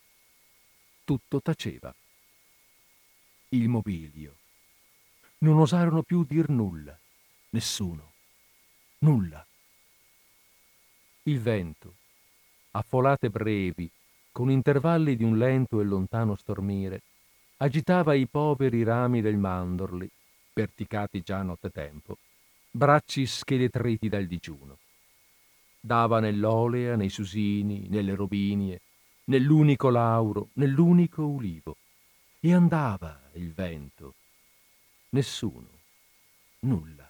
Tutto 1.03 1.41
taceva. 1.41 1.93
Il 3.49 3.67
mobilio. 3.67 4.35
Non 5.39 5.57
osarono 5.57 6.03
più 6.03 6.23
dir 6.23 6.49
nulla. 6.49 6.97
Nessuno. 7.49 8.11
Nulla. 8.99 9.45
Il 11.23 11.41
vento, 11.41 11.95
a 12.71 12.81
folate 12.81 13.29
brevi, 13.29 13.89
con 14.31 14.51
intervalli 14.51 15.15
di 15.15 15.23
un 15.23 15.37
lento 15.37 15.81
e 15.81 15.83
lontano 15.83 16.35
stormire, 16.35 17.01
agitava 17.57 18.13
i 18.13 18.27
poveri 18.27 18.83
rami 18.83 19.21
del 19.21 19.37
mandorli, 19.37 20.09
perticati 20.53 21.21
già 21.21 21.41
nottetempo, 21.41 22.17
bracci 22.71 23.25
scheletriti 23.25 24.07
dal 24.07 24.25
digiuno. 24.25 24.77
Dava 25.87 26.19
nell'olea, 26.19 26.97
nei 26.97 27.07
susini, 27.07 27.87
nelle 27.87 28.13
robinie, 28.13 28.81
nell'unico 29.27 29.89
lauro, 29.89 30.49
nell'unico 30.55 31.25
ulivo. 31.25 31.77
E 32.41 32.53
andava 32.53 33.17
il 33.35 33.53
vento. 33.53 34.13
Nessuno. 35.11 35.69
Nulla. 36.59 37.09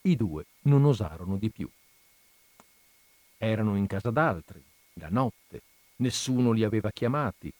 I 0.00 0.16
due 0.16 0.46
non 0.62 0.84
osarono 0.84 1.36
di 1.36 1.50
più. 1.50 1.70
Erano 3.38 3.76
in 3.76 3.86
casa 3.86 4.10
d'altri, 4.10 4.60
la 4.94 5.08
notte, 5.08 5.62
nessuno 5.98 6.50
li 6.50 6.64
aveva 6.64 6.90
chiamati, 6.90 7.52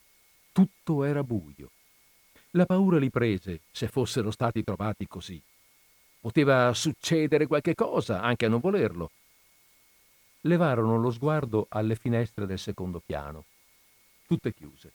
tutto 0.50 1.04
era 1.04 1.22
buio. 1.22 1.70
La 2.50 2.66
paura 2.66 2.98
li 2.98 3.10
prese 3.10 3.60
se 3.70 3.86
fossero 3.86 4.32
stati 4.32 4.64
trovati 4.64 5.06
così. 5.06 5.40
Poteva 6.18 6.74
succedere 6.74 7.46
qualche 7.46 7.76
cosa, 7.76 8.20
anche 8.20 8.46
a 8.46 8.48
non 8.48 8.58
volerlo. 8.58 9.12
Levarono 10.42 10.98
lo 10.98 11.10
sguardo 11.10 11.66
alle 11.68 11.94
finestre 11.94 12.46
del 12.46 12.58
secondo 12.58 13.00
piano, 13.04 13.44
tutte 14.26 14.52
chiuse. 14.52 14.92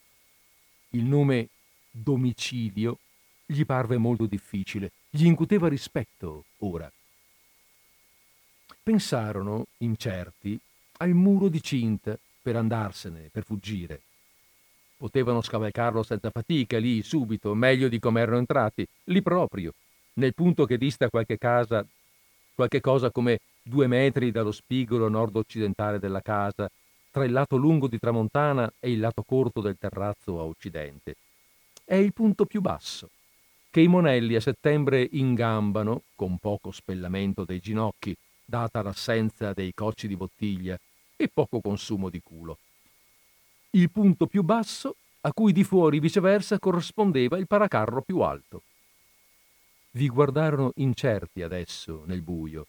Il 0.90 1.04
nome 1.04 1.48
domicilio 1.90 2.98
gli 3.46 3.64
parve 3.64 3.96
molto 3.96 4.26
difficile, 4.26 4.92
gli 5.08 5.24
incuteva 5.24 5.68
rispetto 5.68 6.44
ora. 6.58 6.90
Pensarono, 8.82 9.66
incerti, 9.78 10.58
al 10.98 11.10
muro 11.10 11.48
di 11.48 11.62
cinta 11.62 12.18
per 12.42 12.56
andarsene, 12.56 13.30
per 13.30 13.44
fuggire. 13.44 14.02
Potevano 14.98 15.40
scavalcarlo 15.40 16.02
senza 16.02 16.30
fatica, 16.30 16.78
lì, 16.78 17.02
subito, 17.02 17.54
meglio 17.54 17.88
di 17.88 17.98
come 17.98 18.20
erano 18.20 18.38
entrati, 18.38 18.86
lì 19.04 19.22
proprio, 19.22 19.72
nel 20.14 20.34
punto 20.34 20.66
che 20.66 20.76
dista 20.76 21.08
qualche 21.08 21.38
casa, 21.38 21.86
qualche 22.54 22.80
cosa 22.80 23.10
come 23.10 23.38
due 23.68 23.86
metri 23.86 24.30
dallo 24.30 24.52
spigolo 24.52 25.08
nord-occidentale 25.08 25.98
della 25.98 26.20
casa, 26.20 26.70
tra 27.10 27.24
il 27.24 27.32
lato 27.32 27.56
lungo 27.56 27.86
di 27.86 27.98
tramontana 27.98 28.72
e 28.80 28.90
il 28.90 29.00
lato 29.00 29.22
corto 29.22 29.60
del 29.60 29.76
terrazzo 29.78 30.40
a 30.40 30.44
occidente. 30.44 31.16
È 31.84 31.94
il 31.94 32.12
punto 32.12 32.44
più 32.46 32.60
basso, 32.60 33.10
che 33.70 33.80
i 33.80 33.88
monelli 33.88 34.34
a 34.34 34.40
settembre 34.40 35.06
ingambano, 35.12 36.02
con 36.14 36.38
poco 36.38 36.70
spellamento 36.70 37.44
dei 37.44 37.60
ginocchi, 37.60 38.16
data 38.44 38.82
l'assenza 38.82 39.52
dei 39.52 39.72
cocci 39.74 40.08
di 40.08 40.16
bottiglia 40.16 40.78
e 41.16 41.28
poco 41.28 41.60
consumo 41.60 42.08
di 42.08 42.20
culo 42.22 42.58
il 43.72 43.90
punto 43.90 44.26
più 44.26 44.42
basso 44.42 44.96
a 45.22 45.32
cui 45.32 45.52
di 45.52 45.62
fuori 45.62 46.00
viceversa 46.00 46.58
corrispondeva 46.58 47.36
il 47.36 47.46
paracarro 47.46 48.00
più 48.00 48.20
alto. 48.20 48.62
Vi 49.90 50.08
guardarono 50.08 50.72
incerti 50.76 51.42
adesso 51.42 52.04
nel 52.06 52.22
buio. 52.22 52.66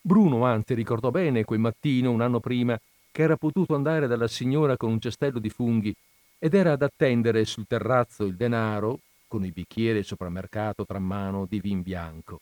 Bruno 0.00 0.44
anzi 0.44 0.74
ricordò 0.74 1.10
bene 1.10 1.44
quel 1.44 1.60
mattino, 1.60 2.10
un 2.10 2.20
anno 2.20 2.40
prima, 2.40 2.78
che 3.10 3.22
era 3.22 3.36
potuto 3.36 3.74
andare 3.74 4.06
dalla 4.06 4.28
signora 4.28 4.76
con 4.76 4.92
un 4.92 5.00
cestello 5.00 5.38
di 5.38 5.50
funghi 5.50 5.94
ed 6.38 6.54
era 6.54 6.72
ad 6.72 6.82
attendere 6.82 7.44
sul 7.44 7.66
terrazzo 7.66 8.24
il 8.24 8.34
denaro, 8.34 9.00
con 9.28 9.44
il 9.44 9.52
bicchiere 9.52 10.02
sopramercato 10.02 10.86
tra 10.86 10.98
mano 10.98 11.46
di 11.46 11.60
vin 11.60 11.82
bianco. 11.82 12.40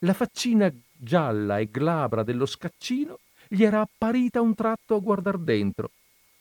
La 0.00 0.12
faccina 0.12 0.70
gialla 0.92 1.58
e 1.58 1.70
glabra 1.70 2.22
dello 2.22 2.46
scaccino 2.46 3.18
gli 3.48 3.64
era 3.64 3.80
apparita 3.80 4.40
un 4.40 4.54
tratto 4.54 4.94
a 4.94 5.00
guardar 5.00 5.38
dentro 5.38 5.90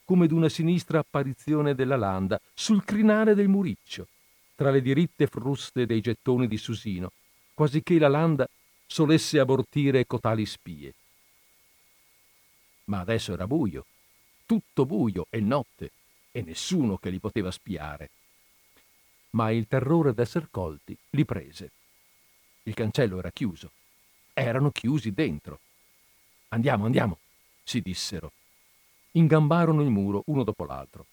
come 0.06 0.28
d'una 0.28 0.50
sinistra 0.50 1.00
apparizione 1.00 1.76
della 1.76 1.96
landa, 1.96 2.40
sul 2.54 2.84
crinale 2.84 3.34
del 3.34 3.48
muriccio, 3.48 4.08
tra 4.56 4.70
le 4.70 4.82
diritte 4.82 5.28
fruste 5.28 5.86
dei 5.86 6.02
gettoni 6.02 6.48
di 6.48 6.58
Susino, 6.58 7.12
quasi 7.54 7.82
che 7.82 7.98
la 7.98 8.10
landa 8.10 8.48
solesse 8.94 9.40
abortire 9.40 10.06
cotali 10.06 10.46
spie. 10.46 10.94
Ma 12.86 13.00
adesso 13.00 13.34
era 13.34 13.48
buio, 13.48 13.88
tutto 14.46 14.86
buio 14.86 15.26
e 15.32 15.40
notte, 15.40 15.90
e 16.32 16.44
nessuno 16.44 16.98
che 16.98 17.10
li 17.10 17.18
poteva 17.18 17.50
spiare. 17.50 18.12
Ma 19.32 19.50
il 19.50 19.66
terrore 19.68 20.14
d'esser 20.14 20.48
colti 20.52 20.96
li 21.10 21.26
prese. 21.26 21.72
Il 22.62 22.76
cancello 22.76 23.18
era 23.18 23.32
chiuso. 23.32 23.72
Erano 24.32 24.70
chiusi 24.70 25.12
dentro. 25.12 25.60
Andiamo, 26.50 26.86
andiamo, 26.86 27.18
si 27.64 27.82
dissero 27.82 28.32
ingambarono 29.16 29.82
il 29.82 29.90
muro 29.90 30.24
uno 30.28 30.44
dopo 30.44 30.66
l'altro. 30.66 31.06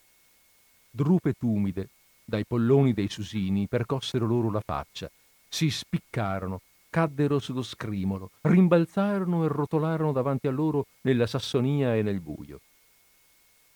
Drupe 0.91 1.33
tumide, 1.33 1.89
dai 2.25 2.45
polloni 2.47 2.93
dei 2.93 3.09
susini, 3.09 3.69
percossero 3.69 4.27
loro 4.27 4.51
la 4.51 4.63
faccia, 4.65 5.11
si 5.49 5.71
spiccarono, 5.71 6.61
caddero 6.91 7.39
sullo 7.39 7.63
scrimolo, 7.63 8.33
rimbalzarono 8.43 9.45
e 9.45 9.49
rotolarono 9.49 10.13
davanti 10.13 10.49
a 10.49 10.51
loro 10.51 10.87
nella 11.03 11.27
sassonia 11.27 11.95
e 11.95 12.03
nel 12.03 12.21
buio. 12.21 12.61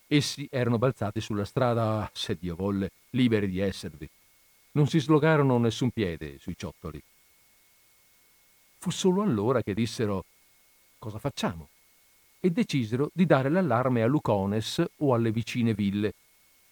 Essi 0.07 0.47
erano 0.51 0.77
balzati 0.77 1.21
sulla 1.21 1.45
strada, 1.45 2.11
se 2.13 2.37
Dio 2.37 2.57
volle, 2.57 2.91
liberi 3.11 3.49
di 3.49 3.61
esservi. 3.61 4.09
Non 4.73 4.89
si 4.89 4.99
slogarono 4.99 5.57
nessun 5.59 5.91
piede 5.91 6.39
sui 6.39 6.57
ciottoli. 6.57 7.01
Fu 8.79 8.91
solo 8.91 9.23
allora 9.23 9.63
che 9.63 9.73
dissero 9.73 10.25
cosa 10.99 11.19
facciamo? 11.19 11.69
E 12.41 12.51
decisero 12.51 13.09
di 13.15 13.25
dare 13.25 13.49
l'allarme 13.49 14.03
a 14.03 14.07
Lucones 14.07 14.85
o 14.99 15.15
alle 15.15 15.31
vicine 15.31 15.73
ville. 15.73 16.15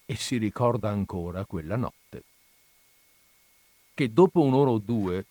E 0.05 0.15
si 0.15 0.37
ricorda 0.37 0.89
ancora 0.89 1.45
quella 1.45 1.77
notte. 1.77 2.23
Che 3.93 4.13
dopo 4.13 4.41
un'ora 4.41 4.71
o 4.71 4.77
due 4.77 5.25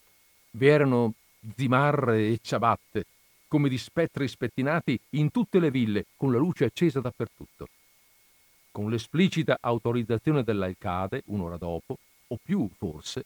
vi 0.53 0.67
erano 0.67 1.15
zimarre 1.57 2.29
e 2.29 2.39
ciabatte, 2.43 3.05
come 3.49 3.69
di 3.69 3.79
spettri 3.79 4.27
spettinati 4.27 4.99
in 5.11 5.31
tutte 5.31 5.59
le 5.59 5.71
ville, 5.71 6.07
con 6.17 6.33
la 6.33 6.39
luce 6.39 6.65
accesa 6.65 7.01
dappertutto. 7.01 7.69
Con 8.71 8.89
l'esplicita 8.89 9.59
autorizzazione 9.61 10.43
dell'alcade, 10.43 11.23
un'ora 11.27 11.59
dopo, 11.59 11.99
o 12.29 12.39
più 12.43 12.69
forse, 12.79 13.25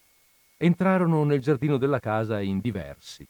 entrarono 0.56 1.22
nel 1.24 1.40
giardino 1.40 1.76
della 1.76 2.00
casa 2.00 2.40
in 2.40 2.58
diversi 2.60 3.26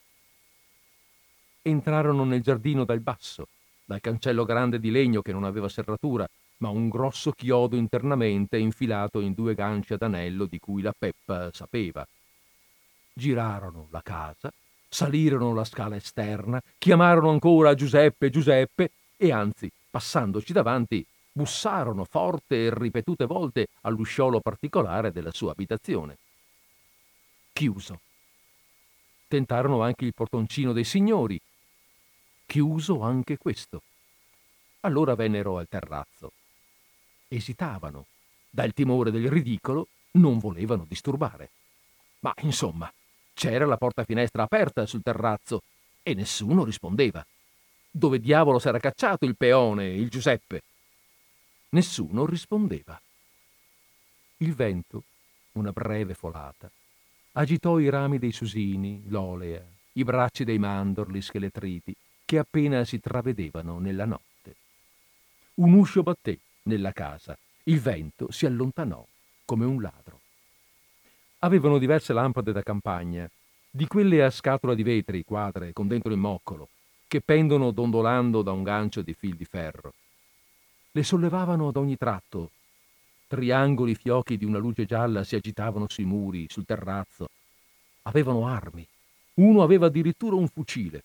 entrarono 1.67 2.25
nel 2.25 2.43
giardino 2.43 2.85
dal 2.85 3.01
basso, 3.01 3.49
dal 3.85 4.01
cancello 4.01 4.45
grande 4.45 4.79
di 4.79 4.91
legno 4.91 5.21
che 5.21 5.33
non 5.33 5.45
aveva 5.45 5.69
serratura, 5.69 6.27
ma 6.59 6.69
un 6.69 6.89
grosso 6.89 7.33
chiodo 7.33 7.77
internamente 7.77 8.57
infilato 8.57 9.21
in 9.21 9.35
due 9.35 9.55
ganci 9.55 9.93
ad 9.93 10.03
anello 10.03 10.47
di 10.47 10.59
cui 10.59 10.81
la 10.81 10.95
Peppa 10.97 11.51
sapeva. 11.53 12.07
Girarono 13.19 13.89
la 13.93 14.03
casa, 14.03 14.53
salirono 14.87 15.55
la 15.55 15.65
scala 15.65 15.97
esterna, 15.97 16.61
chiamarono 16.77 17.31
ancora 17.31 17.75
Giuseppe, 17.75 18.29
Giuseppe 18.29 18.91
e 19.17 19.33
anzi, 19.33 19.73
passandoci 19.91 20.53
davanti, 20.53 21.03
bussarono 21.33 22.05
forte 22.05 22.67
e 22.67 22.75
ripetute 22.79 23.25
volte 23.25 23.69
all'usciolo 23.83 24.41
particolare 24.41 25.13
della 25.13 25.33
sua 25.33 25.53
abitazione. 25.53 26.19
Chiuso. 27.55 28.01
Tentarono 29.29 29.81
anche 29.81 30.05
il 30.05 30.13
portoncino 30.13 30.75
dei 30.75 30.85
signori, 30.85 31.41
chiuso 32.45 33.01
anche 33.01 33.39
questo. 33.39 33.81
Allora 34.81 35.15
vennero 35.15 35.57
al 35.57 35.69
terrazzo. 35.69 36.33
Esitavano. 37.29 38.05
Dal 38.51 38.75
timore 38.75 39.11
del 39.11 39.31
ridicolo 39.31 39.89
non 40.13 40.39
volevano 40.39 40.85
disturbare. 40.87 41.49
Ma 42.21 42.35
insomma, 42.43 42.93
c'era 43.37 43.67
la 43.67 43.77
porta 43.77 44.03
finestra 44.03 44.45
aperta 44.45 44.87
sul 44.87 45.03
terrazzo 45.03 45.63
e 46.03 46.15
nessuno 46.15 46.65
rispondeva. 46.65 47.25
Dove 47.91 48.19
diavolo 48.19 48.59
s'era 48.59 48.79
cacciato 48.79 49.27
il 49.27 49.37
peone, 49.37 49.89
il 49.89 50.09
Giuseppe? 50.09 50.63
Nessuno 51.71 52.25
rispondeva. 52.25 52.99
Il 54.39 54.55
vento, 54.55 55.03
una 55.53 55.71
breve 55.71 56.15
folata, 56.15 56.71
agitò 57.33 57.79
i 57.79 57.91
rami 57.91 58.19
dei 58.19 58.33
susini, 58.33 59.05
l'olea, 59.09 59.63
i 59.93 60.03
bracci 60.03 60.45
dei 60.45 60.59
mandorli 60.59 61.21
scheletriti, 61.21 61.95
che 62.25 62.39
appena 62.39 62.87
si 62.87 63.01
travedevano 63.01 63.79
nella 63.79 64.07
notte. 64.07 64.57
Un 65.57 65.75
uscio 65.75 66.03
batté 66.03 66.39
nella 66.63 66.93
casa, 66.93 67.37
il 67.65 67.81
vento 67.81 68.31
si 68.31 68.47
allontanò 68.47 69.07
come 69.45 69.67
un 69.67 69.83
ladro. 69.83 70.16
Avevano 71.41 71.79
diverse 71.79 72.13
lampade 72.13 72.53
da 72.53 72.63
campagna, 72.63 73.29
di 73.71 73.87
quelle 73.87 74.25
a 74.25 74.31
scatola 74.31 74.75
di 74.75 74.83
vetri 74.83 75.25
quadre 75.25 75.73
con 75.73 75.87
dentro 75.87 76.13
il 76.13 76.19
moccolo, 76.19 76.69
che 77.07 77.21
pendono 77.21 77.71
dondolando 77.71 78.43
da 78.43 78.53
un 78.53 78.63
gancio 78.63 79.03
di 79.03 79.15
fil 79.15 79.37
di 79.37 79.45
ferro. 79.45 79.93
Le 80.93 81.03
sollevavano 81.03 81.69
ad 81.69 81.77
ogni 81.77 81.97
tratto. 81.97 82.51
Triangoli 83.27 83.95
fiocchi 83.95 84.37
di 84.37 84.45
una 84.45 84.59
luce 84.59 84.87
gialla 84.87 85.25
si 85.25 85.35
agitavano 85.37 85.87
sui 85.89 86.05
muri, 86.05 86.47
sul 86.49 86.65
terrazzo. 86.65 87.29
Avevano 88.03 88.47
armi. 88.47 88.87
Uno 89.35 89.63
aveva 89.63 89.87
addirittura 89.87 90.37
un 90.37 90.49
fucile 90.49 91.03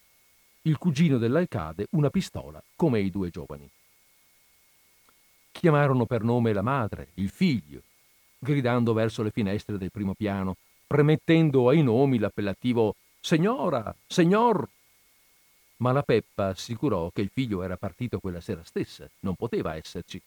il 0.64 0.78
cugino 0.78 1.18
dell'alcade 1.18 1.88
una 1.92 2.12
pistola 2.12 2.62
come 2.76 3.00
i 3.00 3.10
due 3.10 3.30
giovani. 3.32 3.68
Chiamarono 5.52 6.06
per 6.06 6.22
nome 6.24 6.54
la 6.54 6.62
madre, 6.62 7.10
il 7.16 7.30
figlio, 7.30 7.82
gridando 8.44 8.94
verso 8.94 9.22
le 9.22 9.30
finestre 9.30 9.78
del 9.78 9.92
primo 9.92 10.16
piano, 10.16 10.56
premettendo 10.88 11.70
ai 11.70 11.84
nomi 11.84 12.18
l'appellativo 12.18 12.96
Signora, 13.24 13.96
signor. 14.08 14.68
Ma 15.78 15.92
la 15.92 16.02
Peppa 16.02 16.48
assicurò 16.48 17.12
che 17.12 17.22
il 17.22 17.30
figlio 17.32 17.62
era 17.62 17.78
partito 17.78 18.20
quella 18.20 18.42
sera 18.42 18.64
stessa, 18.64 19.08
non 19.20 19.36
poteva 19.36 19.76
esserci. 19.76 20.20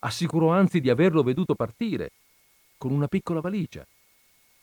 Assicurò 0.00 0.50
anzi 0.50 0.80
di 0.80 0.88
averlo 0.88 1.24
veduto 1.24 1.56
partire, 1.56 2.12
con 2.76 2.92
una 2.92 3.08
piccola 3.08 3.40
valigia. 3.40 3.84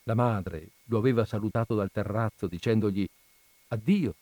La 0.04 0.14
madre 0.14 0.70
lo 0.86 0.98
aveva 0.98 1.26
salutato 1.26 1.76
dal 1.76 1.92
terrazzo 1.92 2.48
dicendogli 2.48 3.06
Addio, 3.68 4.16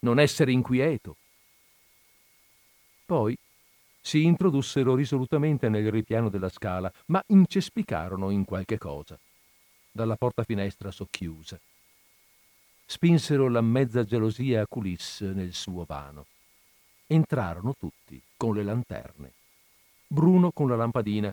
non 0.00 0.18
essere 0.18 0.50
inquieto. 0.50 1.16
Poi 3.06 3.38
si 4.04 4.24
introdussero 4.24 4.96
risolutamente 4.96 5.68
nel 5.68 5.88
ripiano 5.90 6.28
della 6.28 6.48
scala, 6.48 6.92
ma 7.06 7.22
incespicarono 7.28 8.30
in 8.30 8.44
qualche 8.44 8.76
cosa, 8.76 9.16
dalla 9.92 10.16
porta 10.16 10.42
finestra 10.42 10.90
socchiusa. 10.90 11.58
Spinsero 12.84 13.48
la 13.48 13.60
mezza 13.60 14.04
gelosia 14.04 14.62
a 14.62 14.66
culisse 14.66 15.32
nel 15.32 15.54
suo 15.54 15.84
vano. 15.86 16.26
Entrarono 17.06 17.74
tutti 17.78 18.20
con 18.36 18.56
le 18.56 18.64
lanterne. 18.64 19.32
Bruno 20.08 20.50
con 20.50 20.68
la 20.68 20.76
lampadina. 20.76 21.32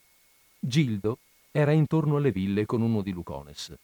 Gildo 0.59 1.17
era 1.51 1.71
intorno 1.71 2.17
alle 2.17 2.31
ville 2.31 2.65
con 2.65 2.81
uno 2.81 3.01
di 3.01 3.11
Lucones. 3.11 3.75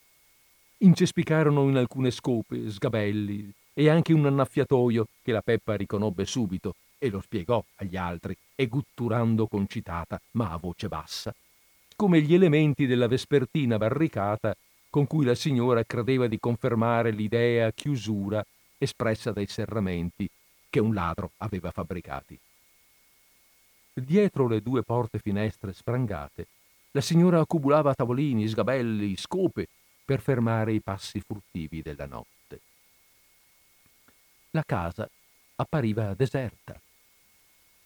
Incespicarono 0.78 1.68
in 1.68 1.78
alcune 1.78 2.12
scope, 2.12 2.70
sgabelli, 2.70 3.52
e 3.74 3.90
anche 3.90 4.14
un 4.14 4.26
annaffiatoio 4.26 5.08
che 5.22 5.32
la 5.32 5.42
Peppa 5.42 5.76
riconobbe 5.76 6.26
subito 6.26 6.76
e 7.06 7.10
lo 7.10 7.22
spiegò 7.22 7.64
agli 7.76 7.96
altri, 7.98 8.36
e 8.56 8.68
gutturando 8.68 9.48
concitata, 9.48 10.20
ma 10.32 10.52
a 10.52 10.58
voce 10.58 10.88
bassa, 10.88 11.34
come 11.96 12.22
gli 12.22 12.34
elementi 12.34 12.86
della 12.86 13.08
vespertina 13.08 13.78
barricata 13.78 14.56
con 14.90 15.08
cui 15.08 15.26
la 15.26 15.36
signora 15.36 15.84
credeva 15.84 16.28
di 16.28 16.40
confermare 16.40 17.12
l'idea 17.12 17.72
chiusura 17.72 18.46
espressa 18.78 19.32
dai 19.32 19.48
serramenti 19.48 20.30
che 20.70 20.80
un 20.80 20.94
ladro 20.94 21.32
aveva 21.38 21.72
fabbricati. 21.72 22.40
Dietro 23.94 24.48
le 24.48 24.62
due 24.62 24.84
porte 24.84 25.20
finestre 25.20 25.74
sprangate, 25.74 26.48
la 26.92 27.02
signora 27.02 27.40
accumulava 27.40 27.94
tavolini, 27.94 28.48
sgabelli, 28.48 29.16
scope 29.18 29.68
per 30.06 30.22
fermare 30.22 30.74
i 30.74 30.82
passi 30.82 31.20
furtivi 31.20 31.82
della 31.82 32.06
notte 32.06 32.36
la 34.56 34.64
casa 34.66 35.08
appariva 35.58 36.14
deserta. 36.14 36.80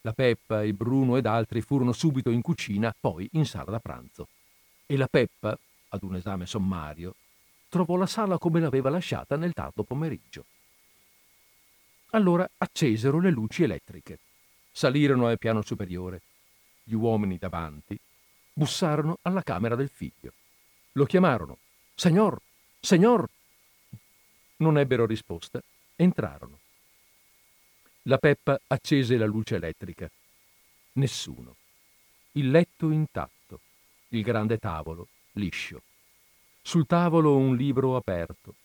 La 0.01 0.13
Peppa, 0.13 0.63
il 0.63 0.73
Bruno 0.73 1.17
ed 1.17 1.25
altri 1.25 1.61
furono 1.61 1.91
subito 1.91 2.29
in 2.29 2.41
cucina, 2.41 2.95
poi 2.97 3.27
in 3.33 3.45
sala 3.45 3.71
da 3.71 3.79
pranzo. 3.79 4.27
E 4.85 4.95
la 4.95 5.07
Peppa, 5.07 5.57
ad 5.89 6.03
un 6.03 6.15
esame 6.15 6.45
sommario, 6.45 7.15
trovò 7.67 7.95
la 7.95 8.05
sala 8.05 8.37
come 8.37 8.59
l'aveva 8.59 8.89
lasciata 8.89 9.35
nel 9.35 9.53
tardo 9.53 9.83
pomeriggio. 9.83 10.45
Allora 12.11 12.49
accesero 12.57 13.19
le 13.19 13.29
luci 13.29 13.63
elettriche, 13.63 14.19
salirono 14.71 15.27
al 15.27 15.37
piano 15.37 15.61
superiore. 15.61 16.21
Gli 16.83 16.93
uomini 16.93 17.37
davanti 17.37 17.99
bussarono 18.53 19.19
alla 19.21 19.43
camera 19.43 19.75
del 19.75 19.89
figlio. 19.89 20.33
Lo 20.93 21.05
chiamarono. 21.05 21.57
Signor, 21.93 22.39
signor. 22.79 23.29
Non 24.57 24.77
ebbero 24.77 25.05
risposta 25.05 25.61
Entrarono. 26.01 26.59
La 28.09 28.17
Peppa 28.17 28.59
accese 28.65 29.17
la 29.17 29.27
luce 29.27 29.57
elettrica. 29.57 30.09
Nessuno. 30.93 31.57
Il 32.31 32.49
letto 32.49 32.89
intatto. 32.89 33.59
Il 34.07 34.23
grande 34.23 34.57
tavolo, 34.57 35.09
liscio. 35.33 35.83
Sul 36.59 36.87
tavolo 36.87 37.37
un 37.37 37.55
libro 37.55 37.95
aperto. 37.95 38.55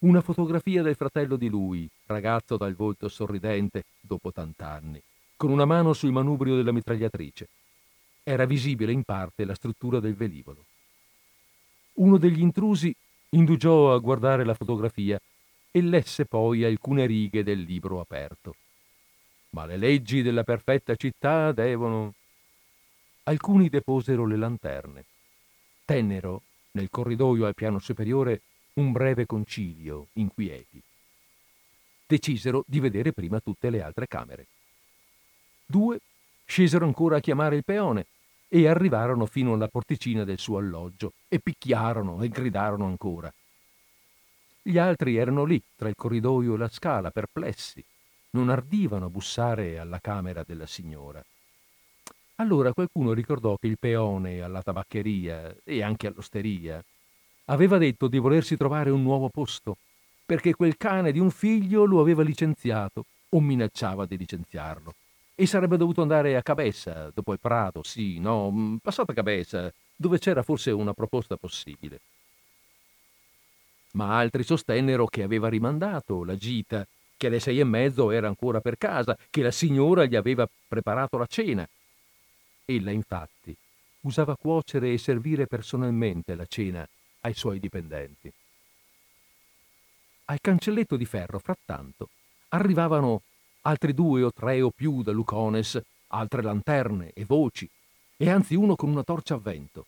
Una 0.00 0.20
fotografia 0.20 0.82
del 0.82 0.96
fratello 0.96 1.36
di 1.36 1.48
lui, 1.48 1.88
ragazzo 2.06 2.56
dal 2.56 2.74
volto 2.74 3.08
sorridente 3.08 3.84
dopo 4.00 4.32
tant'anni, 4.32 5.00
con 5.36 5.52
una 5.52 5.66
mano 5.66 5.92
sul 5.92 6.10
manubrio 6.10 6.56
della 6.56 6.72
mitragliatrice. 6.72 7.48
Era 8.24 8.44
visibile 8.44 8.90
in 8.90 9.04
parte 9.04 9.44
la 9.44 9.54
struttura 9.54 10.00
del 10.00 10.16
velivolo. 10.16 10.64
Uno 11.92 12.18
degli 12.18 12.40
intrusi 12.40 12.92
indugiò 13.28 13.94
a 13.94 13.98
guardare 13.98 14.44
la 14.44 14.54
fotografia 14.54 15.16
e 15.70 15.80
lesse 15.80 16.24
poi 16.24 16.64
alcune 16.64 17.06
righe 17.06 17.44
del 17.44 17.60
libro 17.60 18.00
aperto. 18.00 18.56
Ma 19.50 19.66
le 19.66 19.76
leggi 19.76 20.22
della 20.22 20.44
perfetta 20.44 20.94
città 20.94 21.52
devono... 21.52 22.14
Alcuni 23.24 23.68
deposero 23.68 24.26
le 24.26 24.36
lanterne. 24.36 25.04
Tennero, 25.84 26.42
nel 26.72 26.88
corridoio 26.90 27.46
al 27.46 27.54
piano 27.54 27.78
superiore, 27.78 28.42
un 28.74 28.92
breve 28.92 29.26
concilio, 29.26 30.08
inquieti. 30.14 30.82
Decisero 32.06 32.64
di 32.66 32.80
vedere 32.80 33.12
prima 33.12 33.40
tutte 33.40 33.70
le 33.70 33.82
altre 33.82 34.06
camere. 34.06 34.46
Due 35.66 36.00
scesero 36.44 36.84
ancora 36.84 37.16
a 37.16 37.20
chiamare 37.20 37.56
il 37.56 37.64
peone 37.64 38.06
e 38.48 38.66
arrivarono 38.66 39.26
fino 39.26 39.52
alla 39.52 39.68
porticina 39.68 40.24
del 40.24 40.38
suo 40.38 40.58
alloggio 40.58 41.12
e 41.28 41.38
picchiarono 41.38 42.22
e 42.22 42.28
gridarono 42.28 42.86
ancora. 42.86 43.32
Gli 44.62 44.76
altri 44.76 45.16
erano 45.16 45.44
lì, 45.44 45.62
tra 45.76 45.88
il 45.88 45.94
corridoio 45.94 46.54
e 46.54 46.58
la 46.58 46.68
scala, 46.68 47.10
perplessi. 47.10 47.84
Non 48.30 48.48
ardivano 48.48 49.10
bussare 49.10 49.78
alla 49.78 49.98
camera 49.98 50.44
della 50.46 50.66
signora. 50.66 51.24
Allora 52.36 52.72
qualcuno 52.72 53.12
ricordò 53.12 53.56
che 53.56 53.66
il 53.66 53.78
peone 53.78 54.40
alla 54.40 54.62
tabaccheria 54.62 55.54
e 55.64 55.82
anche 55.82 56.06
all'osteria 56.06 56.82
aveva 57.46 57.76
detto 57.76 58.08
di 58.08 58.18
volersi 58.18 58.56
trovare 58.56 58.90
un 58.90 59.02
nuovo 59.02 59.28
posto, 59.28 59.76
perché 60.24 60.54
quel 60.54 60.76
cane 60.76 61.12
di 61.12 61.18
un 61.18 61.30
figlio 61.30 61.84
lo 61.84 62.00
aveva 62.00 62.22
licenziato 62.22 63.04
o 63.30 63.40
minacciava 63.40 64.06
di 64.06 64.16
licenziarlo. 64.16 64.94
E 65.34 65.46
sarebbe 65.46 65.76
dovuto 65.76 66.02
andare 66.02 66.36
a 66.36 66.42
Cabessa, 66.42 67.10
dopo 67.12 67.32
il 67.32 67.40
Prato, 67.40 67.82
sì, 67.82 68.18
no, 68.20 68.50
mm, 68.50 68.76
passato 68.76 69.10
a 69.10 69.14
Cabessa, 69.14 69.72
dove 69.96 70.18
c'era 70.18 70.42
forse 70.42 70.70
una 70.70 70.94
proposta 70.94 71.36
possibile. 71.36 72.00
Ma 73.92 74.16
altri 74.16 74.44
sostennero 74.44 75.06
che 75.06 75.22
aveva 75.22 75.48
rimandato 75.48 76.24
la 76.24 76.36
gita, 76.36 76.86
che 77.20 77.26
alle 77.26 77.38
sei 77.38 77.60
e 77.60 77.64
mezzo 77.64 78.10
era 78.10 78.28
ancora 78.28 78.62
per 78.62 78.78
casa, 78.78 79.14
che 79.28 79.42
la 79.42 79.50
signora 79.50 80.06
gli 80.06 80.16
aveva 80.16 80.48
preparato 80.66 81.18
la 81.18 81.26
cena. 81.26 81.68
Ella, 82.64 82.92
infatti, 82.92 83.54
usava 84.00 84.36
cuocere 84.36 84.90
e 84.90 84.96
servire 84.96 85.46
personalmente 85.46 86.34
la 86.34 86.46
cena 86.46 86.88
ai 87.20 87.34
suoi 87.34 87.60
dipendenti. 87.60 88.32
Al 90.24 90.40
cancelletto 90.40 90.96
di 90.96 91.04
ferro, 91.04 91.38
frattanto, 91.40 92.08
arrivavano 92.48 93.20
altri 93.62 93.92
due 93.92 94.22
o 94.22 94.32
tre 94.32 94.62
o 94.62 94.70
più 94.70 95.02
da 95.02 95.12
Lucones, 95.12 95.78
altre 96.06 96.40
lanterne 96.40 97.10
e 97.12 97.26
voci, 97.26 97.68
e 98.16 98.30
anzi 98.30 98.54
uno 98.54 98.76
con 98.76 98.88
una 98.88 99.02
torcia 99.02 99.34
a 99.34 99.38
vento. 99.38 99.84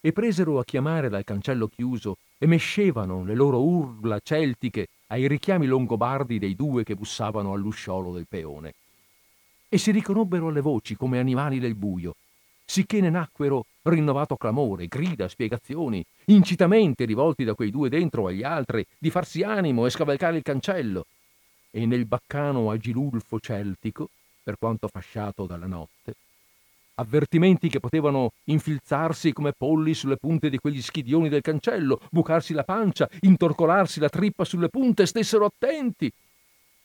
E 0.00 0.12
presero 0.12 0.60
a 0.60 0.64
chiamare 0.64 1.08
dal 1.08 1.24
cancello 1.24 1.66
chiuso 1.66 2.18
e 2.38 2.46
mescevano 2.46 3.24
le 3.24 3.34
loro 3.34 3.60
urla 3.60 4.20
celtiche 4.22 4.86
ai 5.08 5.26
richiami 5.26 5.66
longobardi 5.66 6.38
dei 6.38 6.54
due 6.54 6.84
che 6.84 6.94
bussavano 6.94 7.52
all'usciolo 7.52 8.12
del 8.12 8.26
peone. 8.28 8.74
E 9.68 9.76
si 9.76 9.90
riconobbero 9.90 10.48
alle 10.48 10.60
voci 10.60 10.94
come 10.94 11.18
animali 11.18 11.58
del 11.58 11.74
buio, 11.74 12.14
sicché 12.64 13.00
ne 13.00 13.10
nacquero 13.10 13.66
rinnovato 13.82 14.36
clamore, 14.36 14.86
grida, 14.86 15.28
spiegazioni, 15.28 16.04
incitamenti 16.26 17.04
rivolti 17.04 17.42
da 17.42 17.54
quei 17.54 17.70
due 17.70 17.88
dentro 17.88 18.28
agli 18.28 18.44
altri 18.44 18.86
di 18.98 19.10
farsi 19.10 19.42
animo 19.42 19.84
e 19.84 19.90
scavalcare 19.90 20.36
il 20.36 20.42
cancello. 20.42 21.06
E 21.70 21.86
nel 21.86 22.06
baccano 22.06 22.70
agilulfo 22.70 23.40
celtico, 23.40 24.08
per 24.44 24.58
quanto 24.58 24.86
fasciato 24.86 25.44
dalla 25.44 25.66
notte, 25.66 26.14
avvertimenti 26.98 27.68
che 27.68 27.80
potevano 27.80 28.32
infilzarsi 28.44 29.32
come 29.32 29.52
polli 29.52 29.94
sulle 29.94 30.16
punte 30.16 30.50
di 30.50 30.58
quegli 30.58 30.82
schidioni 30.82 31.28
del 31.28 31.42
cancello, 31.42 32.00
bucarsi 32.10 32.52
la 32.52 32.64
pancia, 32.64 33.08
intorcolarsi 33.20 34.00
la 34.00 34.08
trippa 34.08 34.44
sulle 34.44 34.68
punte, 34.68 35.06
stessero 35.06 35.44
attenti. 35.44 36.12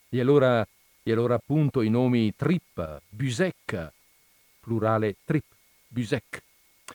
E 0.10 0.20
allora, 0.20 0.66
e 1.04 1.12
allora 1.12 1.36
appunto 1.36 1.82
i 1.82 1.90
nomi 1.90 2.34
trippa, 2.36 3.02
busecca, 3.10 3.92
plurale 4.60 5.16
trip, 5.26 5.46
busec, 5.88 6.42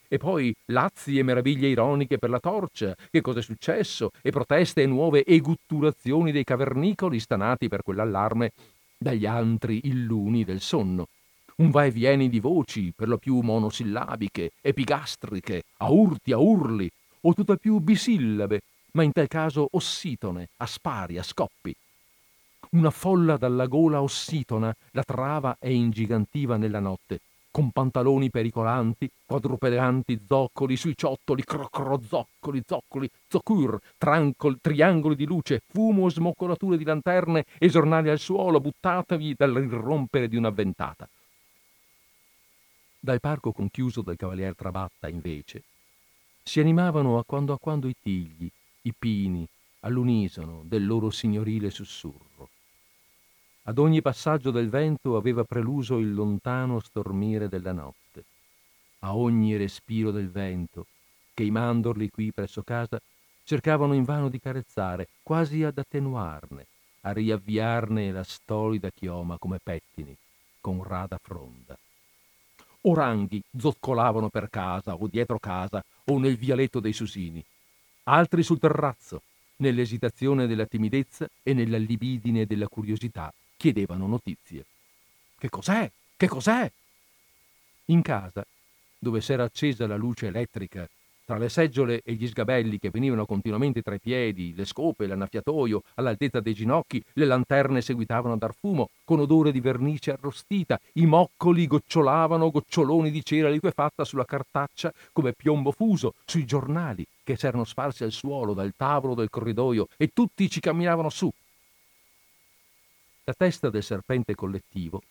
e 0.07 0.17
poi 0.19 0.55
lazzi 0.67 1.19
e 1.19 1.23
meraviglie 1.23 1.69
ironiche 1.69 2.19
per 2.19 2.31
la 2.31 2.41
torcia, 2.41 2.95
che 3.11 3.21
cosa 3.21 3.41
è 3.41 3.43
successo, 3.43 4.11
e 4.23 4.31
proteste 4.31 4.83
e 4.83 4.87
nuove 4.87 5.25
egutturazioni 5.25 6.31
dei 6.31 6.45
cavernicoli 6.45 7.19
stanati 7.19 7.69
per 7.69 7.83
quell'allarme 7.83 8.53
dagli 8.97 9.27
antri 9.27 9.81
illuni 9.85 10.45
del 10.45 10.61
sonno. 10.61 11.09
Un 11.61 11.71
va 11.71 11.87
e 11.87 11.91
vieni 11.91 12.29
di 12.29 12.39
voci, 12.39 12.93
per 12.95 13.09
lo 13.09 13.19
più 13.19 13.41
monosillabiche, 13.41 14.53
epigastriche, 14.61 15.65
a 15.79 15.91
urti, 15.91 16.31
a 16.31 16.39
urli, 16.39 16.89
o 17.23 17.35
tutt'al 17.35 17.59
più 17.59 17.81
bisillabe, 17.81 18.61
ma 18.93 19.03
in 19.03 19.11
tal 19.11 19.27
caso 19.27 19.67
ossitone, 19.73 20.51
a 20.59 20.67
spari, 20.67 21.19
a 21.19 21.25
scoppi. 21.25 21.75
Una 22.71 22.91
folla 22.91 23.37
dalla 23.37 23.67
gola 23.67 24.01
ossitona 24.01 24.73
la 24.93 25.03
trava 25.03 25.57
e 25.59 25.75
ingigantiva 25.75 26.57
nella 26.57 26.79
notte, 26.79 27.23
con 27.51 27.73
pantaloni 27.73 28.31
pericolanti, 28.31 29.11
quadrupedanti 29.27 30.21
zoccoli 30.29 30.77
sui 30.77 30.97
ciottoli, 30.97 31.43
crocro 31.43 32.01
zoccoli, 32.07 32.63
zoccoli, 32.65 33.11
zoccur, 33.27 33.81
trancol, 33.99 34.59
triangoli 34.61 35.17
di 35.17 35.27
luce, 35.27 35.63
fumo, 35.67 36.09
smoccolature 36.09 36.77
di 36.77 36.85
lanterne 36.85 37.47
e 37.59 37.69
giornali 37.69 38.11
al 38.11 38.21
suolo 38.21 38.61
buttatevi 38.61 39.35
dall'irrompere 39.37 40.29
di 40.29 40.37
una 40.37 40.51
ventata. 40.51 41.09
Dal 43.09 43.21
parco 43.21 43.53
conchiuso 43.53 44.03
del 44.03 44.17
Cavalier 44.17 44.55
Trabatta, 44.55 45.09
invece, 45.09 45.63
si 46.43 46.61
animavano 46.61 47.17
a 47.17 47.25
quando 47.25 47.55
a 47.55 47.59
quando 47.59 47.89
i 47.89 47.95
tigli, 47.99 48.51
i 48.83 48.93
pini, 48.93 49.49
all'unisono 49.81 50.61
del 50.67 50.85
loro 50.85 51.09
signorile 51.09 51.71
sussurro. 51.71 52.51
Ad 53.63 53.79
ogni 53.79 54.03
passaggio 54.03 54.51
del 54.51 54.69
vento 54.69 55.17
aveva 55.17 55.43
preluso 55.45 55.97
il 55.97 56.13
lontano 56.13 56.81
stormire 56.81 57.49
della 57.49 57.73
notte. 57.73 58.25
A 58.99 59.17
ogni 59.17 59.57
respiro 59.57 60.11
del 60.11 60.29
vento, 60.29 60.85
che 61.33 61.45
i 61.45 61.51
mandorli 61.51 62.11
qui 62.11 62.31
presso 62.31 62.61
casa 62.61 63.01
cercavano 63.43 63.95
invano 63.95 64.29
di 64.29 64.39
carezzare, 64.39 65.09
quasi 65.23 65.65
ad 65.65 65.79
attenuarne, 65.79 66.67
a 67.01 67.13
riavviarne 67.13 68.13
la 68.13 68.23
stolida 68.23 68.91
chioma 68.91 69.39
come 69.39 69.61
pettini, 69.63 70.15
con 70.61 70.83
rada 70.83 71.17
fronda. 71.17 71.75
Oranghi 72.83 73.43
zoccolavano 73.57 74.29
per 74.29 74.49
casa 74.51 74.95
o 74.95 75.07
dietro 75.09 75.39
casa 75.39 75.85
o 76.05 76.19
nel 76.19 76.37
vialetto 76.37 76.81
dei 76.81 76.93
Susini, 76.93 77.45
altri 78.05 78.43
sul 78.43 78.59
terrazzo, 78.59 79.23
nell'esitazione 79.57 80.47
della 80.47 80.67
timidezza 80.67 81.29
e 81.43 81.53
nella 81.53 81.79
libidine 81.79 82.47
della 82.47 82.69
curiosità 82.69 83.33
chiedevano 83.57 84.07
notizie. 84.07 84.65
Che 85.37 85.49
cos'è? 85.49 85.91
Che 86.17 86.29
cos'è? 86.29 86.71
In 87.87 88.03
casa, 88.03 88.47
dove 88.99 89.21
s'era 89.21 89.45
accesa 89.45 89.87
la 89.87 89.97
luce 89.97 90.27
elettrica, 90.27 90.89
tra 91.29 91.37
le 91.37 91.51
seggiole 91.51 92.01
e 92.07 92.15
gli 92.15 92.27
sgabelli 92.27 92.79
che 92.79 92.89
venivano 92.89 93.27
continuamente 93.27 93.83
tra 93.83 93.95
i 93.95 94.01
piedi, 94.01 94.55
le 94.55 94.65
scope, 94.65 95.07
l'annaffiatoio, 95.07 95.83
all'altezza 95.97 96.41
dei 96.41 96.55
ginocchi, 96.55 97.05
le 97.13 97.27
lanterne 97.27 97.83
seguitavano 97.83 98.33
a 98.33 98.39
dar 98.39 98.55
fumo, 98.55 98.89
con 99.05 99.21
odore 99.21 99.53
di 99.53 99.61
vernice 99.61 100.13
arrostita, 100.13 100.81
i 100.95 101.05
moccoli 101.05 101.67
gocciolavano 101.67 102.51
goccioloni 102.51 103.11
di 103.11 103.23
cera 103.23 103.51
liquefatta 103.51 104.07
sulla 104.07 104.25
cartaccia 104.25 104.91
come 105.13 105.35
piombo 105.35 105.71
fuso, 105.71 106.15
sui 106.25 106.47
giornali 106.47 107.07
che 107.23 107.37
s'erano 107.37 107.65
sparsi 107.65 108.05
al 108.05 108.13
suolo 108.13 108.55
dal 108.55 108.73
tavolo 108.75 109.15
del 109.15 109.29
corridoio 109.29 109.89
e 109.99 110.13
tutti 110.15 110.49
ci 110.49 110.61
camminavano 110.61 111.11
su, 111.11 111.31
la 113.25 113.35
testa 113.37 113.69
del 113.69 113.83
serpente 113.83 114.35
collettivo 114.35 115.03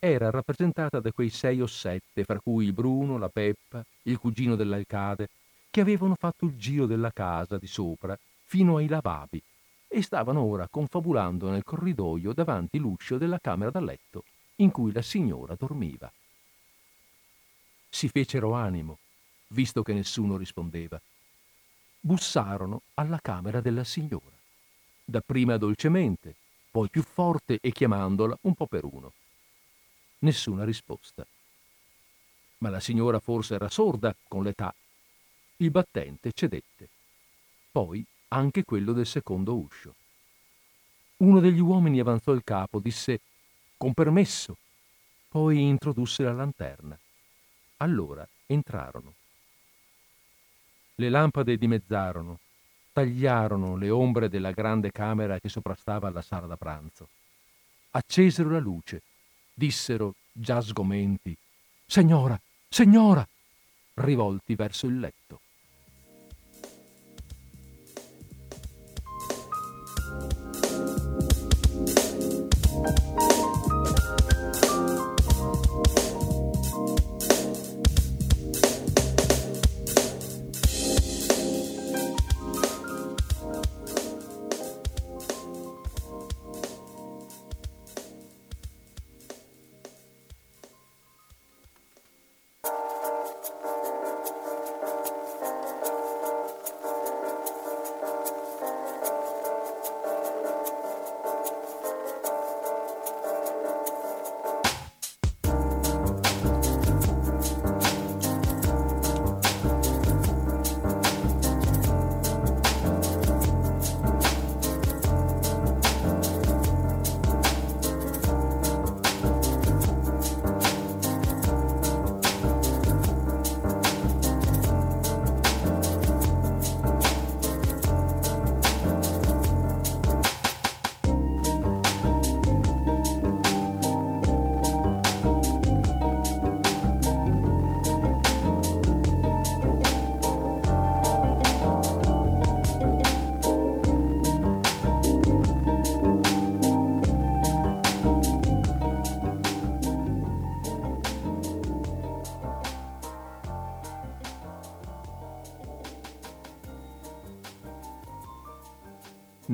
era 0.00 0.28
rappresentata 0.28 1.00
da 1.00 1.12
quei 1.12 1.30
sei 1.30 1.62
o 1.62 1.66
sette, 1.66 2.24
fra 2.24 2.38
cui 2.38 2.66
il 2.66 2.74
Bruno, 2.74 3.16
la 3.16 3.30
Peppa, 3.30 3.82
il 4.02 4.18
cugino 4.18 4.54
dell'alcade, 4.54 5.28
che 5.74 5.80
avevano 5.80 6.14
fatto 6.14 6.44
il 6.44 6.56
giro 6.56 6.86
della 6.86 7.10
casa 7.10 7.58
di 7.58 7.66
sopra 7.66 8.16
fino 8.44 8.76
ai 8.76 8.86
lavabili 8.86 9.42
e 9.88 10.02
stavano 10.02 10.40
ora 10.40 10.68
confabulando 10.68 11.50
nel 11.50 11.64
corridoio 11.64 12.32
davanti 12.32 12.78
l'uscio 12.78 13.18
della 13.18 13.40
camera 13.40 13.72
da 13.72 13.80
letto 13.80 14.22
in 14.58 14.70
cui 14.70 14.92
la 14.92 15.02
signora 15.02 15.56
dormiva. 15.58 16.12
Si 17.88 18.08
fecero 18.08 18.52
animo, 18.52 18.98
visto 19.48 19.82
che 19.82 19.92
nessuno 19.94 20.36
rispondeva. 20.36 21.00
Bussarono 21.98 22.82
alla 22.94 23.18
camera 23.20 23.60
della 23.60 23.82
signora, 23.82 24.36
dapprima 25.04 25.56
dolcemente, 25.56 26.36
poi 26.70 26.88
più 26.88 27.02
forte 27.02 27.58
e 27.60 27.72
chiamandola 27.72 28.38
un 28.42 28.54
po' 28.54 28.68
per 28.68 28.84
uno. 28.84 29.12
Nessuna 30.20 30.62
risposta. 30.62 31.26
Ma 32.58 32.70
la 32.70 32.78
signora 32.78 33.18
forse 33.18 33.56
era 33.56 33.68
sorda 33.68 34.14
con 34.28 34.44
l'età. 34.44 34.72
Il 35.56 35.70
battente 35.70 36.32
cedette. 36.32 36.88
Poi 37.70 38.04
anche 38.28 38.64
quello 38.64 38.92
del 38.92 39.06
secondo 39.06 39.54
uscio. 39.54 39.94
Uno 41.18 41.40
degli 41.40 41.60
uomini 41.60 42.00
avanzò 42.00 42.32
il 42.32 42.42
capo, 42.44 42.80
disse 42.80 43.20
con 43.76 43.94
permesso, 43.94 44.56
poi 45.28 45.62
introdusse 45.62 46.22
la 46.22 46.32
lanterna. 46.32 46.98
Allora 47.78 48.26
entrarono. 48.46 49.14
Le 50.96 51.08
lampade 51.08 51.56
dimezzarono, 51.56 52.38
tagliarono 52.92 53.76
le 53.76 53.90
ombre 53.90 54.28
della 54.28 54.52
grande 54.52 54.92
camera 54.92 55.40
che 55.40 55.48
soprastava 55.48 56.10
la 56.10 56.22
sala 56.22 56.46
da 56.46 56.56
pranzo. 56.56 57.08
Accesero 57.90 58.50
la 58.50 58.60
luce, 58.60 59.02
dissero, 59.52 60.14
già 60.32 60.60
sgomenti, 60.60 61.36
Signora, 61.86 62.40
signora, 62.68 63.26
rivolti 63.94 64.54
verso 64.54 64.86
il 64.86 64.98
letto. 64.98 65.40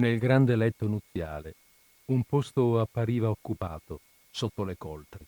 Nel 0.00 0.18
grande 0.18 0.56
letto 0.56 0.86
nuziale 0.86 1.56
un 2.06 2.22
posto 2.22 2.80
appariva 2.80 3.28
occupato 3.28 4.00
sotto 4.30 4.64
le 4.64 4.78
coltri. 4.78 5.22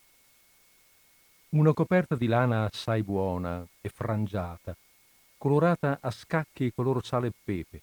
Una 1.51 1.75
coperta 1.75 2.17
di 2.17 2.27
lana 2.27 2.65
assai 2.65 3.03
buona 3.03 3.69
e 3.83 3.91
frangiata, 3.91 4.75
colorata 5.37 5.99
a 6.01 6.11
scacchi 6.11 6.73
color 6.73 7.05
sale 7.05 7.27
e 7.27 7.33
pepe, 7.45 7.83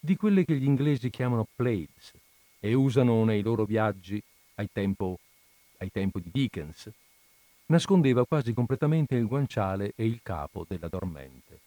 di 0.00 0.16
quelle 0.16 0.44
che 0.44 0.56
gli 0.56 0.64
inglesi 0.64 1.08
chiamano 1.08 1.46
plaids 1.54 2.14
e 2.58 2.74
usano 2.74 3.22
nei 3.22 3.42
loro 3.42 3.64
viaggi 3.64 4.20
ai, 4.56 4.68
tempo, 4.72 5.20
ai 5.76 5.92
tempi 5.92 6.20
di 6.20 6.30
Dickens, 6.32 6.90
nascondeva 7.66 8.26
quasi 8.26 8.52
completamente 8.52 9.14
il 9.14 9.28
guanciale 9.28 9.92
e 9.94 10.04
il 10.04 10.18
capo 10.20 10.64
della 10.66 10.88
dormente. 10.88 11.60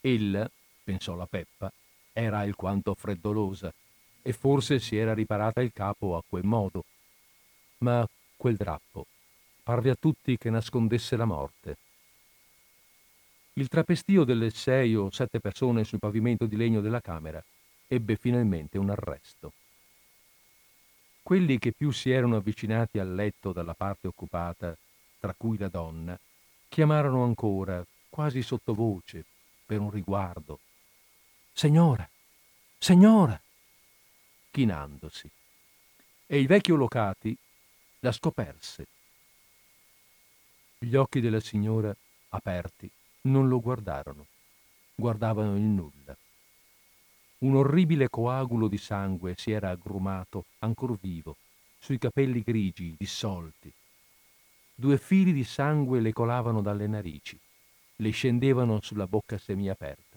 Ella, 0.00 0.50
pensò 0.82 1.14
la 1.14 1.26
Peppa, 1.26 1.72
era 2.12 2.38
alquanto 2.40 2.94
freddolosa 2.94 3.72
e 4.22 4.32
forse 4.32 4.78
si 4.78 4.96
era 4.96 5.14
riparata 5.14 5.60
il 5.60 5.72
capo 5.72 6.16
a 6.16 6.22
quel 6.26 6.44
modo. 6.44 6.84
Ma 7.78 8.06
quel 8.36 8.56
drappo 8.56 9.06
parve 9.62 9.90
a 9.90 9.96
tutti 9.98 10.36
che 10.36 10.50
nascondesse 10.50 11.16
la 11.16 11.24
morte. 11.24 11.76
Il 13.54 13.68
trapestio 13.68 14.24
delle 14.24 14.50
sei 14.50 14.94
o 14.94 15.10
sette 15.10 15.40
persone 15.40 15.84
sul 15.84 15.98
pavimento 15.98 16.46
di 16.46 16.56
legno 16.56 16.80
della 16.80 17.00
camera 17.00 17.42
ebbe 17.86 18.16
finalmente 18.16 18.78
un 18.78 18.90
arresto. 18.90 19.52
Quelli 21.22 21.58
che 21.58 21.72
più 21.72 21.90
si 21.90 22.10
erano 22.10 22.36
avvicinati 22.36 22.98
al 22.98 23.14
letto 23.14 23.52
dalla 23.52 23.74
parte 23.74 24.06
occupata, 24.06 24.76
tra 25.18 25.34
cui 25.36 25.58
la 25.58 25.68
donna, 25.68 26.18
chiamarono 26.68 27.24
ancora, 27.24 27.84
quasi 28.08 28.42
sottovoce, 28.42 29.24
per 29.66 29.80
un 29.80 29.90
riguardo. 29.90 30.58
Signora, 31.60 32.08
signora! 32.78 33.38
chinandosi. 34.50 35.30
E 36.24 36.40
il 36.40 36.46
vecchio 36.46 36.74
Locati 36.74 37.36
la 37.98 38.12
scoperse. 38.12 38.86
Gli 40.78 40.94
occhi 40.94 41.20
della 41.20 41.38
signora, 41.38 41.94
aperti, 42.30 42.90
non 43.24 43.48
lo 43.48 43.60
guardarono, 43.60 44.24
guardavano 44.94 45.54
il 45.56 45.60
nulla. 45.60 46.16
Un 47.40 47.54
orribile 47.54 48.08
coagulo 48.08 48.66
di 48.66 48.78
sangue 48.78 49.34
si 49.36 49.50
era 49.50 49.68
aggrumato, 49.68 50.46
ancor 50.60 50.96
vivo, 50.98 51.36
sui 51.78 51.98
capelli 51.98 52.40
grigi, 52.40 52.94
dissolti. 52.96 53.70
Due 54.74 54.96
fili 54.96 55.34
di 55.34 55.44
sangue 55.44 56.00
le 56.00 56.14
colavano 56.14 56.62
dalle 56.62 56.86
narici, 56.86 57.38
le 57.96 58.10
scendevano 58.12 58.80
sulla 58.80 59.06
bocca 59.06 59.36
semiaperta. 59.36 60.09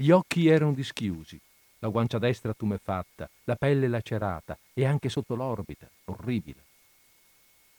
Gli 0.00 0.12
occhi 0.12 0.48
erano 0.48 0.72
dischiusi, 0.72 1.38
la 1.80 1.88
guancia 1.88 2.16
destra 2.16 2.54
tumefatta, 2.54 3.28
la 3.44 3.54
pelle 3.54 3.86
lacerata 3.86 4.56
e 4.72 4.86
anche 4.86 5.10
sotto 5.10 5.34
l'orbita, 5.34 5.86
orribile. 6.06 6.64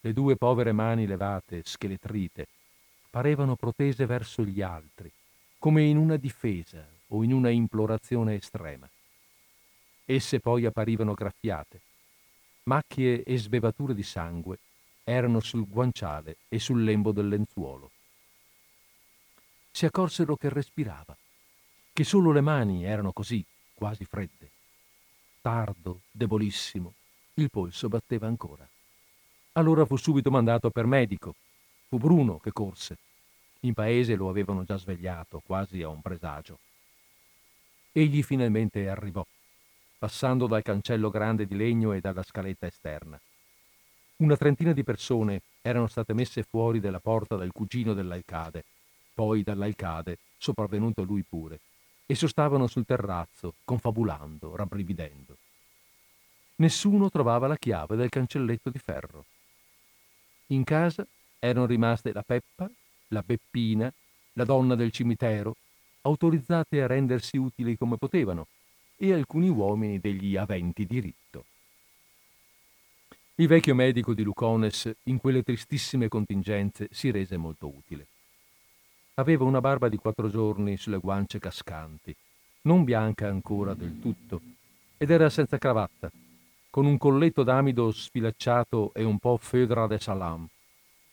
Le 0.01 0.13
due 0.13 0.35
povere 0.35 0.71
mani 0.71 1.07
levate, 1.07 1.63
scheletrite, 1.65 2.45
parevano 3.09 3.55
protese 3.55 4.05
verso 4.05 4.43
gli 4.43 4.61
altri, 4.61 5.11
come 5.57 5.81
in 5.81 5.97
una 5.97 6.15
difesa 6.17 6.85
o 7.07 7.23
in 7.23 7.33
una 7.33 7.49
implorazione 7.49 8.35
estrema. 8.35 8.87
Esse 10.05 10.39
poi 10.39 10.65
apparivano 10.65 11.15
graffiate. 11.15 11.81
Macchie 12.65 13.23
e 13.23 13.35
sbevature 13.39 13.95
di 13.95 14.03
sangue 14.03 14.59
erano 15.03 15.39
sul 15.39 15.67
guanciale 15.67 16.37
e 16.49 16.59
sul 16.59 16.83
lembo 16.83 17.11
del 17.13 17.29
lenzuolo. 17.29 17.89
Si 19.71 19.87
accorsero 19.87 20.35
che 20.35 20.49
respirava, 20.49 21.17
che 21.93 22.03
solo 22.03 22.31
le 22.31 22.41
mani 22.41 22.85
erano 22.85 23.11
così, 23.11 23.43
quasi 23.73 24.05
fredde. 24.05 24.49
Tardo, 25.41 26.01
debolissimo, 26.11 26.93
il 27.35 27.49
polso 27.49 27.89
batteva 27.89 28.27
ancora. 28.27 28.67
Allora 29.53 29.85
fu 29.85 29.97
subito 29.97 30.31
mandato 30.31 30.69
per 30.69 30.85
medico. 30.85 31.35
Fu 31.89 31.97
Bruno 31.97 32.39
che 32.39 32.53
corse. 32.53 32.97
In 33.61 33.73
paese 33.73 34.15
lo 34.15 34.29
avevano 34.29 34.63
già 34.63 34.77
svegliato, 34.77 35.41
quasi 35.45 35.81
a 35.81 35.89
un 35.89 36.01
presagio. 36.01 36.59
Egli 37.91 38.23
finalmente 38.23 38.87
arrivò, 38.87 39.25
passando 39.97 40.47
dal 40.47 40.63
cancello 40.63 41.09
grande 41.09 41.45
di 41.45 41.55
legno 41.55 41.91
e 41.91 41.99
dalla 41.99 42.23
scaletta 42.23 42.65
esterna. 42.65 43.19
Una 44.17 44.37
trentina 44.37 44.71
di 44.71 44.83
persone 44.83 45.41
erano 45.61 45.87
state 45.87 46.13
messe 46.13 46.43
fuori 46.43 46.79
dalla 46.79 46.99
porta 46.99 47.35
dal 47.35 47.51
cugino 47.51 47.93
dell'alcade, 47.93 48.63
poi 49.13 49.43
dall'alcade, 49.43 50.19
sopravvenuto 50.37 51.03
lui 51.03 51.23
pure, 51.23 51.59
e 52.05 52.15
sostavano 52.15 52.67
sul 52.67 52.85
terrazzo, 52.85 53.55
confabulando, 53.63 54.55
rabbrividendo. 54.55 55.37
Nessuno 56.55 57.09
trovava 57.09 57.47
la 57.47 57.57
chiave 57.57 57.95
del 57.95 58.09
cancelletto 58.09 58.69
di 58.69 58.79
ferro. 58.79 59.25
In 60.47 60.63
casa 60.63 61.07
erano 61.39 61.65
rimaste 61.65 62.13
la 62.13 62.23
Peppa, 62.23 62.69
la 63.07 63.23
Beppina, 63.25 63.91
la 64.33 64.43
donna 64.43 64.75
del 64.75 64.91
cimitero, 64.91 65.55
autorizzate 66.01 66.81
a 66.81 66.87
rendersi 66.87 67.37
utili 67.37 67.77
come 67.77 67.97
potevano, 67.97 68.47
e 68.95 69.13
alcuni 69.13 69.49
uomini 69.49 69.99
degli 69.99 70.37
aventi 70.37 70.85
diritto. 70.85 71.45
Il 73.35 73.47
vecchio 73.47 73.73
medico 73.73 74.13
di 74.13 74.21
Lucones 74.21 74.91
in 75.05 75.17
quelle 75.17 75.41
tristissime 75.41 76.07
contingenze 76.07 76.87
si 76.91 77.09
rese 77.09 77.37
molto 77.37 77.67
utile. 77.67 78.05
Aveva 79.21 79.43
una 79.43 79.61
barba 79.61 79.87
di 79.87 79.97
quattro 79.97 80.31
giorni 80.31 80.77
sulle 80.77 80.97
guance 80.97 81.37
cascanti, 81.37 82.15
non 82.63 82.83
bianca 82.83 83.27
ancora 83.27 83.75
del 83.75 83.99
tutto, 83.99 84.41
ed 84.97 85.11
era 85.11 85.29
senza 85.29 85.59
cravatta, 85.59 86.09
con 86.71 86.87
un 86.87 86.97
colletto 86.97 87.43
d'amido 87.43 87.91
sfilacciato 87.91 88.91
e 88.95 89.03
un 89.03 89.19
po' 89.19 89.37
fedra 89.37 89.85
de 89.85 89.99
salam, 89.99 90.47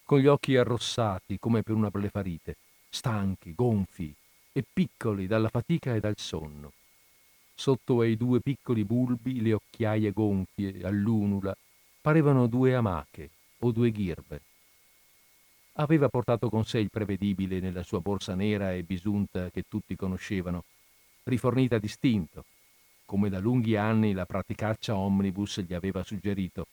con 0.04 0.20
gli 0.20 0.26
occhi 0.26 0.56
arrossati 0.56 1.38
come 1.38 1.62
per 1.62 1.74
una 1.74 1.90
blefarite, 1.90 2.56
stanchi, 2.88 3.52
gonfi 3.54 4.14
e 4.52 4.64
piccoli 4.72 5.26
dalla 5.26 5.50
fatica 5.50 5.94
e 5.94 6.00
dal 6.00 6.16
sonno. 6.16 6.72
Sotto 7.54 8.00
ai 8.00 8.16
due 8.16 8.40
piccoli 8.40 8.84
bulbi 8.84 9.42
le 9.42 9.52
occhiaie 9.52 10.12
gonfie 10.12 10.82
all'unula 10.82 11.54
parevano 12.00 12.46
due 12.46 12.74
amache 12.74 13.28
o 13.58 13.70
due 13.70 13.90
ghirbe. 13.90 14.40
Aveva 15.80 16.08
portato 16.08 16.50
con 16.50 16.64
sé 16.64 16.80
il 16.80 16.90
prevedibile 16.90 17.60
nella 17.60 17.84
sua 17.84 18.00
borsa 18.00 18.34
nera 18.34 18.72
e 18.72 18.82
bisunta 18.82 19.48
che 19.50 19.62
tutti 19.68 19.94
conoscevano, 19.94 20.64
rifornita 21.22 21.76
a 21.76 21.78
distinto, 21.78 22.44
come 23.04 23.28
da 23.28 23.38
lunghi 23.38 23.76
anni 23.76 24.12
la 24.12 24.26
praticaccia 24.26 24.96
omnibus 24.96 25.60
gli 25.60 25.74
aveva 25.74 26.02
suggerito, 26.02 26.66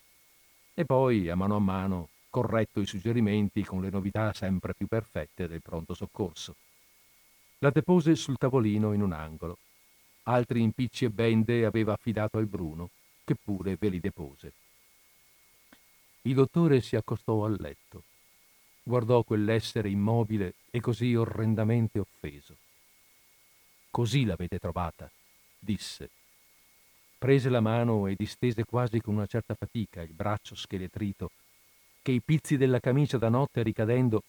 e 0.74 0.84
poi, 0.84 1.28
a 1.30 1.36
mano 1.36 1.54
a 1.54 1.60
mano, 1.60 2.08
corretto 2.30 2.80
i 2.80 2.86
suggerimenti 2.86 3.62
con 3.62 3.80
le 3.80 3.90
novità 3.90 4.32
sempre 4.32 4.74
più 4.74 4.88
perfette 4.88 5.46
del 5.46 5.62
pronto 5.62 5.94
soccorso. 5.94 6.56
La 7.60 7.70
depose 7.70 8.16
sul 8.16 8.38
tavolino 8.38 8.92
in 8.92 9.02
un 9.02 9.12
angolo. 9.12 9.58
Altri 10.24 10.62
impicci 10.62 11.04
e 11.04 11.10
bende 11.10 11.64
aveva 11.64 11.92
affidato 11.92 12.38
al 12.38 12.46
Bruno, 12.46 12.90
che 13.24 13.36
pure 13.36 13.76
ve 13.76 13.88
li 13.88 14.00
depose. 14.00 14.52
Il 16.22 16.34
dottore 16.34 16.80
si 16.80 16.96
accostò 16.96 17.44
al 17.44 17.54
letto 17.56 18.02
guardò 18.88 19.24
quell'essere 19.24 19.90
immobile 19.90 20.54
e 20.70 20.80
così 20.80 21.12
orrendamente 21.16 21.98
offeso. 21.98 22.54
Così 23.90 24.24
l'avete 24.24 24.60
trovata, 24.60 25.10
disse. 25.58 26.08
Prese 27.18 27.48
la 27.48 27.60
mano 27.60 28.06
e 28.06 28.14
distese 28.16 28.64
quasi 28.64 29.00
con 29.00 29.14
una 29.14 29.26
certa 29.26 29.54
fatica 29.54 30.02
il 30.02 30.12
braccio 30.12 30.54
scheletrito 30.54 31.32
che 32.00 32.12
i 32.12 32.20
pizzi 32.20 32.56
della 32.56 32.78
camicia 32.78 33.18
da 33.18 33.28
notte 33.28 33.64
ricadendo 33.64 34.22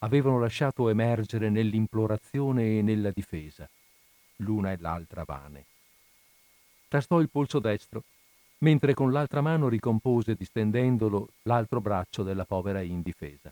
avevano 0.00 0.38
lasciato 0.38 0.90
emergere 0.90 1.48
nell'implorazione 1.48 2.76
e 2.78 2.82
nella 2.82 3.10
difesa, 3.10 3.66
l'una 4.36 4.72
e 4.72 4.76
l'altra 4.80 5.24
vane. 5.24 5.64
Tastò 6.88 7.20
il 7.20 7.30
polso 7.30 7.58
destro, 7.58 8.02
mentre 8.58 8.92
con 8.92 9.12
l'altra 9.12 9.40
mano 9.40 9.68
ricompose 9.68 10.34
distendendolo 10.34 11.30
l'altro 11.44 11.80
braccio 11.80 12.22
della 12.22 12.44
povera 12.44 12.82
indifesa. 12.82 13.50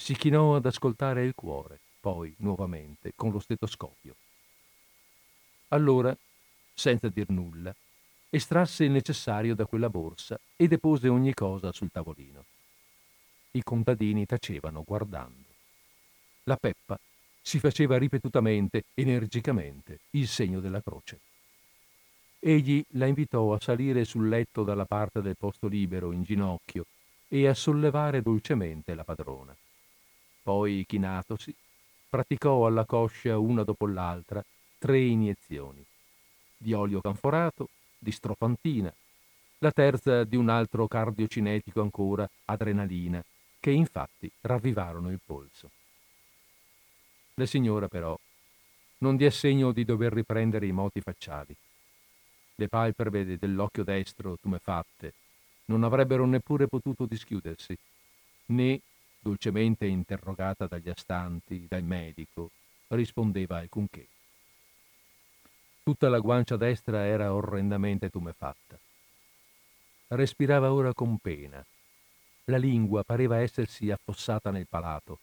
Si 0.00 0.14
chinò 0.14 0.54
ad 0.54 0.64
ascoltare 0.64 1.24
il 1.24 1.34
cuore, 1.34 1.80
poi 2.00 2.32
nuovamente 2.38 3.12
con 3.16 3.32
lo 3.32 3.40
stetoscopio. 3.40 4.14
Allora, 5.68 6.16
senza 6.72 7.08
dir 7.08 7.28
nulla, 7.28 7.74
estrasse 8.30 8.84
il 8.84 8.92
necessario 8.92 9.54
da 9.54 9.66
quella 9.66 9.90
borsa 9.90 10.38
e 10.56 10.68
depose 10.68 11.08
ogni 11.08 11.34
cosa 11.34 11.72
sul 11.72 11.90
tavolino. 11.90 12.44
I 13.50 13.62
contadini 13.62 14.24
tacevano 14.24 14.82
guardando. 14.86 15.46
La 16.44 16.56
Peppa 16.56 16.98
si 17.42 17.58
faceva 17.58 17.98
ripetutamente, 17.98 18.84
energicamente, 18.94 19.98
il 20.10 20.28
segno 20.28 20.60
della 20.60 20.80
croce. 20.80 21.18
Egli 22.38 22.82
la 22.90 23.06
invitò 23.06 23.52
a 23.52 23.60
salire 23.60 24.04
sul 24.04 24.28
letto 24.28 24.62
dalla 24.62 24.86
parte 24.86 25.20
del 25.20 25.36
posto 25.36 25.66
libero 25.66 26.12
in 26.12 26.22
ginocchio 26.22 26.86
e 27.26 27.48
a 27.48 27.52
sollevare 27.52 28.22
dolcemente 28.22 28.94
la 28.94 29.04
padrona. 29.04 29.54
Poi, 30.48 30.86
chinatosi, 30.88 31.54
praticò 32.08 32.64
alla 32.64 32.86
coscia 32.86 33.36
una 33.36 33.64
dopo 33.64 33.86
l'altra 33.86 34.42
tre 34.78 34.98
iniezioni. 34.98 35.84
di 36.56 36.72
olio 36.72 37.02
canforato, 37.02 37.68
di 37.98 38.10
strofantina, 38.10 38.90
la 39.58 39.70
terza 39.72 40.24
di 40.24 40.36
un 40.36 40.48
altro 40.48 40.88
cardiocinetico 40.88 41.82
ancora, 41.82 42.26
adrenalina, 42.46 43.22
che 43.60 43.72
infatti 43.72 44.32
ravvivarono 44.40 45.10
il 45.10 45.20
polso. 45.22 45.70
La 47.34 47.44
signora 47.44 47.86
però 47.86 48.18
non 49.00 49.16
diè 49.16 49.28
segno 49.28 49.70
di 49.72 49.84
dover 49.84 50.14
riprendere 50.14 50.64
i 50.66 50.72
moti 50.72 51.02
facciali. 51.02 51.54
Le 52.54 52.68
palpebre 52.68 53.36
dell'occhio 53.36 53.84
destro, 53.84 54.38
tumefatte, 54.40 55.12
non 55.66 55.84
avrebbero 55.84 56.24
neppure 56.24 56.68
potuto 56.68 57.04
dischiudersi, 57.04 57.76
né, 58.46 58.80
dolcemente 59.18 59.86
interrogata 59.86 60.66
dagli 60.66 60.88
astanti, 60.88 61.66
dal 61.68 61.82
medico, 61.82 62.50
rispondeva 62.88 63.58
alcunché. 63.58 64.06
Tutta 65.82 66.08
la 66.08 66.18
guancia 66.18 66.56
destra 66.56 67.06
era 67.06 67.32
orrendamente 67.32 68.10
tumefatta. 68.10 68.78
Respirava 70.08 70.72
ora 70.72 70.92
con 70.92 71.18
pena. 71.18 71.64
La 72.44 72.56
lingua 72.56 73.02
pareva 73.04 73.38
essersi 73.38 73.90
affossata 73.90 74.50
nel 74.50 74.66
palato. 74.66 75.20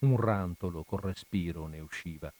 Un 0.00 0.16
rantolo 0.16 0.84
col 0.84 1.00
respiro 1.00 1.66
ne 1.66 1.80
usciva. 1.80 2.32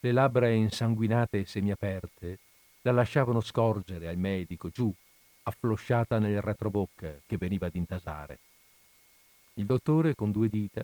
Le 0.00 0.12
labbra 0.12 0.48
insanguinate 0.48 1.40
e 1.40 1.46
semiaperte 1.46 2.38
la 2.82 2.92
lasciavano 2.92 3.40
scorgere 3.40 4.08
al 4.08 4.16
medico 4.16 4.70
giù, 4.70 4.92
afflosciata 5.42 6.18
nel 6.18 6.40
retrobocca 6.40 7.20
che 7.26 7.36
veniva 7.36 7.66
ad 7.66 7.74
intasare. 7.74 8.38
Il 9.60 9.66
dottore, 9.66 10.14
con 10.14 10.32
due 10.32 10.48
dita, 10.48 10.82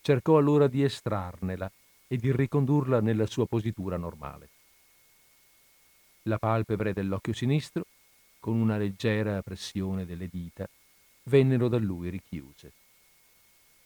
cercò 0.00 0.38
allora 0.38 0.66
di 0.66 0.82
estrarnela 0.82 1.70
e 2.08 2.16
di 2.16 2.32
ricondurla 2.32 3.02
nella 3.02 3.26
sua 3.26 3.46
positura 3.46 3.98
normale. 3.98 4.48
La 6.22 6.38
palpebre 6.38 6.94
dell'occhio 6.94 7.34
sinistro 7.34 7.84
con 8.40 8.54
una 8.58 8.78
leggera 8.78 9.42
pressione 9.42 10.06
delle 10.06 10.28
dita, 10.28 10.66
vennero 11.24 11.68
da 11.68 11.76
lui 11.76 12.08
richiuse. 12.08 12.72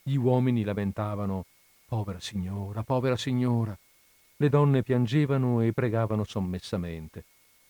Gli 0.05 0.15
uomini 0.15 0.63
lamentavano 0.63 1.45
Povera 1.87 2.21
signora, 2.21 2.83
povera 2.83 3.17
signora. 3.17 3.77
Le 4.37 4.49
donne 4.51 4.83
piangevano 4.83 5.63
e 5.63 5.73
pregavano 5.73 6.23
sommessamente. 6.23 7.25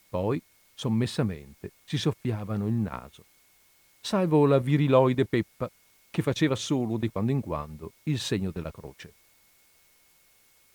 Poi, 0.08 0.42
sommessamente, 0.74 1.70
si 1.84 1.96
soffiavano 1.96 2.66
il 2.66 2.74
naso. 2.74 3.24
Salvo 4.00 4.44
la 4.44 4.58
viriloide 4.58 5.24
Peppa, 5.24 5.70
che 6.10 6.22
faceva 6.22 6.56
solo 6.56 6.96
di 6.96 7.08
quando 7.08 7.32
in 7.32 7.40
quando 7.40 7.92
il 8.04 8.18
segno 8.18 8.50
della 8.50 8.70
croce. 8.70 9.12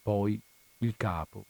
Poi 0.02 0.40
il 0.80 0.96
capo, 0.98 1.46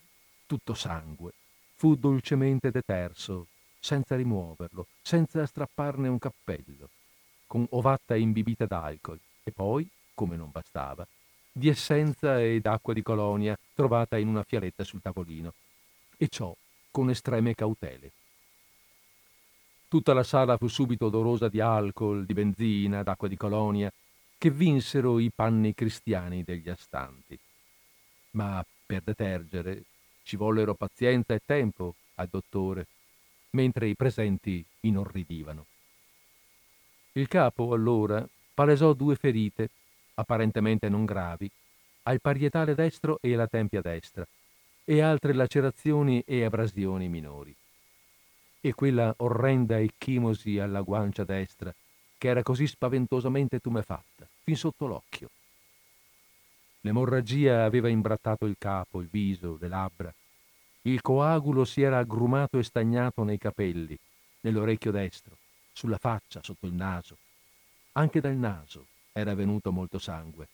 tutto 0.45 0.73
sangue, 0.73 1.33
fu 1.75 1.95
dolcemente 1.95 2.71
deterso 2.71 3.47
senza 3.79 4.15
rimuoverlo, 4.15 4.87
senza 5.01 5.45
strapparne 5.45 6.07
un 6.07 6.19
cappello, 6.19 6.89
con 7.47 7.65
ovatta 7.71 8.15
imbibita 8.15 8.65
d'alcol 8.65 9.19
e 9.43 9.51
poi, 9.51 9.87
come 10.13 10.37
non 10.37 10.49
bastava, 10.51 11.05
di 11.51 11.67
essenza 11.67 12.39
e 12.39 12.59
d'acqua 12.61 12.93
di 12.93 13.01
colonia 13.01 13.57
trovata 13.73 14.17
in 14.17 14.27
una 14.27 14.43
fialetta 14.43 14.83
sul 14.83 15.01
tavolino, 15.01 15.53
e 16.17 16.27
ciò 16.29 16.55
con 16.89 17.09
estreme 17.09 17.55
cautele. 17.55 18.11
Tutta 19.93 20.13
la 20.13 20.23
sala 20.23 20.57
fu 20.57 20.67
subito 20.69 21.05
odorosa 21.05 21.49
di 21.49 21.59
alcol, 21.59 22.25
di 22.25 22.33
benzina, 22.33 23.03
d'acqua 23.03 23.27
di 23.27 23.37
colonia, 23.37 23.93
che 24.39 24.49
vinsero 24.49 25.19
i 25.19 25.29
panni 25.29 25.75
cristiani 25.75 26.41
degli 26.41 26.67
astanti. 26.67 27.37
Ma 28.31 28.65
per 28.87 29.03
detergere 29.03 29.83
ci 30.23 30.35
vollero 30.35 30.73
pazienza 30.73 31.35
e 31.35 31.41
tempo 31.45 31.93
al 32.15 32.27
dottore, 32.27 32.87
mentre 33.51 33.87
i 33.87 33.95
presenti 33.95 34.65
inorridivano. 34.79 35.67
Il 37.11 37.27
capo, 37.27 37.71
allora, 37.71 38.27
palesò 38.51 38.93
due 38.93 39.15
ferite, 39.15 39.69
apparentemente 40.15 40.89
non 40.89 41.05
gravi, 41.05 41.47
al 42.05 42.19
parietale 42.19 42.73
destro 42.73 43.19
e 43.21 43.35
alla 43.35 43.45
tempia 43.45 43.81
destra, 43.81 44.27
e 44.85 45.01
altre 45.01 45.33
lacerazioni 45.33 46.23
e 46.25 46.43
abrasioni 46.43 47.09
minori. 47.09 47.55
E 48.65 48.73
quella 48.73 49.13
orrenda 49.17 49.77
ecchimosi 49.77 50.57
alla 50.57 50.79
guancia 50.79 51.25
destra, 51.25 51.75
che 52.17 52.27
era 52.29 52.43
così 52.43 52.65
spaventosamente 52.65 53.59
tumefatta, 53.59 54.25
fin 54.41 54.55
sotto 54.55 54.87
l'occhio. 54.87 55.29
L'emorragia 56.79 57.65
aveva 57.65 57.89
imbrattato 57.89 58.45
il 58.45 58.55
capo, 58.57 59.01
il 59.01 59.09
viso, 59.11 59.57
le 59.59 59.67
labbra, 59.67 60.13
il 60.85 61.01
coagulo 61.01 61.63
si 61.63 61.81
era 61.81 61.97
aggrumato 61.97 62.57
e 62.57 62.63
stagnato 62.63 63.23
nei 63.23 63.37
capelli, 63.37 63.97
nell'orecchio 64.41 64.91
destro, 64.91 65.37
sulla 65.71 65.97
faccia, 65.97 66.41
sotto 66.41 66.65
il 66.65 66.73
naso. 66.73 67.17
Anche 67.93 68.19
dal 68.19 68.35
naso 68.35 68.87
era 69.13 69.33
venuto 69.33 69.71
molto 69.71 69.97
sangue. 69.99 70.47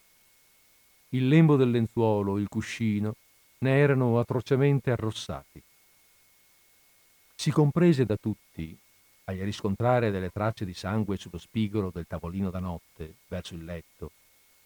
Il 1.10 1.28
lembo 1.28 1.56
del 1.56 1.72
lenzuolo, 1.72 2.38
il 2.38 2.48
cuscino, 2.48 3.16
ne 3.60 3.78
erano 3.78 4.20
atrocemente 4.20 4.92
arrossati. 4.92 5.62
Si 7.40 7.52
comprese 7.52 8.04
da 8.04 8.18
tutti, 8.18 8.78
al 9.24 9.38
riscontrare 9.38 10.12
delle 10.12 10.30
tracce 10.30 10.66
di 10.66 10.74
sangue 10.74 11.16
sullo 11.16 11.38
spigolo 11.38 11.90
del 11.90 12.06
tavolino 12.06 12.50
da 12.50 12.60
notte, 12.60 13.14
verso 13.30 13.54
il 13.54 13.64
letto, 13.64 14.12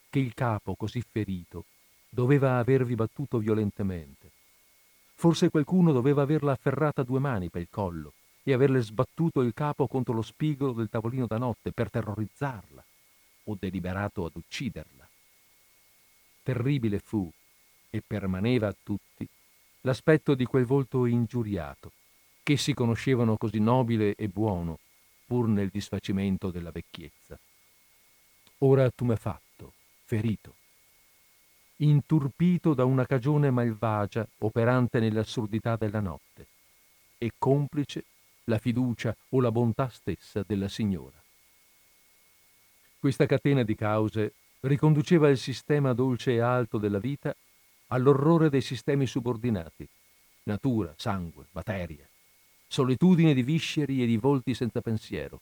che 0.10 0.18
il 0.18 0.34
capo 0.34 0.74
così 0.74 1.00
ferito 1.08 1.66
doveva 2.10 2.58
avervi 2.58 2.96
battuto 2.96 3.38
violentemente 3.38 4.32
Forse 5.14 5.52
qualcuno 5.52 5.92
doveva 5.92 6.24
averla 6.24 6.54
afferrata 6.54 7.02
a 7.02 7.04
due 7.04 7.20
mani 7.20 7.50
per 7.50 7.62
il 7.62 7.68
collo 7.70 8.14
e 8.42 8.54
averle 8.54 8.82
sbattuto 8.82 9.42
il 9.42 9.54
capo 9.54 9.88
contro 9.88 10.16
lo 10.16 10.24
spigolo 10.24 10.72
del 10.72 10.90
tavolino 10.90 11.28
da 11.28 11.38
notte 11.38 11.72
per 11.72 11.92
terrorizzarla 11.92 12.84
o 13.44 13.58
deliberato 13.60 14.26
ad 14.26 14.32
ucciderla. 14.34 15.08
Terribile 16.42 16.98
fu, 16.98 17.32
e 17.92 18.02
permaneva 18.02 18.68
a 18.68 18.76
tutti, 18.82 19.30
l'aspetto 19.82 20.34
di 20.34 20.46
quel 20.46 20.66
volto 20.66 21.06
ingiuriato, 21.06 21.92
che 22.44 22.58
si 22.58 22.74
conoscevano 22.74 23.38
così 23.38 23.60
nobile 23.60 24.16
e 24.16 24.28
buono, 24.28 24.80
pur 25.26 25.48
nel 25.48 25.70
disfacimento 25.70 26.52
della 26.52 26.72
vecchiezza. 26.72 27.40
Ora 28.60 28.90
tu 28.92 29.06
m'hai 29.06 29.18
fatto, 29.18 29.74
ferito, 30.04 30.56
inturpito 31.78 32.74
da 32.74 32.84
una 32.86 33.06
cagione 33.06 33.50
malvagia 33.50 34.28
operante 34.40 35.00
nell'assurdità 35.00 35.78
della 35.78 36.02
notte, 36.02 36.48
e 37.18 37.32
complice 37.38 38.04
la 38.46 38.58
fiducia 38.58 39.16
o 39.30 39.40
la 39.40 39.52
bontà 39.52 39.88
stessa 39.88 40.44
della 40.46 40.68
signora. 40.68 41.22
Questa 43.00 43.26
catena 43.26 43.64
di 43.64 43.76
cause 43.76 44.34
riconduceva 44.62 45.30
il 45.30 45.38
sistema 45.38 45.94
dolce 45.94 46.34
e 46.34 46.40
alto 46.40 46.78
della 46.78 47.00
vita 47.00 47.34
all'orrore 47.88 48.50
dei 48.50 48.62
sistemi 48.62 49.06
subordinati, 49.08 49.88
natura, 50.44 50.94
sangue, 50.98 51.46
materia, 51.52 52.06
solitudine 52.74 53.36
di 53.36 53.44
visceri 53.44 54.02
e 54.02 54.08
di 54.08 54.18
volti 54.18 54.56
senza 54.56 54.82
pensiero, 54.82 55.40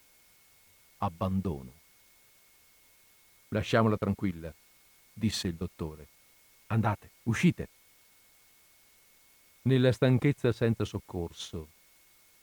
abbandono. 0.98 1.72
Lasciamola 3.48 3.95
tranquilla, 3.95 4.53
disse 5.14 5.48
il 5.48 5.56
dottore. 5.56 6.08
Andate, 6.68 7.12
uscite. 7.24 7.70
Nella 9.62 9.94
stanchezza 9.94 10.52
senza 10.52 10.84
soccorso, 10.84 11.70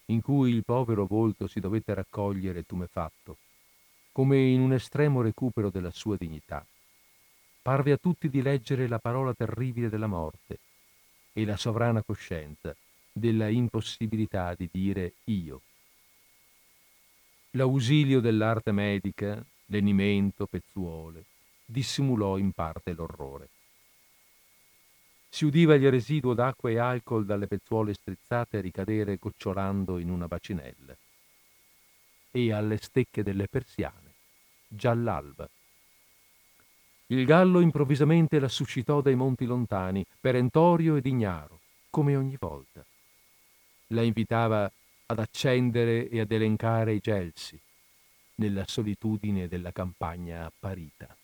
in 0.07 0.23
cui 0.23 0.53
il 0.53 0.65
povero 0.65 1.05
volto 1.05 1.47
si 1.49 1.61
dovette 1.61 1.93
raccogliere 1.93 2.65
tumefatto, 2.65 3.37
come 4.13 4.39
in 4.39 4.63
un 4.63 4.73
estremo 4.73 5.21
recupero 5.21 5.69
della 5.69 5.91
sua 5.91 6.17
dignità, 6.17 6.65
parve 7.61 7.93
a 7.93 7.99
tutti 7.99 8.31
di 8.31 8.41
leggere 8.41 8.89
la 8.89 8.99
parola 8.99 9.35
terribile 9.35 9.91
della 9.91 10.07
morte 10.07 10.59
e 11.35 11.45
la 11.45 11.59
sovrana 11.59 12.03
coscienza 12.03 12.75
della 13.19 13.49
impossibilità 13.49 14.55
di 14.55 14.69
dire 14.71 15.15
io. 15.25 15.61
L'ausilio 17.53 18.21
dell'arte 18.21 18.73
medica, 18.73 19.45
lenimento, 19.67 20.47
pezzuole, 20.47 21.25
dissimulò 21.65 22.39
in 22.39 22.53
parte 22.53 22.93
l'orrore. 22.93 23.49
Si 25.31 25.45
udiva 25.45 25.75
il 25.75 25.91
residuo 25.91 26.33
d'acqua 26.33 26.71
e 26.71 26.79
alcol 26.79 27.27
dalle 27.27 27.47
pezzuole 27.47 27.93
strizzate 27.93 28.61
ricadere 28.61 29.17
gocciolando 29.17 29.99
in 29.99 30.09
una 30.09 30.27
bacinella. 30.27 30.97
E 32.31 32.53
alle 32.53 32.79
stecche 32.79 33.23
delle 33.23 33.47
persiane, 33.47 34.15
già 34.67 34.95
l'alba. 34.95 35.49
Il 37.11 37.25
gallo 37.25 37.61
improvvisamente 37.61 38.39
la 38.39 38.49
suscitò 38.49 39.01
dai 39.01 39.15
monti 39.15 39.47
lontani, 39.47 40.05
perentorio 40.21 40.97
ed 40.97 41.07
ignaro, 41.07 41.61
come 41.91 42.17
ogni 42.17 42.37
volta. 42.39 42.85
La 43.89 44.03
invitava 44.03 44.71
ad 45.07 45.19
accendere 45.19 46.09
e 46.09 46.21
ad 46.21 46.31
elencare 46.31 46.93
i 46.93 47.01
gelsi 47.01 47.59
nella 48.37 48.65
solitudine 48.67 49.49
della 49.49 49.73
campagna 49.73 50.45
apparita. 50.45 51.17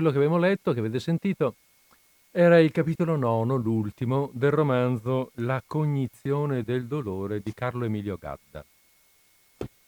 Quello 0.00 0.12
che 0.12 0.24
abbiamo 0.24 0.38
letto, 0.38 0.72
che 0.72 0.78
avete 0.78 0.98
sentito, 0.98 1.56
era 2.30 2.58
il 2.58 2.70
capitolo 2.70 3.16
nono, 3.16 3.56
l'ultimo, 3.56 4.30
del 4.32 4.50
romanzo 4.50 5.30
La 5.36 5.62
cognizione 5.66 6.62
del 6.62 6.86
dolore 6.86 7.42
di 7.42 7.52
Carlo 7.52 7.84
Emilio 7.84 8.16
Gadda. 8.18 8.64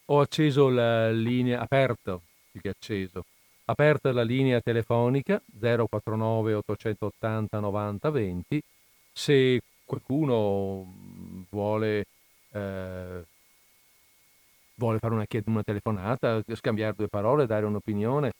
Ho 0.06 0.20
acceso 0.20 0.68
la 0.68 1.10
linea, 1.10 1.60
aperto, 1.60 2.20
più 2.50 2.60
che 2.60 2.68
acceso, 2.68 3.24
aperta 3.64 4.12
la 4.12 4.22
linea 4.22 4.60
telefonica 4.60 5.40
049 5.58 6.54
880 6.54 7.58
90 7.58 8.10
20 8.10 8.62
se 9.14 9.62
qualcuno 9.86 10.92
vuole, 11.48 12.04
eh, 12.50 13.24
vuole 14.74 14.98
fare 14.98 15.14
una, 15.14 15.26
una 15.46 15.62
telefonata, 15.62 16.42
scambiare 16.52 16.94
due 16.94 17.08
parole, 17.08 17.46
dare 17.46 17.64
un'opinione, 17.64 18.32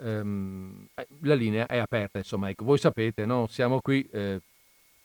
ehm, 0.00 0.86
la 1.22 1.34
linea 1.34 1.66
è 1.66 1.78
aperta, 1.78 2.18
insomma, 2.18 2.48
ecco, 2.48 2.64
voi 2.64 2.78
sapete, 2.78 3.26
no? 3.26 3.46
siamo 3.48 3.80
qui, 3.80 4.06
eh, 4.12 4.40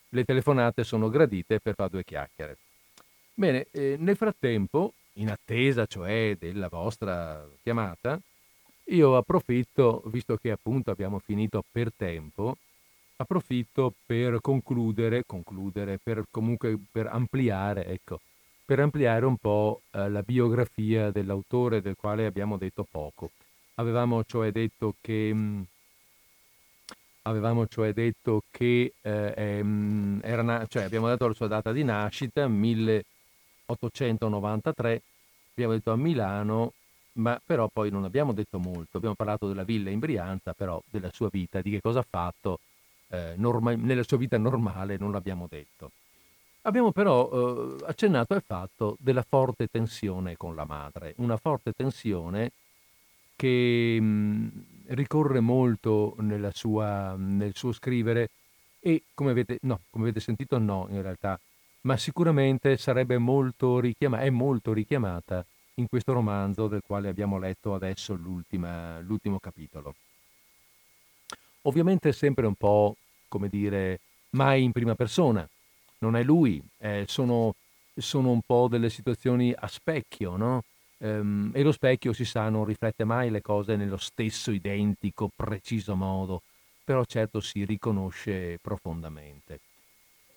le 0.10 0.24
telefonate 0.24 0.84
sono 0.84 1.10
gradite 1.10 1.60
per 1.60 1.76
fare 1.76 1.90
due 1.90 2.03
chiacchiere. 2.03 2.57
Bene, 3.34 3.68
eh, 3.72 3.95
nel 3.98 4.15
frattempo, 4.15 4.94
in 5.14 5.30
attesa 5.30 5.86
cioè 5.86 6.36
della 6.40 6.68
vostra 6.70 7.45
chiamata, 7.61 8.20
io 8.86 9.15
approfitto, 9.15 10.03
visto 10.07 10.36
che 10.38 10.52
appunto 10.52 10.91
abbiamo 10.91 11.20
finito 11.20 11.64
per 11.72 11.91
tempo, 11.95 12.57
approfitto 13.15 13.94
per 14.06 14.40
concludere, 14.41 15.24
concludere, 15.26 15.98
per 15.98 16.26
comunque 16.30 16.78
per 16.91 17.07
ampliare, 17.07 17.86
ecco, 17.86 18.20
per 18.65 18.80
ampliare 18.80 19.26
un 19.26 19.38
po' 19.38 19.82
eh, 19.91 20.10
la 20.10 20.22
biografia 20.22 21.11
dell'autore 21.11 21.82
del 21.82 21.95
quale 21.95 22.26
abbiamo 22.26 22.57
detto 22.57 22.86
poco. 22.90 23.32
Avevamo 23.75 24.23
cioè 24.23 24.51
detto 24.51 24.95
che, 25.01 25.33
mh, 25.33 25.37
mm, 25.37 25.61
avevamo 27.23 27.67
cioè 27.67 27.91
detto 27.93 28.43
che 28.51 28.93
eh, 29.01 29.33
ehm, 29.35 30.19
era, 30.23 30.65
cioè 30.67 30.83
abbiamo 30.83 31.07
dato 31.07 31.27
la 31.27 31.33
sua 31.33 31.47
data 31.47 31.71
di 31.71 31.83
nascita, 31.83 32.47
1893, 32.47 35.01
abbiamo 35.51 35.73
detto 35.73 35.91
a 35.91 35.95
Milano, 35.95 36.73
ma 37.13 37.39
però 37.43 37.67
poi 37.71 37.89
non 37.89 38.03
abbiamo 38.03 38.33
detto 38.33 38.59
molto, 38.59 38.97
abbiamo 38.97 39.15
parlato 39.15 39.47
della 39.47 39.63
villa 39.63 39.89
in 39.89 39.99
Brianza, 39.99 40.53
però 40.53 40.79
della 40.89 41.09
sua 41.11 41.29
vita, 41.31 41.61
di 41.61 41.71
che 41.71 41.81
cosa 41.81 41.99
ha 41.99 42.05
fatto 42.07 42.59
eh, 43.09 43.33
norma- 43.37 43.75
nella 43.75 44.03
sua 44.03 44.17
vita 44.17 44.37
normale 44.37 44.97
non 44.97 45.11
l'abbiamo 45.11 45.47
detto. 45.49 45.91
Abbiamo 46.65 46.91
però 46.91 47.77
eh, 47.77 47.83
accennato 47.85 48.33
al 48.33 48.43
fatto 48.45 48.95
della 48.99 49.25
forte 49.27 49.67
tensione 49.67 50.37
con 50.37 50.55
la 50.55 50.65
madre, 50.65 51.13
una 51.17 51.37
forte 51.37 51.73
tensione 51.73 52.51
che 53.35 53.99
mh, 53.99 54.65
ricorre 54.88 55.39
molto 55.39 56.15
sua, 56.53 57.15
nel 57.18 57.55
suo 57.55 57.72
scrivere 57.72 58.30
e 58.80 59.03
come 59.14 59.31
avete, 59.31 59.60
no, 59.61 59.81
come 59.89 60.05
avete 60.05 60.19
sentito 60.19 60.57
no 60.57 60.88
in 60.89 61.01
realtà, 61.01 61.39
ma 61.81 61.97
sicuramente 61.97 62.77
molto 63.18 63.80
richiamata, 63.80 64.23
è 64.23 64.30
molto 64.30 64.73
richiamata 64.73 65.45
in 65.76 65.88
questo 65.88 66.14
romanzo 66.14 66.68
del 66.68 66.81
quale 66.85 67.10
abbiamo 67.10 67.39
letto 67.39 67.73
adesso 67.73 68.14
l'ultimo 69.01 69.39
capitolo. 69.39 69.95
Ovviamente 71.64 72.10
è 72.10 72.14
sempre 72.14 72.45
un 72.45 72.55
po', 72.55 72.97
come 73.30 73.47
dire, 73.47 73.99
mai 74.31 74.64
in 74.64 74.72
prima 74.72 74.95
persona, 74.95 75.47
non 75.99 76.15
è 76.18 76.23
lui, 76.23 76.61
eh, 76.77 77.05
sono, 77.07 77.55
sono, 77.95 78.31
un 78.31 78.41
po' 78.45 78.68
delle 78.68 78.89
situazioni 78.89 79.53
a 79.57 79.68
specchio, 79.68 80.35
no? 80.35 80.64
Ehm, 81.03 81.51
e 81.53 81.63
lo 81.63 81.73
specchio, 81.73 82.13
si 82.13 82.23
sa, 82.23 82.47
non 82.49 82.63
riflette 82.63 83.03
mai 83.03 83.30
le 83.30 83.41
cose 83.41 83.75
nello 83.75 83.97
stesso 83.97 84.51
identico, 84.51 85.30
preciso 85.35 85.95
modo, 85.95 86.43
però 86.84 87.03
certo 87.03 87.41
si 87.41 87.65
riconosce 87.65 88.57
profondamente. 88.61 89.59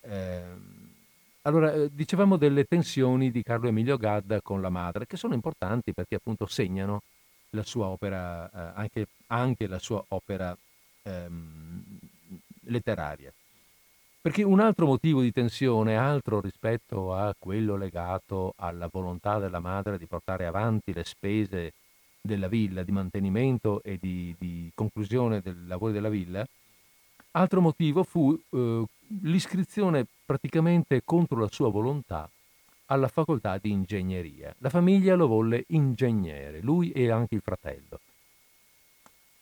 Ehm, 0.02 0.94
allora, 1.43 1.72
eh, 1.72 1.88
dicevamo 1.93 2.36
delle 2.36 2.64
tensioni 2.64 3.30
di 3.30 3.43
Carlo 3.44 3.68
Emilio 3.68 3.97
Gadda 3.97 4.43
con 4.43 4.60
la 4.60 4.68
madre, 4.68 5.06
che 5.06 5.16
sono 5.16 5.34
importanti 5.34 5.93
perché 5.93 6.16
appunto 6.16 6.47
segnano 6.47 7.02
la 7.51 7.62
sua 7.62 7.86
opera, 7.86 8.51
eh, 8.51 8.72
anche, 8.74 9.06
anche, 9.28 9.68
la 9.68 9.78
sua 9.78 10.05
opera 10.09 10.56
ehm, 11.02 11.98
letteraria. 12.62 13.32
Perché 14.27 14.43
un 14.43 14.59
altro 14.59 14.86
motivo 14.86 15.20
di 15.20 15.31
tensione, 15.31 15.97
altro 15.97 16.40
rispetto 16.40 17.15
a 17.15 17.32
quello 17.39 17.77
legato 17.77 18.55
alla 18.57 18.89
volontà 18.90 19.39
della 19.39 19.61
madre 19.61 19.98
di 19.98 20.07
portare 20.07 20.47
avanti 20.47 20.93
le 20.93 21.05
spese 21.05 21.74
della 22.20 22.48
villa, 22.48 22.82
di 22.82 22.90
mantenimento 22.90 23.85
e 23.85 23.98
di, 24.01 24.35
di 24.36 24.69
conclusione 24.74 25.43
dei 25.43 25.55
lavori 25.69 25.93
della 25.93 26.09
villa, 26.09 26.44
altro 27.31 27.61
motivo 27.61 28.03
fu 28.03 28.36
eh, 28.51 28.85
l'iscrizione 29.23 30.05
praticamente 30.24 31.03
contro 31.05 31.39
la 31.39 31.48
sua 31.48 31.70
volontà 31.70 32.28
alla 32.86 33.07
facoltà 33.07 33.59
di 33.59 33.70
ingegneria. 33.70 34.53
La 34.59 34.70
famiglia 34.70 35.15
lo 35.15 35.28
volle 35.28 35.66
ingegnere, 35.69 36.61
lui 36.62 36.90
e 36.90 37.12
anche 37.12 37.36
il 37.36 37.43
fratello. 37.43 38.01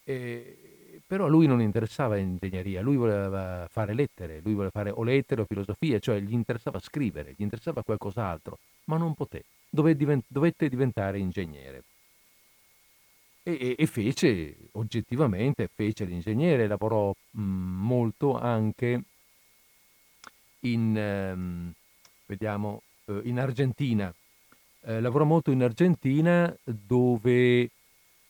E 0.05 0.64
però 1.06 1.26
a 1.26 1.28
lui 1.28 1.47
non 1.47 1.60
interessava 1.60 2.16
ingegneria, 2.16 2.81
lui 2.81 2.97
voleva 2.97 3.66
fare 3.70 3.94
lettere, 3.94 4.40
lui 4.43 4.55
voleva 4.55 4.70
fare 4.70 4.90
o 4.90 5.02
lettere 5.02 5.43
o 5.43 5.44
filosofia, 5.44 5.98
cioè 5.98 6.18
gli 6.20 6.32
interessava 6.32 6.78
scrivere, 6.78 7.35
gli 7.36 7.43
interessava 7.43 7.82
qualcos'altro, 7.82 8.59
ma 8.85 8.97
non 8.97 9.14
poté, 9.14 9.44
dovette 9.68 10.68
diventare 10.68 11.18
ingegnere. 11.18 11.85
E, 13.47 13.74
e, 13.78 13.86
fece, 13.86 14.56
oggettivamente, 14.72 15.68
fece 15.72 16.06
l'ingegnere, 16.06 16.66
lavorò 16.66 17.12
mh, 17.32 17.43
molto 17.43 18.39
anche 18.39 19.02
in, 20.60 20.97
ehm, 20.97 21.72
vediamo, 22.24 22.82
eh, 23.05 23.20
in 23.24 23.39
Argentina. 23.39 24.12
Eh, 24.86 25.01
lavorò 25.01 25.24
molto 25.24 25.51
in 25.51 25.62
Argentina 25.62 26.55
dove 26.64 27.70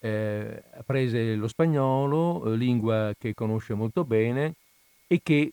eh, 0.05 0.62
prese 0.85 1.35
lo 1.35 1.48
spagnolo, 1.48 2.52
eh, 2.52 2.56
lingua 2.56 3.14
che 3.18 3.32
conosce 3.32 3.72
molto 3.72 4.05
bene 4.05 4.52
e 5.06 5.20
che, 5.22 5.52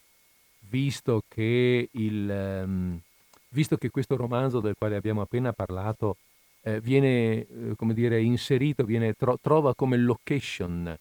visto 0.68 1.23
che, 1.30 1.88
il, 1.90 2.61
um, 2.65 2.99
visto 3.49 3.78
che 3.78 3.90
questo 3.90 4.18
romanzo 4.18 4.60
del 4.60 4.76
quale 4.78 4.98
abbiamo 4.98 5.22
appena 5.22 5.53
parlato 5.53 6.18
eh, 6.64 6.82
viene, 6.82 7.07
eh, 7.07 7.48
come 7.78 7.94
dire, 7.94 8.22
inserito, 8.22 8.84
viene, 8.84 9.14
tro- 9.14 9.38
trova 9.41 9.73
come 9.73 9.95
location 9.95 10.98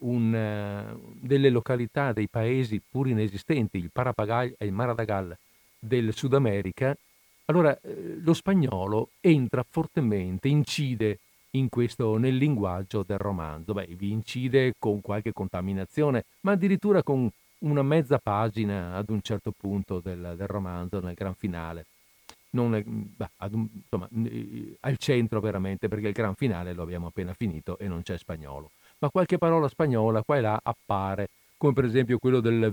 un, 0.00 0.92
uh, 0.94 1.16
delle 1.18 1.48
località, 1.48 2.12
dei 2.12 2.28
paesi 2.28 2.82
pur 2.86 3.08
inesistenti, 3.08 3.78
il 3.78 3.88
Parapagal 3.90 4.54
e 4.58 4.66
il 4.66 4.72
Maradagal 4.72 5.34
del 5.78 6.12
Sud 6.12 6.34
America, 6.34 6.94
allora 7.46 7.74
eh, 7.80 8.18
lo 8.20 8.34
spagnolo 8.34 9.10
entra 9.20 9.64
fortemente, 9.66 10.48
incide 10.48 11.18
in 11.52 11.68
questo, 11.68 12.16
nel 12.16 12.36
linguaggio 12.36 13.02
del 13.06 13.18
romanzo. 13.18 13.72
Beh, 13.72 13.86
vi 13.96 14.10
incide 14.10 14.74
con 14.78 15.00
qualche 15.00 15.32
contaminazione, 15.32 16.24
ma 16.40 16.52
addirittura 16.52 17.02
con 17.02 17.30
una 17.58 17.82
mezza 17.82 18.18
pagina 18.18 18.94
ad 18.94 19.10
un 19.10 19.20
certo 19.22 19.52
punto 19.56 20.00
del, 20.00 20.34
del 20.36 20.46
romanzo, 20.46 21.00
nel 21.00 21.14
gran 21.14 21.34
finale. 21.34 21.86
È, 22.50 22.54
beh, 22.54 23.30
un, 23.50 23.66
insomma, 23.72 24.08
al 24.80 24.96
centro 24.98 25.40
veramente, 25.40 25.88
perché 25.88 26.08
il 26.08 26.14
gran 26.14 26.34
finale 26.34 26.72
lo 26.72 26.82
abbiamo 26.82 27.08
appena 27.08 27.34
finito 27.34 27.78
e 27.78 27.88
non 27.88 28.02
c'è 28.02 28.16
spagnolo. 28.18 28.70
Ma 28.98 29.10
qualche 29.10 29.38
parola 29.38 29.68
spagnola 29.68 30.22
qua 30.22 30.36
e 30.36 30.40
là 30.40 30.60
appare, 30.62 31.28
come 31.56 31.72
per 31.72 31.84
esempio 31.84 32.18
quello 32.18 32.40
del, 32.40 32.72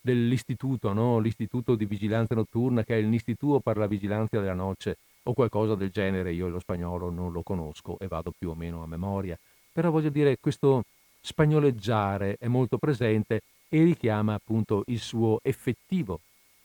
dell'istituto, 0.00 0.92
no? 0.92 1.18
l'istituto 1.18 1.74
di 1.76 1.86
vigilanza 1.86 2.34
notturna, 2.34 2.84
che 2.84 2.98
è 2.98 3.00
l'Istituto 3.00 3.60
per 3.60 3.76
la 3.78 3.86
vigilanza 3.86 4.38
della 4.38 4.54
noce, 4.54 4.98
o 5.24 5.32
qualcosa 5.34 5.74
del 5.74 5.90
genere, 5.90 6.32
io 6.32 6.48
lo 6.48 6.58
spagnolo 6.58 7.10
non 7.10 7.32
lo 7.32 7.42
conosco 7.42 7.98
e 7.98 8.08
vado 8.08 8.32
più 8.36 8.50
o 8.50 8.54
meno 8.54 8.82
a 8.82 8.86
memoria, 8.86 9.38
però 9.72 9.90
voglio 9.90 10.10
dire 10.10 10.38
questo 10.40 10.84
spagnoleggiare 11.20 12.36
è 12.38 12.48
molto 12.48 12.78
presente 12.78 13.42
e 13.68 13.84
richiama 13.84 14.34
appunto 14.34 14.82
il 14.86 14.98
suo 14.98 15.38
effettivo 15.42 16.20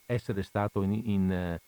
essere 0.06 0.42
stato 0.42 0.82
in, 0.82 0.94
in, 1.06 1.60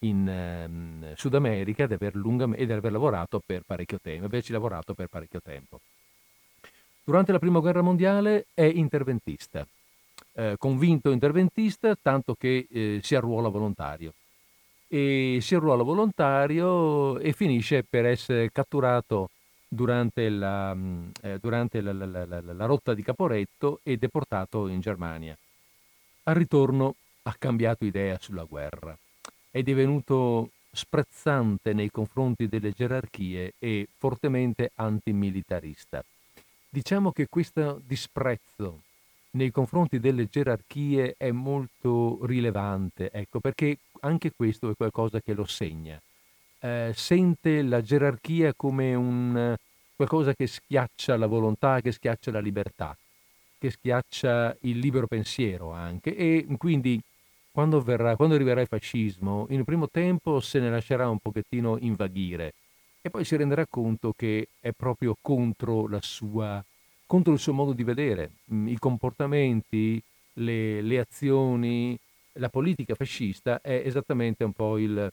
in 0.00 0.66
um, 0.68 1.14
Sud 1.14 1.34
America 1.34 1.84
ed 1.84 1.92
aver, 1.92 2.14
lunga, 2.14 2.48
ed 2.54 2.70
aver 2.70 2.92
lavorato 2.92 3.40
per 3.44 3.62
parecchio 3.66 3.98
tempo, 4.00 4.26
averci 4.26 4.52
lavorato 4.52 4.94
per 4.94 5.08
parecchio 5.08 5.40
tempo. 5.40 5.80
Durante 7.02 7.32
la 7.32 7.38
Prima 7.38 7.60
Guerra 7.60 7.82
Mondiale 7.82 8.46
è 8.52 8.64
interventista, 8.64 9.66
eh, 10.32 10.56
convinto 10.58 11.10
interventista, 11.10 11.96
tanto 12.00 12.34
che 12.34 12.66
eh, 12.68 13.00
si 13.02 13.14
arruola 13.14 13.48
volontario 13.48 14.12
e 14.88 15.38
si 15.40 15.54
arruola 15.54 15.82
volontario 15.82 17.18
e 17.18 17.32
finisce 17.32 17.82
per 17.82 18.06
essere 18.06 18.50
catturato 18.52 19.30
durante 19.68 20.28
la, 20.28 20.74
mm, 20.74 21.08
eh, 21.22 21.38
durante 21.38 21.80
la, 21.80 21.92
la, 21.92 22.24
la 22.26 22.64
rotta 22.66 22.94
di 22.94 23.02
Caporetto 23.02 23.80
e 23.82 23.96
deportato 23.96 24.68
in 24.68 24.80
Germania. 24.80 25.36
Al 26.24 26.34
ritorno 26.34 26.94
ha 27.22 27.34
cambiato 27.38 27.84
idea 27.84 28.16
sulla 28.20 28.44
guerra, 28.44 28.96
è 29.50 29.62
divenuto 29.62 30.50
sprezzante 30.70 31.72
nei 31.72 31.90
confronti 31.90 32.48
delle 32.48 32.72
gerarchie 32.72 33.54
e 33.58 33.88
fortemente 33.96 34.70
antimilitarista. 34.74 36.04
diciamo 36.68 37.10
che 37.12 37.26
questo 37.28 37.80
disprezzo 37.86 38.82
nei 39.30 39.50
confronti 39.50 39.98
delle 39.98 40.26
gerarchie 40.28 41.14
è 41.16 41.30
molto 41.30 42.18
rilevante, 42.26 43.10
ecco, 43.10 43.40
perché 43.40 43.78
anche 44.06 44.32
questo 44.34 44.70
è 44.70 44.74
qualcosa 44.74 45.20
che 45.20 45.34
lo 45.34 45.44
segna. 45.44 46.00
Eh, 46.60 46.92
sente 46.94 47.62
la 47.62 47.82
gerarchia 47.82 48.54
come 48.54 48.94
un, 48.94 49.54
qualcosa 49.94 50.34
che 50.34 50.46
schiaccia 50.46 51.16
la 51.16 51.26
volontà, 51.26 51.80
che 51.80 51.92
schiaccia 51.92 52.30
la 52.30 52.40
libertà, 52.40 52.96
che 53.58 53.70
schiaccia 53.70 54.56
il 54.60 54.78
libero 54.78 55.06
pensiero 55.06 55.72
anche 55.72 56.16
e 56.16 56.46
quindi 56.56 57.00
quando, 57.50 57.80
verrà, 57.80 58.16
quando 58.16 58.34
arriverà 58.34 58.60
il 58.60 58.66
fascismo, 58.66 59.46
in 59.50 59.58
un 59.58 59.64
primo 59.64 59.88
tempo 59.88 60.40
se 60.40 60.60
ne 60.60 60.70
lascerà 60.70 61.08
un 61.08 61.18
pochettino 61.18 61.78
invaghire 61.78 62.54
e 63.00 63.10
poi 63.10 63.24
si 63.24 63.36
renderà 63.36 63.66
conto 63.66 64.12
che 64.14 64.48
è 64.60 64.72
proprio 64.72 65.16
contro 65.20 65.88
sua 66.00 66.62
contro 67.06 67.32
il 67.32 67.38
suo 67.38 67.52
modo 67.52 67.72
di 67.72 67.84
vedere, 67.84 68.32
mm, 68.52 68.66
i 68.68 68.78
comportamenti, 68.78 70.02
le, 70.34 70.82
le 70.82 70.98
azioni, 70.98 71.96
la 72.38 72.48
politica 72.48 72.94
fascista 72.94 73.60
è 73.60 73.82
esattamente 73.84 74.44
un 74.44 74.52
po' 74.52 74.78
il, 74.78 75.12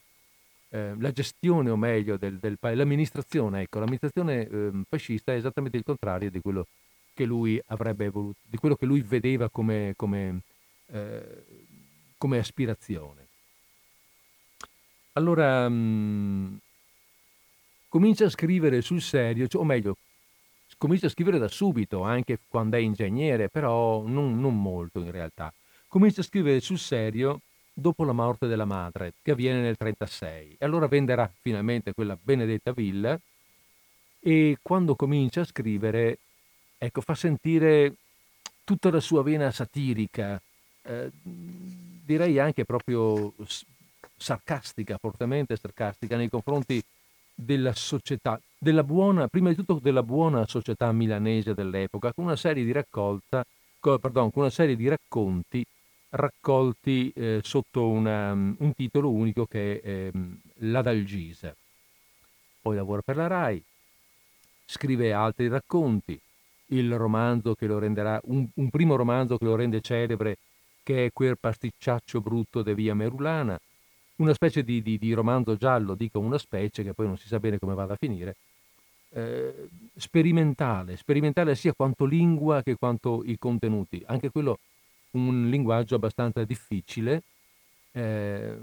eh, 0.70 0.94
la 0.98 1.12
gestione, 1.12 1.70
o 1.70 1.76
meglio, 1.76 2.16
del, 2.16 2.38
del 2.38 2.58
l'amministrazione, 2.60 3.62
ecco, 3.62 3.78
l'amministrazione 3.78 4.48
eh, 4.48 4.70
fascista 4.88 5.32
è 5.32 5.36
esattamente 5.36 5.76
il 5.76 5.84
contrario 5.84 6.30
di 6.30 6.40
quello 6.40 6.66
che 7.14 7.24
lui 7.24 7.60
avrebbe 7.66 8.08
voluto, 8.08 8.38
di 8.42 8.56
quello 8.56 8.74
che 8.74 8.86
lui 8.86 9.00
vedeva 9.00 9.48
come, 9.48 9.94
come, 9.96 10.40
eh, 10.86 11.44
come 12.18 12.38
aspirazione. 12.38 13.28
Allora, 15.12 15.68
mh, 15.68 15.74
mm, 15.74 16.54
comincia 17.88 18.24
a 18.24 18.30
scrivere 18.30 18.82
sul 18.82 19.00
serio, 19.00 19.46
cioè, 19.46 19.62
o 19.62 19.64
meglio, 19.64 19.96
comincia 20.76 21.06
a 21.06 21.10
scrivere 21.10 21.38
da 21.38 21.46
subito, 21.46 22.02
anche 22.02 22.40
quando 22.48 22.76
è 22.76 22.80
ingegnere, 22.80 23.48
però 23.48 24.02
non, 24.04 24.40
non 24.40 24.60
molto 24.60 24.98
in 24.98 25.12
realtà. 25.12 25.54
Comincia 25.94 26.22
a 26.22 26.24
scrivere 26.24 26.58
sul 26.58 26.80
serio 26.80 27.42
dopo 27.72 28.02
la 28.02 28.10
morte 28.10 28.48
della 28.48 28.64
madre, 28.64 29.12
che 29.22 29.30
avviene 29.30 29.60
nel 29.60 29.76
1936. 29.78 30.56
E 30.58 30.64
allora 30.64 30.88
venderà 30.88 31.30
finalmente 31.40 31.94
quella 31.94 32.18
benedetta 32.20 32.72
villa 32.72 33.16
e 34.18 34.58
quando 34.60 34.96
comincia 34.96 35.42
a 35.42 35.44
scrivere, 35.44 36.18
ecco, 36.78 37.00
fa 37.00 37.14
sentire 37.14 37.94
tutta 38.64 38.90
la 38.90 38.98
sua 38.98 39.22
vena 39.22 39.52
satirica, 39.52 40.42
eh, 40.82 41.12
direi 41.22 42.40
anche 42.40 42.64
proprio 42.64 43.32
sarcastica, 44.16 44.98
fortemente 44.98 45.54
sarcastica 45.54 46.16
nei 46.16 46.28
confronti 46.28 46.82
della 47.32 47.72
società, 47.72 48.40
della 48.58 48.82
buona, 48.82 49.28
prima 49.28 49.50
di 49.50 49.54
tutto 49.54 49.78
della 49.80 50.02
buona 50.02 50.44
società 50.48 50.90
milanese 50.90 51.54
dell'epoca, 51.54 52.12
con 52.12 52.24
una 52.24 52.34
serie 52.34 52.64
di 52.64 52.72
raccolta, 52.72 53.46
pardon, 53.78 54.32
con 54.32 54.42
una 54.42 54.50
serie 54.50 54.74
di 54.74 54.88
racconti 54.88 55.64
raccolti 56.14 57.12
eh, 57.14 57.40
sotto 57.42 57.88
una, 57.88 58.32
un 58.32 58.72
titolo 58.74 59.10
unico 59.10 59.46
che 59.46 59.80
è 59.80 59.86
eh, 59.88 60.12
L'Adalgisa. 60.58 61.54
Poi 62.60 62.76
lavora 62.76 63.02
per 63.02 63.16
la 63.16 63.26
RAI, 63.26 63.62
scrive 64.64 65.12
altri 65.12 65.48
racconti, 65.48 66.18
il 66.66 66.96
romanzo 66.96 67.54
che 67.54 67.66
lo 67.66 67.78
renderà, 67.78 68.20
un, 68.24 68.46
un 68.54 68.70
primo 68.70 68.96
romanzo 68.96 69.36
che 69.36 69.44
lo 69.44 69.56
rende 69.56 69.80
celebre, 69.80 70.38
che 70.82 71.06
è 71.06 71.12
Quel 71.12 71.38
pasticciaccio 71.38 72.20
brutto 72.20 72.62
de 72.62 72.74
Via 72.74 72.94
Merulana, 72.94 73.58
una 74.16 74.32
specie 74.32 74.62
di, 74.62 74.82
di, 74.82 74.98
di, 74.98 75.12
romanzo 75.12 75.56
giallo, 75.56 75.94
dico 75.94 76.20
una 76.20 76.38
specie 76.38 76.82
che 76.82 76.94
poi 76.94 77.06
non 77.06 77.18
si 77.18 77.26
sa 77.26 77.38
bene 77.38 77.58
come 77.58 77.74
vada 77.74 77.94
a 77.94 77.96
finire, 77.96 78.36
eh, 79.10 79.68
sperimentale, 79.96 80.96
sperimentale 80.96 81.54
sia 81.54 81.72
quanto 81.72 82.04
lingua 82.04 82.62
che 82.62 82.76
quanto 82.76 83.22
i 83.24 83.36
contenuti, 83.38 84.02
anche 84.06 84.30
quello 84.30 84.58
un 85.14 85.48
linguaggio 85.48 85.96
abbastanza 85.96 86.44
difficile, 86.44 87.22
eh, 87.92 88.56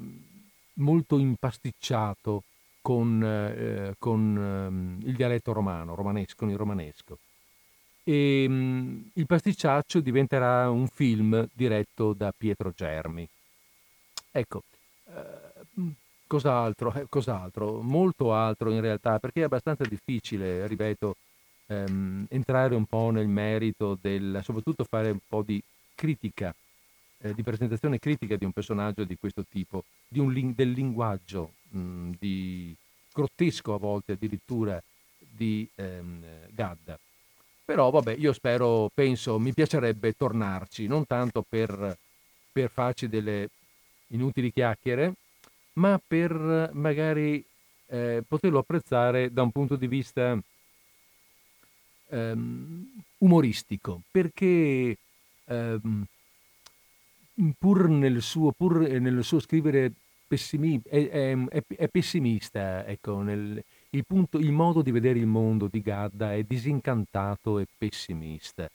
molto 0.75 1.17
impasticciato 1.17 2.43
con, 2.81 3.23
eh, 3.23 3.95
con 3.99 4.99
eh, 5.03 5.07
il 5.07 5.15
dialetto 5.15 5.53
romano, 5.53 5.95
romanesco, 5.95 6.35
con 6.37 6.49
il 6.49 6.57
romanesco. 6.57 7.17
E 8.03 8.47
mh, 8.47 8.53
mm, 8.53 9.01
il 9.13 9.25
pasticciaccio 9.25 9.99
diventerà 9.99 10.69
un 10.69 10.87
film 10.87 11.47
diretto 11.53 12.13
da 12.13 12.33
Pietro 12.35 12.71
Germi. 12.75 13.27
Ecco, 14.31 14.63
Ehm, 15.13 15.93
cos'altro? 16.27 16.93
Eh, 16.93 17.05
cos'altro? 17.09 17.81
Molto 17.81 18.33
altro 18.33 18.71
in 18.71 18.81
realtà, 18.81 19.19
perché 19.19 19.41
è 19.41 19.43
abbastanza 19.43 19.83
difficile, 19.85 20.67
ripeto, 20.67 21.15
ehm, 21.67 22.25
entrare 22.29 22.75
un 22.75 22.85
po' 22.85 23.09
nel 23.11 23.27
merito 23.27 23.97
del, 23.99 24.39
soprattutto 24.43 24.83
fare 24.83 25.11
un 25.11 25.19
po' 25.27 25.43
di 25.43 25.61
critica, 26.01 26.51
eh, 27.19 27.35
di 27.35 27.43
presentazione 27.43 27.99
critica 27.99 28.35
di 28.35 28.43
un 28.43 28.51
personaggio 28.51 29.03
di 29.03 29.15
questo 29.19 29.45
tipo, 29.47 29.83
di 30.07 30.17
un, 30.17 30.53
del 30.55 30.71
linguaggio, 30.71 31.51
mh, 31.69 32.13
di 32.17 32.75
grottesco 33.13 33.75
a 33.75 33.77
volte 33.77 34.13
addirittura 34.13 34.81
di 35.19 35.69
ehm, 35.75 36.23
Gadda. 36.49 36.97
Però 37.63 37.91
vabbè, 37.91 38.15
io 38.17 38.33
spero, 38.33 38.89
penso, 38.91 39.37
mi 39.37 39.53
piacerebbe 39.53 40.13
tornarci, 40.13 40.87
non 40.87 41.05
tanto 41.05 41.45
per, 41.47 41.95
per 42.51 42.71
farci 42.71 43.07
delle 43.07 43.49
inutili 44.07 44.51
chiacchiere, 44.51 45.13
ma 45.73 46.01
per 46.05 46.71
magari 46.73 47.45
eh, 47.85 48.23
poterlo 48.27 48.57
apprezzare 48.57 49.31
da 49.31 49.43
un 49.43 49.51
punto 49.51 49.75
di 49.75 49.87
vista 49.87 50.35
ehm, 52.09 53.03
umoristico, 53.19 54.01
perché 54.09 54.97
ehm, 55.51 56.05
pur, 57.57 57.89
nel 57.89 58.21
suo, 58.21 58.51
pur 58.51 58.79
nel 58.79 59.23
suo 59.23 59.39
scrivere 59.39 59.91
pessimi, 60.27 60.81
è, 60.83 61.09
è, 61.09 61.63
è, 61.75 61.87
pessimista, 61.87 62.85
ecco, 62.85 63.21
nel, 63.21 63.61
il, 63.89 64.05
punto, 64.05 64.37
il 64.37 64.51
modo 64.51 64.81
di 64.81 64.91
vedere 64.91 65.19
il 65.19 65.27
mondo 65.27 65.67
di 65.67 65.81
Gadda 65.81 66.33
è 66.33 66.43
disincantato 66.43 67.59
e 67.59 67.67
pessimista 67.77 68.69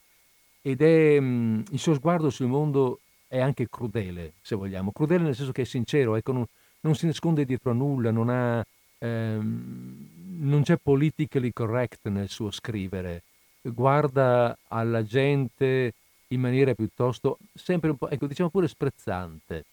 ed 0.67 0.83
è 0.83 1.21
mh, 1.21 1.65
il 1.71 1.79
suo 1.79 1.95
sguardo 1.95 2.29
sul 2.29 2.49
mondo 2.49 2.99
è 3.29 3.39
anche 3.39 3.69
crudele, 3.69 4.33
se 4.41 4.57
vogliamo. 4.57 4.91
Crudele 4.91 5.23
nel 5.23 5.37
senso 5.37 5.53
che 5.53 5.63
è 5.63 5.65
sincero, 5.65 6.17
ecco, 6.17 6.33
non, 6.33 6.45
non 6.81 6.97
si 6.97 7.07
nasconde 7.07 7.45
dietro 7.45 7.71
a 7.71 7.75
nulla, 7.75 8.11
non, 8.11 8.29
ha, 8.31 8.67
ehm, 8.99 10.09
non 10.41 10.63
c'è 10.65 10.77
politically 10.77 11.53
correct 11.53 12.09
nel 12.09 12.29
suo 12.29 12.51
scrivere. 12.51 13.23
Guarda 13.63 14.59
alla 14.67 15.05
gente 15.05 15.95
in 16.29 16.41
maniera 16.41 16.75
piuttosto, 16.75 17.39
sempre 17.55 17.91
un 17.91 17.97
po', 17.97 18.09
ecco, 18.09 18.27
diciamo 18.27 18.51
pure 18.51 18.69
sprezzante. 18.69 19.65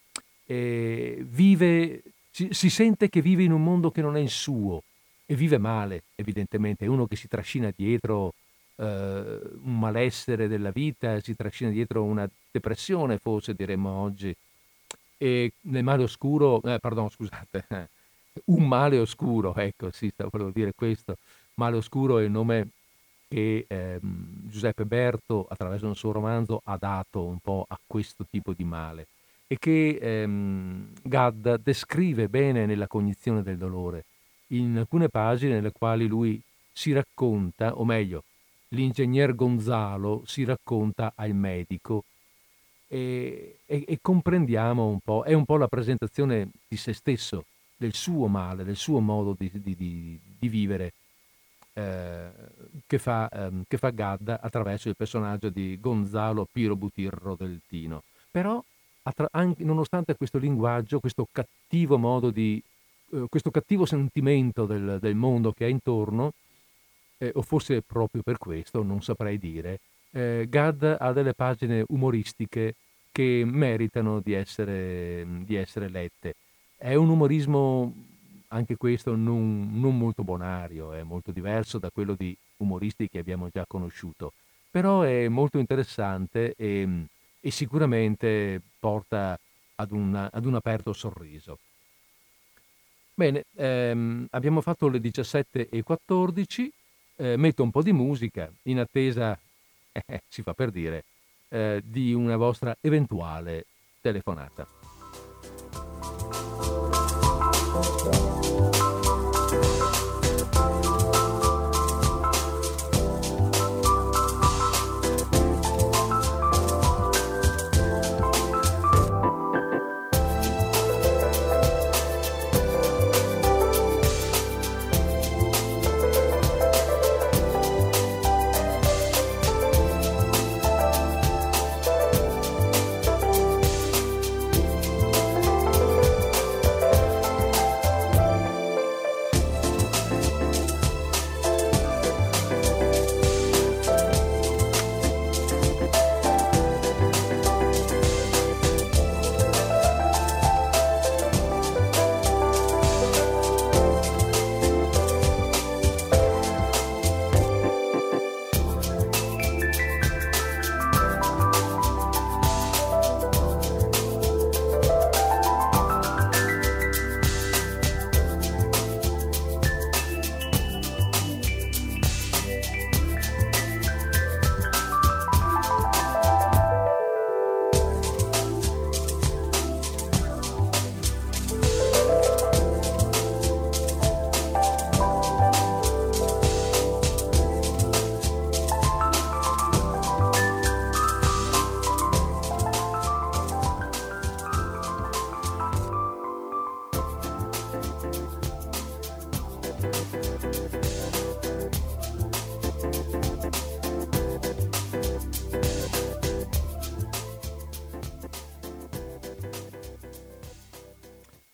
E 0.46 1.26
vive, 1.28 2.04
si, 2.30 2.50
si 2.52 2.70
sente 2.70 3.10
che 3.10 3.22
vive 3.22 3.44
in 3.44 3.52
un 3.52 3.64
mondo 3.64 3.92
che 3.92 4.02
non 4.02 4.16
è 4.16 4.20
il 4.20 4.30
suo 4.30 4.84
e 5.26 5.36
vive 5.36 5.58
male, 5.58 6.04
evidentemente. 6.16 6.86
È 6.86 6.88
uno 6.88 7.08
che 7.08 7.16
si 7.16 7.28
trascina 7.28 7.72
dietro 7.76 8.34
eh, 8.76 9.40
un 9.64 9.80
malessere 9.80 10.48
della 10.48 10.72
vita, 10.72 11.20
si 11.22 11.36
trascina 11.36 11.70
dietro 11.70 12.04
una 12.04 12.30
depressione, 12.52 13.18
forse 13.18 13.54
diremmo 13.54 13.90
oggi. 13.90 14.36
E 15.18 15.54
nel 15.62 15.84
male 15.84 16.04
oscuro, 16.04 16.62
eh, 16.64 16.80
pardon, 16.80 17.10
scusate, 17.10 17.66
un 18.46 18.68
male 18.68 19.00
oscuro, 19.00 19.56
ecco, 19.56 19.92
sì, 19.92 20.12
volevo 20.16 20.52
dire 20.52 20.74
questo. 20.74 21.18
Male 21.56 21.78
oscuro 21.78 22.18
è 22.18 22.24
il 22.24 22.32
nome 22.32 22.68
che 23.34 23.66
eh, 23.68 23.98
Giuseppe 24.00 24.86
Berto, 24.86 25.48
attraverso 25.50 25.88
un 25.88 25.96
suo 25.96 26.12
romanzo, 26.12 26.62
ha 26.66 26.78
dato 26.78 27.24
un 27.24 27.40
po' 27.40 27.66
a 27.68 27.80
questo 27.84 28.28
tipo 28.30 28.54
di 28.54 28.64
male 28.64 29.08
e 29.48 29.58
che 29.58 29.98
ehm, 30.00 30.90
Gadda 31.02 31.58
descrive 31.58 32.30
bene 32.30 32.68
nella 32.68 32.86
cognizione 32.86 33.42
del 33.42 33.58
dolore, 33.58 34.06
in 34.50 34.78
alcune 34.78 35.10
pagine 35.10 35.56
nelle 35.56 35.72
quali 35.72 36.06
lui 36.06 36.40
si 36.72 36.92
racconta, 36.92 37.76
o 37.80 37.84
meglio, 37.86 38.24
l'ingegner 38.68 39.34
Gonzalo 39.34 40.22
si 40.28 40.44
racconta 40.44 41.14
al 41.16 41.34
medico 41.34 42.04
e, 42.88 43.58
e, 43.66 43.86
e, 43.88 43.98
comprendiamo 44.00 44.86
un 44.86 45.00
po', 45.00 45.24
è 45.24 45.34
un 45.34 45.46
po' 45.46 45.58
la 45.58 45.68
presentazione 45.68 46.52
di 46.68 46.78
se 46.78 46.94
stesso, 46.94 47.46
del 47.76 47.96
suo 47.96 48.28
male, 48.28 48.64
del 48.64 48.76
suo 48.76 49.00
modo 49.00 49.36
di, 49.36 49.50
di, 49.52 49.76
di, 49.76 50.20
di 50.38 50.50
vivere 50.50 50.94
che, 51.74 53.00
fa, 53.00 53.30
ehm, 53.30 53.64
che, 53.68 53.78
fa, 53.78 53.90
Gadda 53.90 54.40
attraverso 54.40 54.90
il 54.90 54.96
personaggio 54.96 55.50
di 55.50 55.80
Gonzalo 55.80 56.48
Piro 56.52 56.76
Butirro 56.76 57.36
del 57.36 57.62
Tino. 57.68 58.04
Però, 58.30 58.64
attra- 59.04 59.30
anche, 59.32 59.64
nonostante 59.64 60.16
questo 60.16 60.38
linguaggio, 60.38 61.00
questo 61.00 61.28
cattivo 61.32 61.98
modo 61.98 62.30
di, 62.30 62.62
eh, 63.12 63.26
questo 63.30 63.50
cattivo 63.52 63.86
sentimento 63.86 64.66
del, 64.66 64.98
del 65.02 65.16
mondo 65.16 65.52
che 65.52 65.66
ha 65.66 65.68
intorno, 65.68 66.34
eh, 67.18 67.32
o 67.34 67.42
forse 67.42 67.82
proprio 67.82 68.22
per 68.22 68.38
questo, 68.38 68.84
non 68.84 69.02
saprei 69.02 69.38
dire, 69.38 69.80
eh, 70.12 70.46
Gad 70.48 70.98
ha 71.00 71.12
delle 71.12 71.34
pagine 71.34 71.84
umoristiche 71.88 72.76
che 73.12 73.44
meritano 73.46 74.20
di 74.20 74.34
essere, 74.34 75.26
di 75.44 75.56
essere 75.56 75.90
lette. 75.90 76.36
È 76.76 76.96
un 76.96 77.10
umorismo 77.10 77.94
anche 78.54 78.78
questo 78.78 79.16
non, 79.16 79.80
non, 79.80 79.98
molto 79.98 80.24
bonario, 80.24 80.94
è 80.94 81.02
molto 81.02 81.32
diverso 81.32 81.80
da 81.80 81.90
quello 81.90 82.14
di 82.14 82.36
umoristi 82.58 83.10
che 83.10 83.18
abbiamo 83.18 83.50
già 83.50 83.66
conosciuto, 83.68 84.34
però 84.70 85.02
è 85.02 85.28
molto 85.28 85.58
interessante 85.58 86.54
e, 86.56 87.06
e 87.40 87.52
sicuramente 87.52 88.62
porta 88.80 89.38
ad, 89.76 89.92
una, 89.92 90.30
ad, 90.32 90.46
un 90.46 90.56
aperto 90.56 90.94
sorriso. 90.94 91.58
Bene, 93.16 93.46
ehm, 93.56 94.28
abbiamo 94.32 94.62
fatto 94.62 94.88
le 94.88 95.00
17.14, 95.00 96.68
eh, 97.16 97.38
metto 97.38 97.64
un 97.64 97.72
po' 97.72 97.82
di 97.82 97.92
musica 97.92 98.52
in 98.64 98.80
attesa, 98.80 99.38
eh, 99.92 100.22
si 100.30 100.44
fa 100.44 100.54
per 100.54 100.70
dire, 100.70 101.04
eh, 101.50 101.82
di 101.84 102.14
una 102.14 102.38
vostra 102.38 102.76
eventuale 102.82 103.66
telefonata. 104.00 104.83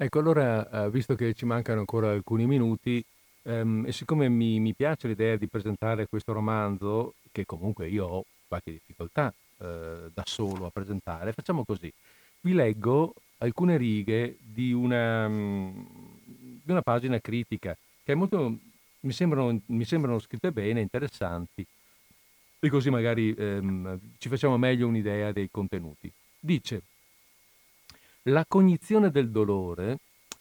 Ecco, 0.02 0.20
allora, 0.20 0.86
eh, 0.86 0.90
visto 0.90 1.14
che 1.14 1.34
ci 1.34 1.44
mancano 1.44 1.82
ancora 1.82 2.12
alcuni 2.12 2.46
minuti, 2.48 3.04
ehm, 3.44 3.84
e 3.86 3.92
siccome 3.92 4.30
mi, 4.30 4.58
mi 4.62 4.74
piace 4.74 5.10
l'idea 5.10 5.36
di 5.36 5.48
presentare 5.50 6.08
questo 6.08 6.32
romanzo, 6.32 7.16
che 7.34 7.46
comunque 7.46 7.90
io 7.90 8.06
ho 8.06 8.26
qualche 8.48 8.72
difficoltà 8.72 9.34
eh, 9.58 10.10
da 10.14 10.24
solo 10.26 10.68
a 10.68 10.70
presentare, 10.70 11.34
facciamo 11.34 11.66
così. 11.66 11.92
Vi 12.40 12.54
leggo 12.54 13.14
alcune 13.40 13.76
righe 13.76 14.38
di 14.40 14.72
una, 14.72 15.28
mm, 15.28 15.86
di 16.64 16.72
una 16.72 16.82
pagina 16.82 17.20
critica 17.20 17.76
che 18.02 18.16
molto, 18.16 18.58
mi, 19.02 19.12
sembrano, 19.12 19.60
mi 19.66 19.84
sembrano 19.84 20.20
scritte 20.20 20.54
bene, 20.54 20.80
interessanti, 20.80 21.66
e 22.62 22.70
così 22.70 22.90
magari 22.90 23.34
ehm, 23.38 24.00
ci 24.18 24.30
facciamo 24.30 24.58
meglio 24.58 24.88
un'idea 24.88 25.34
dei 25.34 25.50
contenuti. 25.52 26.10
Dice, 26.40 26.84
la 28.30 28.46
cognizione 28.48 29.10
del 29.10 29.30
dolore 29.30 29.98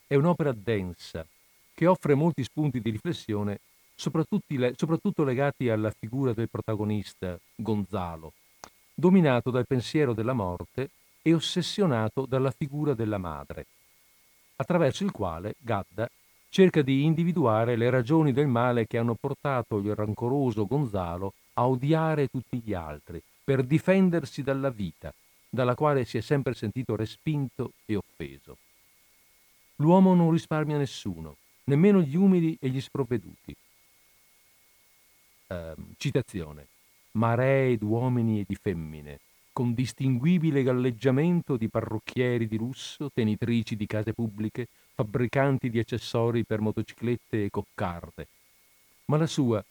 è 0.07 0.15
un'opera 0.15 0.53
densa 0.53 1.27
che 1.75 1.87
offre 1.87 2.15
molti 2.15 2.43
spunti 2.43 2.81
di 2.81 2.91
riflessione, 2.91 3.61
soprattutto 3.95 5.25
legati 5.25 5.69
alla 5.71 5.93
figura 5.99 6.33
del 6.33 6.51
protagonista, 6.51 7.39
Gonzalo, 7.55 8.33
dominato 8.95 9.51
dal 9.51 9.67
pensiero 9.67 10.13
della 10.13 10.33
morte 10.35 10.91
e 11.23 11.35
ossessionato 11.35 12.27
dalla 12.27 12.51
figura 12.51 12.95
della 12.95 13.19
madre, 13.19 13.67
attraverso 14.57 15.05
il 15.05 15.11
quale 15.11 15.55
Gadda 15.59 16.09
cerca 16.51 16.83
di 16.83 17.05
individuare 17.05 17.77
le 17.77 17.91
ragioni 17.91 18.33
del 18.33 18.49
male 18.49 18.87
che 18.87 18.99
hanno 18.99 19.15
portato 19.15 19.79
il 19.79 19.95
rancoroso 19.95 20.67
Gonzalo 20.67 21.33
a 21.55 21.67
odiare 21.67 22.29
tutti 22.29 22.61
gli 22.63 22.75
altri 22.75 23.23
per 23.45 23.63
difendersi 23.63 24.43
dalla 24.43 24.71
vita 24.71 25.13
dalla 25.49 25.75
quale 25.75 26.05
si 26.05 26.19
è 26.19 26.21
sempre 26.21 26.55
sentito 26.55 26.97
respinto 26.97 27.73
e 27.87 27.97
offeso. 27.97 28.59
L'uomo 29.77 30.15
non 30.15 30.33
risparmia 30.33 30.77
nessuno, 30.77 31.37
nemmeno 31.65 32.01
gli 32.01 32.17
umili 32.17 32.57
e 32.61 32.69
gli 32.69 32.81
sprovveduti. 32.81 33.55
Eh, 35.47 35.75
citazione. 35.97 36.67
Maree 37.13 37.79
d'uomini 37.79 38.41
e 38.41 38.45
di 38.47 38.55
femmine, 38.55 39.21
con 39.53 39.73
distinguibile 39.73 40.63
galleggiamento 40.63 41.57
di 41.57 41.69
parrucchieri 41.69 42.47
di 42.47 42.57
lusso, 42.57 43.11
tenitrici 43.13 43.77
di 43.77 43.87
case 43.87 44.13
pubbliche, 44.13 44.69
fabbricanti 44.95 45.71
di 45.71 45.79
accessori 45.79 46.45
per 46.45 46.61
motociclette 46.61 47.45
e 47.45 47.51
coccarde. 47.51 48.29
Ma 49.07 49.17
la 49.17 49.27
sua 49.27 49.65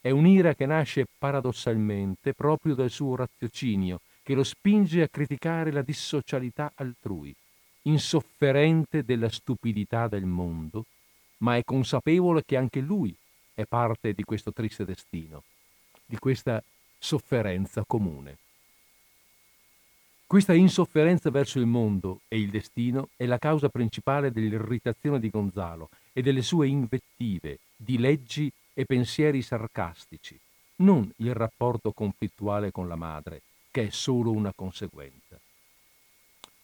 è 0.00 0.10
un'ira 0.10 0.54
che 0.54 0.66
nasce 0.66 1.06
paradossalmente 1.18 2.32
proprio 2.32 2.74
dal 2.74 2.90
suo 2.90 3.16
raziocinio 3.16 4.00
che 4.22 4.34
lo 4.34 4.44
spinge 4.44 5.02
a 5.02 5.08
criticare 5.08 5.72
la 5.72 5.82
dissocialità 5.82 6.72
altrui, 6.74 7.34
insofferente 7.82 9.04
della 9.04 9.28
stupidità 9.28 10.06
del 10.08 10.24
mondo, 10.24 10.86
ma 11.38 11.56
è 11.56 11.64
consapevole 11.64 12.44
che 12.44 12.56
anche 12.56 12.80
lui 12.80 13.14
è 13.54 13.64
parte 13.64 14.12
di 14.12 14.22
questo 14.22 14.52
triste 14.52 14.84
destino, 14.84 15.42
di 16.06 16.18
questa 16.18 16.62
sofferenza 16.98 17.84
comune. 17.84 18.38
Questa 20.26 20.54
insofferenza 20.54 21.30
verso 21.30 21.58
il 21.58 21.66
mondo 21.66 22.20
e 22.28 22.38
il 22.40 22.48
destino 22.48 23.10
è 23.16 23.26
la 23.26 23.38
causa 23.38 23.68
principale 23.68 24.30
dell'irritazione 24.30 25.20
di 25.20 25.28
Gonzalo 25.28 25.90
e 26.12 26.22
delle 26.22 26.40
sue 26.40 26.68
invettive, 26.68 27.58
di 27.76 27.98
leggi 27.98 28.50
e 28.72 28.86
pensieri 28.86 29.42
sarcastici, 29.42 30.38
non 30.76 31.12
il 31.16 31.34
rapporto 31.34 31.92
conflittuale 31.92 32.70
con 32.70 32.88
la 32.88 32.96
madre, 32.96 33.42
che 33.72 33.88
è 33.88 33.90
solo 33.90 34.30
una 34.30 34.52
conseguenza. 34.54 35.36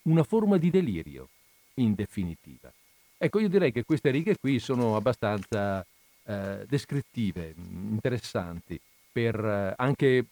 Una 0.03 0.23
forma 0.23 0.59
di 0.59 0.71
delirio, 0.71 1.29
in 1.75 1.95
definitiva. 1.95 2.73
Ecco, 3.17 3.41
io 3.41 3.49
direi 3.49 3.73
che 3.73 3.85
queste 3.85 4.11
righe 4.11 4.37
qui 4.39 4.61
sono 4.61 4.95
abbastanza 4.95 5.85
eh, 6.25 6.65
descrittive, 6.69 7.55
interessanti, 7.57 8.81
per 9.11 9.35
eh, 9.45 9.75
anche 9.77 10.25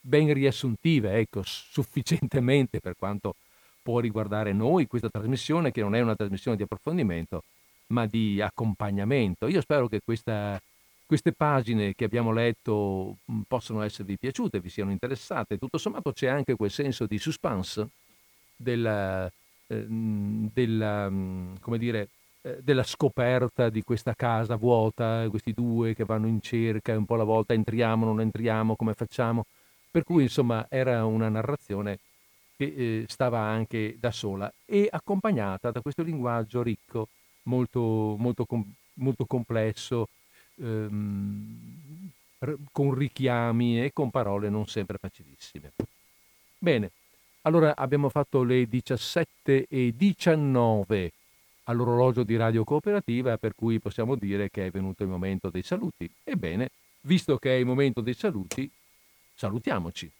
ben 0.00 0.32
riassuntive, 0.32 1.14
ecco, 1.14 1.42
sufficientemente 1.42 2.78
per 2.78 2.94
quanto 2.96 3.34
può 3.82 3.98
riguardare 4.00 4.52
noi 4.52 4.86
questa 4.86 5.08
trasmissione, 5.08 5.72
che 5.72 5.80
non 5.80 5.94
è 5.94 6.00
una 6.00 6.14
trasmissione 6.14 6.56
di 6.56 6.62
approfondimento, 6.62 7.42
ma 7.88 8.06
di 8.06 8.40
accompagnamento. 8.40 9.48
Io 9.48 9.62
spero 9.62 9.88
che 9.88 10.00
questa 10.04 10.60
queste 11.08 11.32
pagine 11.32 11.94
che 11.94 12.04
abbiamo 12.04 12.32
letto 12.32 13.16
mhmm, 13.24 13.42
possono 13.48 13.80
esservi 13.80 14.18
piaciute, 14.18 14.60
vi 14.60 14.68
siano 14.68 14.90
interessate. 14.90 15.56
Tutto 15.56 15.78
sommato 15.78 16.12
c'è 16.12 16.26
anche 16.26 16.54
quel 16.54 16.70
senso 16.70 17.06
di 17.06 17.18
suspense 17.18 17.88
della, 18.54 19.26
eh, 19.68 19.86
della, 19.88 21.10
dire, 21.78 22.10
della 22.60 22.82
scoperta 22.82 23.70
di 23.70 23.82
questa 23.82 24.12
casa 24.14 24.56
vuota, 24.56 25.26
questi 25.30 25.54
due 25.54 25.94
che 25.94 26.04
vanno 26.04 26.26
in 26.26 26.42
cerca, 26.42 26.94
un 26.94 27.06
po' 27.06 27.14
alla 27.14 27.24
volta 27.24 27.54
entriamo, 27.54 28.04
non 28.04 28.20
entriamo, 28.20 28.76
come 28.76 28.92
facciamo. 28.92 29.46
Per 29.90 30.04
cui 30.04 30.24
insomma 30.24 30.66
era 30.68 31.06
una 31.06 31.30
narrazione 31.30 32.00
che 32.54 32.64
eh, 32.76 33.04
stava 33.08 33.40
anche 33.40 33.96
da 33.98 34.10
sola 34.10 34.52
e 34.66 34.88
accompagnata 34.90 35.70
da 35.70 35.80
questo 35.80 36.02
linguaggio 36.02 36.62
ricco 36.62 37.08
molto, 37.44 38.14
molto, 38.18 38.46
molto 38.94 39.24
complesso, 39.24 40.08
ehm, 40.60 42.10
con 42.70 42.94
richiami 42.94 43.82
e 43.82 43.92
con 43.92 44.10
parole 44.10 44.48
non 44.48 44.66
sempre 44.66 44.98
facilissime. 44.98 45.72
Bene, 46.58 46.90
allora 47.42 47.74
abbiamo 47.76 48.08
fatto 48.08 48.42
le 48.42 48.66
17 48.68 49.66
e 49.68 49.94
19 49.96 51.12
all'orologio 51.64 52.22
di 52.22 52.36
Radio 52.36 52.64
Cooperativa, 52.64 53.36
per 53.36 53.54
cui 53.54 53.78
possiamo 53.78 54.16
dire 54.16 54.50
che 54.50 54.66
è 54.66 54.70
venuto 54.70 55.02
il 55.02 55.08
momento 55.08 55.50
dei 55.50 55.62
saluti. 55.62 56.10
Ebbene, 56.24 56.70
visto 57.02 57.38
che 57.38 57.50
è 57.50 57.58
il 57.58 57.66
momento 57.66 58.00
dei 58.00 58.14
saluti, 58.14 58.70
salutiamoci. 59.34 60.10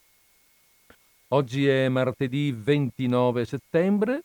Oggi 1.29 1.67
è 1.67 1.89
martedì 1.89 2.53
29 2.53 3.45
settembre. 3.45 4.23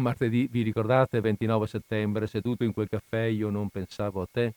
Martedì, 0.00 0.48
vi 0.50 0.62
ricordate, 0.62 1.20
29 1.20 1.66
settembre, 1.66 2.26
seduto 2.26 2.64
in 2.64 2.72
quel 2.72 2.88
caffè, 2.88 3.22
io 3.24 3.50
non 3.50 3.68
pensavo 3.68 4.22
a 4.22 4.28
te, 4.30 4.54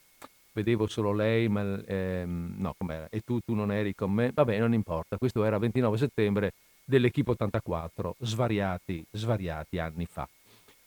vedevo 0.52 0.86
solo 0.86 1.12
lei, 1.12 1.48
ma 1.48 1.80
ehm, 1.86 2.54
no, 2.58 2.74
com'era? 2.76 3.08
E 3.10 3.20
tu, 3.20 3.40
tu 3.40 3.54
non 3.54 3.70
eri 3.70 3.94
con 3.94 4.12
me? 4.12 4.30
Vabbè, 4.32 4.58
non 4.58 4.72
importa, 4.72 5.18
questo 5.18 5.44
era 5.44 5.58
29 5.58 5.96
settembre 5.96 6.52
dell'Equipo 6.84 7.32
84, 7.32 8.16
svariati, 8.20 9.04
svariati 9.10 9.78
anni 9.78 10.06
fa. 10.06 10.28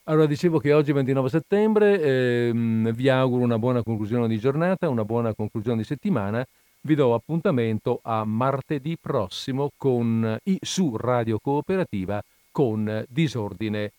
Allora, 0.06 0.26
dicevo 0.26 0.60
che 0.60 0.72
oggi 0.74 0.92
è 0.92 0.94
29 0.94 1.30
settembre, 1.30 2.02
ehm, 2.02 2.94
vi 2.94 3.10
auguro 3.10 3.44
una 3.44 3.60
buona 3.60 3.84
conclusione 3.84 4.28
di 4.28 4.40
giornata, 4.40 4.88
una 4.88 5.04
buona 5.04 5.34
conclusione 5.34 5.78
di 5.78 5.84
settimana. 5.84 6.46
Vi 6.82 6.96
do 6.96 7.14
appuntamento 7.14 8.00
a 8.04 8.24
martedì 8.24 8.98
prossimo 8.98 9.72
con, 9.76 10.38
su 10.62 10.96
Radio 10.96 11.40
Cooperativa 11.40 12.24
con 12.52 13.06
Disordine 13.10 13.92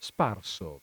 Sparso. 0.00 0.82